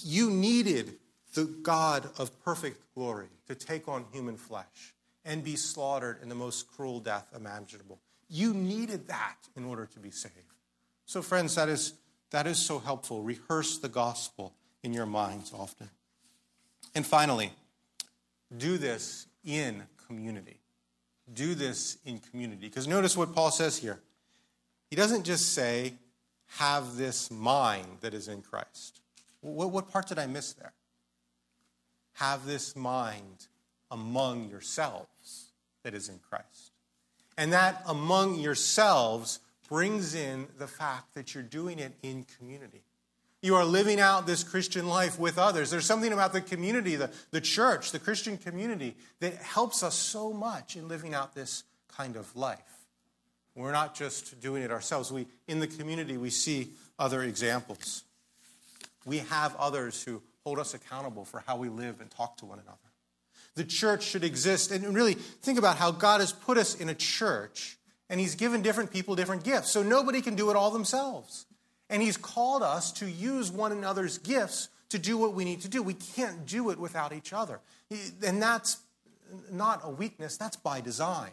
you 0.03 0.29
needed 0.29 0.93
the 1.33 1.45
God 1.45 2.09
of 2.17 2.39
perfect 2.43 2.81
glory 2.93 3.27
to 3.47 3.55
take 3.55 3.87
on 3.87 4.05
human 4.11 4.37
flesh 4.37 4.93
and 5.25 5.43
be 5.43 5.55
slaughtered 5.55 6.21
in 6.21 6.29
the 6.29 6.35
most 6.35 6.71
cruel 6.71 6.99
death 6.99 7.27
imaginable. 7.35 7.99
You 8.29 8.53
needed 8.53 9.07
that 9.07 9.37
in 9.55 9.65
order 9.65 9.85
to 9.87 9.99
be 9.99 10.11
saved. 10.11 10.33
So, 11.05 11.21
friends, 11.21 11.55
that 11.55 11.67
is, 11.67 11.93
that 12.31 12.47
is 12.47 12.57
so 12.57 12.79
helpful. 12.79 13.21
Rehearse 13.21 13.77
the 13.79 13.89
gospel 13.89 14.53
in 14.83 14.93
your 14.93 15.05
minds 15.05 15.51
often. 15.53 15.89
And 16.93 17.05
finally, 17.05 17.51
do 18.55 18.77
this 18.77 19.27
in 19.43 19.83
community. 20.07 20.59
Do 21.33 21.55
this 21.55 21.97
in 22.05 22.19
community. 22.19 22.67
Because 22.67 22.87
notice 22.87 23.17
what 23.17 23.33
Paul 23.33 23.51
says 23.51 23.77
here. 23.77 23.99
He 24.89 24.95
doesn't 24.95 25.23
just 25.23 25.53
say, 25.53 25.93
have 26.47 26.95
this 26.95 27.31
mind 27.31 27.97
that 28.01 28.13
is 28.13 28.27
in 28.27 28.41
Christ. 28.41 29.01
What, 29.41 29.71
what 29.71 29.89
part 29.91 30.07
did 30.07 30.19
I 30.19 30.27
miss 30.27 30.53
there? 30.53 30.73
Have 32.13 32.45
this 32.45 32.75
mind 32.75 33.47
among 33.91 34.49
yourselves 34.49 35.51
that 35.83 35.93
is 35.93 36.09
in 36.09 36.19
Christ. 36.19 36.71
And 37.37 37.51
that 37.51 37.83
among 37.87 38.39
yourselves 38.39 39.39
brings 39.67 40.15
in 40.15 40.47
the 40.57 40.67
fact 40.67 41.13
that 41.15 41.33
you're 41.33 41.43
doing 41.43 41.79
it 41.79 41.93
in 42.01 42.25
community. 42.37 42.83
You 43.45 43.55
are 43.55 43.65
living 43.65 43.99
out 43.99 44.25
this 44.25 44.43
Christian 44.43 44.87
life 44.87 45.19
with 45.19 45.37
others. 45.37 45.69
There's 45.69 45.85
something 45.85 46.11
about 46.11 46.33
the 46.33 46.41
community, 46.41 46.95
the, 46.95 47.11
the 47.31 47.41
church, 47.41 47.91
the 47.91 47.99
Christian 47.99 48.37
community, 48.37 48.95
that 49.19 49.35
helps 49.35 49.83
us 49.83 49.95
so 49.95 50.33
much 50.33 50.75
in 50.75 50.87
living 50.87 51.13
out 51.13 51.35
this 51.35 51.63
kind 51.87 52.15
of 52.15 52.35
life. 52.35 52.59
We're 53.55 53.71
not 53.71 53.95
just 53.95 54.41
doing 54.41 54.63
it 54.63 54.71
ourselves. 54.71 55.11
We, 55.11 55.27
in 55.47 55.59
the 55.59 55.67
community, 55.67 56.17
we 56.17 56.29
see 56.29 56.73
other 56.97 57.23
examples. 57.23 58.03
We 59.05 59.19
have 59.19 59.55
others 59.57 60.03
who 60.03 60.21
hold 60.43 60.59
us 60.59 60.73
accountable 60.73 61.23
for 61.23 61.43
how 61.45 61.57
we 61.57 61.69
live 61.69 62.01
and 62.01 62.09
talk 62.09 62.37
to 62.37 62.45
one 62.45 62.59
another 62.59 62.79
the 63.55 63.63
church 63.63 64.03
should 64.03 64.23
exist. 64.23 64.71
And 64.71 64.93
really 64.93 65.13
think 65.13 65.57
about 65.57 65.77
how 65.77 65.91
God 65.91 66.19
has 66.19 66.31
put 66.31 66.57
us 66.57 66.75
in 66.75 66.89
a 66.89 66.95
church 66.95 67.77
and 68.09 68.19
He's 68.19 68.35
given 68.35 68.61
different 68.61 68.91
people 68.91 69.15
different 69.15 69.43
gifts. 69.43 69.71
So 69.71 69.81
nobody 69.81 70.21
can 70.21 70.35
do 70.35 70.49
it 70.51 70.55
all 70.55 70.71
themselves. 70.71 71.45
And 71.89 72.01
He's 72.01 72.17
called 72.17 72.63
us 72.63 72.91
to 72.93 73.09
use 73.09 73.51
one 73.51 73.71
another's 73.71 74.17
gifts 74.17 74.69
to 74.89 74.99
do 74.99 75.17
what 75.17 75.33
we 75.33 75.45
need 75.45 75.61
to 75.61 75.67
do. 75.67 75.81
We 75.81 75.93
can't 75.93 76.45
do 76.45 76.69
it 76.69 76.79
without 76.79 77.13
each 77.13 77.33
other. 77.33 77.59
And 78.23 78.41
that's 78.41 78.79
not 79.51 79.81
a 79.83 79.89
weakness, 79.89 80.37
that's 80.37 80.57
by 80.57 80.81
design. 80.81 81.31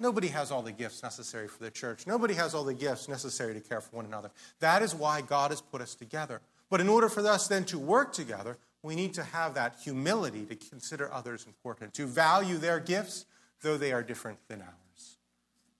Nobody 0.00 0.28
has 0.28 0.52
all 0.52 0.62
the 0.62 0.72
gifts 0.72 1.02
necessary 1.02 1.48
for 1.48 1.62
the 1.62 1.70
church. 1.70 2.06
Nobody 2.06 2.34
has 2.34 2.54
all 2.54 2.62
the 2.62 2.74
gifts 2.74 3.08
necessary 3.08 3.52
to 3.54 3.60
care 3.60 3.80
for 3.80 3.96
one 3.96 4.04
another. 4.04 4.30
That 4.60 4.80
is 4.82 4.94
why 4.94 5.22
God 5.22 5.50
has 5.50 5.60
put 5.60 5.80
us 5.80 5.94
together. 5.96 6.40
But 6.70 6.80
in 6.80 6.88
order 6.88 7.08
for 7.08 7.26
us 7.26 7.48
then 7.48 7.64
to 7.66 7.78
work 7.78 8.12
together, 8.12 8.56
we 8.82 8.94
need 8.94 9.12
to 9.14 9.24
have 9.24 9.54
that 9.54 9.76
humility 9.82 10.44
to 10.46 10.54
consider 10.54 11.12
others 11.12 11.46
important, 11.46 11.94
to 11.94 12.06
value 12.06 12.58
their 12.58 12.78
gifts, 12.78 13.26
though 13.62 13.76
they 13.76 13.92
are 13.92 14.04
different 14.04 14.38
than 14.46 14.62
ours. 14.62 15.16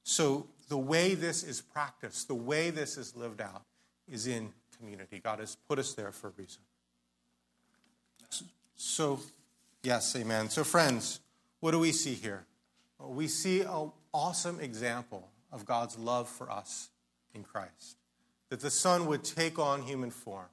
So, 0.03 0.49
the 0.69 0.79
way 0.79 1.15
this 1.15 1.45
is 1.45 1.61
practiced, 1.61 2.29
the 2.29 2.35
way 2.35 2.71
this 2.71 2.99
is 2.99 3.17
lived 3.17 3.41
out, 3.41 3.63
is 4.11 4.27
in 4.27 4.53
community. 4.79 5.21
God 5.23 5.41
has 5.41 5.57
put 5.69 5.79
us 5.79 5.95
there 5.95 6.13
for 6.13 6.29
a 6.29 6.33
reason. 6.37 6.61
So, 8.77 9.21
yes, 9.83 10.15
amen. 10.17 10.51
So, 10.51 10.65
friends, 10.65 11.21
what 11.61 11.73
do 11.73 11.79
we 11.79 11.93
see 11.93 12.15
here? 12.15 12.45
We 13.01 13.29
see 13.29 13.63
an 13.63 13.91
awesome 14.13 14.61
example 14.61 15.29
of 15.53 15.65
God's 15.65 15.99
love 15.99 16.29
for 16.29 16.51
us 16.51 16.91
in 17.35 17.43
Christ. 17.43 17.97
That 18.51 18.61
the 18.61 18.71
Son 18.71 19.07
would 19.07 19.25
take 19.25 19.59
on 19.59 19.83
human 19.83 20.11
form, 20.11 20.47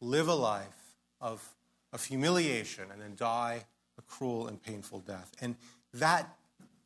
live 0.00 0.28
a 0.28 0.34
life 0.34 0.94
of 1.20 1.54
of 1.94 2.04
humiliation 2.04 2.90
and 2.92 3.00
then 3.00 3.14
die 3.16 3.64
a 3.96 4.02
cruel 4.02 4.48
and 4.48 4.60
painful 4.60 4.98
death. 4.98 5.30
And 5.40 5.54
that 5.94 6.28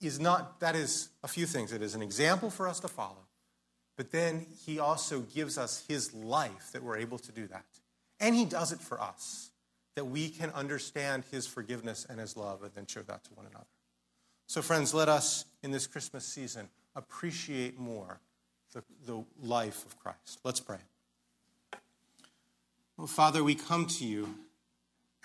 is 0.01 0.21
not, 0.21 0.61
that 0.61 0.77
is 0.77 1.09
a 1.25 1.29
few 1.29 1.47
things. 1.47 1.73
It 1.73 1.83
is 1.83 1.95
an 1.95 2.03
example 2.03 2.51
for 2.51 2.69
us 2.69 2.79
to 2.81 2.89
follow, 2.89 3.25
but 3.99 4.13
then 4.13 4.47
he 4.65 4.79
also 4.79 5.23
gives 5.23 5.59
us 5.59 5.85
his 5.89 6.15
life 6.15 6.71
that 6.73 6.85
we're 6.85 6.99
able 6.99 7.19
to 7.19 7.33
do 7.33 7.49
that. 7.49 7.65
And 8.21 8.33
he 8.33 8.45
does 8.45 8.71
it 8.71 8.79
for 8.79 9.01
us, 9.01 9.51
that 9.97 10.05
we 10.05 10.29
can 10.29 10.51
understand 10.51 11.25
his 11.33 11.49
forgiveness 11.49 12.07
and 12.09 12.21
his 12.21 12.37
love 12.37 12.63
and 12.63 12.71
then 12.77 12.87
show 12.87 13.03
that 13.03 13.25
to 13.25 13.31
one 13.35 13.47
another. 13.47 13.67
So, 14.47 14.63
friends, 14.63 14.95
let 14.95 15.09
us 15.09 15.47
in 15.65 15.73
this 15.73 15.89
Christmas 15.89 16.25
season 16.25 16.69
appreciate 16.95 17.77
more 17.77 18.21
the, 18.73 18.85
the 19.05 19.25
life 19.43 19.85
of 19.85 19.99
Christ. 19.99 20.39
Let's 20.45 20.61
pray. 20.61 20.79
Well, 22.97 23.09
Father, 23.09 23.43
we 23.43 23.57
come 23.57 23.87
to 23.87 24.07
you 24.07 24.33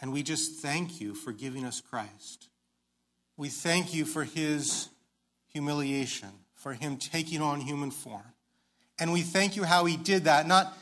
and 0.02 0.12
we 0.12 0.24
just 0.24 0.62
thank 0.62 1.00
you 1.00 1.14
for 1.14 1.32
giving 1.32 1.64
us 1.64 1.80
Christ. 1.80 2.50
We 3.38 3.50
thank 3.50 3.94
you 3.94 4.04
for 4.04 4.24
his 4.24 4.90
humiliation, 5.52 6.30
for 6.56 6.74
him 6.74 6.98
taking 6.98 7.40
on 7.40 7.62
human 7.62 7.92
form. 7.92 8.33
And 9.00 9.12
we 9.12 9.22
thank 9.22 9.56
you 9.56 9.64
how 9.64 9.86
he 9.86 9.98
did 9.98 10.26
that, 10.26 10.48
not, 10.48 10.78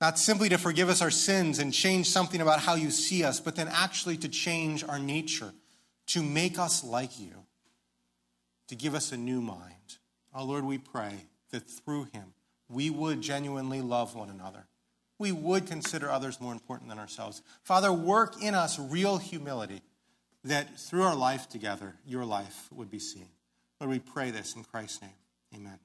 not 0.00 0.18
simply 0.18 0.48
to 0.48 0.58
forgive 0.58 0.88
us 0.88 1.00
our 1.00 1.10
sins 1.10 1.58
and 1.58 1.72
change 1.72 2.08
something 2.08 2.40
about 2.40 2.60
how 2.60 2.74
you 2.74 2.90
see 2.90 3.24
us, 3.24 3.40
but 3.40 3.56
then 3.56 3.68
actually 3.68 4.16
to 4.18 4.28
change 4.28 4.84
our 4.84 4.98
nature, 4.98 5.52
to 6.08 6.22
make 6.22 6.58
us 6.58 6.82
like 6.84 7.18
you, 7.20 7.32
to 8.68 8.74
give 8.74 8.94
us 8.94 9.12
a 9.12 9.16
new 9.16 9.40
mind. 9.40 9.98
Oh 10.34 10.44
Lord, 10.44 10.64
we 10.64 10.78
pray 10.78 11.14
that 11.50 11.70
through 11.70 12.04
him 12.12 12.34
we 12.68 12.90
would 12.90 13.22
genuinely 13.22 13.80
love 13.80 14.14
one 14.14 14.28
another. 14.28 14.66
We 15.18 15.32
would 15.32 15.66
consider 15.66 16.10
others 16.10 16.40
more 16.40 16.52
important 16.52 16.90
than 16.90 16.98
ourselves. 16.98 17.40
Father, 17.62 17.92
work 17.92 18.42
in 18.42 18.54
us 18.54 18.78
real 18.78 19.16
humility 19.16 19.80
that 20.44 20.78
through 20.78 21.02
our 21.02 21.14
life 21.14 21.48
together, 21.48 21.94
your 22.06 22.24
life 22.24 22.68
would 22.72 22.90
be 22.90 22.98
seen. 22.98 23.28
Lord, 23.80 23.90
we 23.90 23.98
pray 23.98 24.30
this 24.30 24.54
in 24.54 24.64
Christ's 24.64 25.02
name. 25.02 25.10
Amen. 25.54 25.78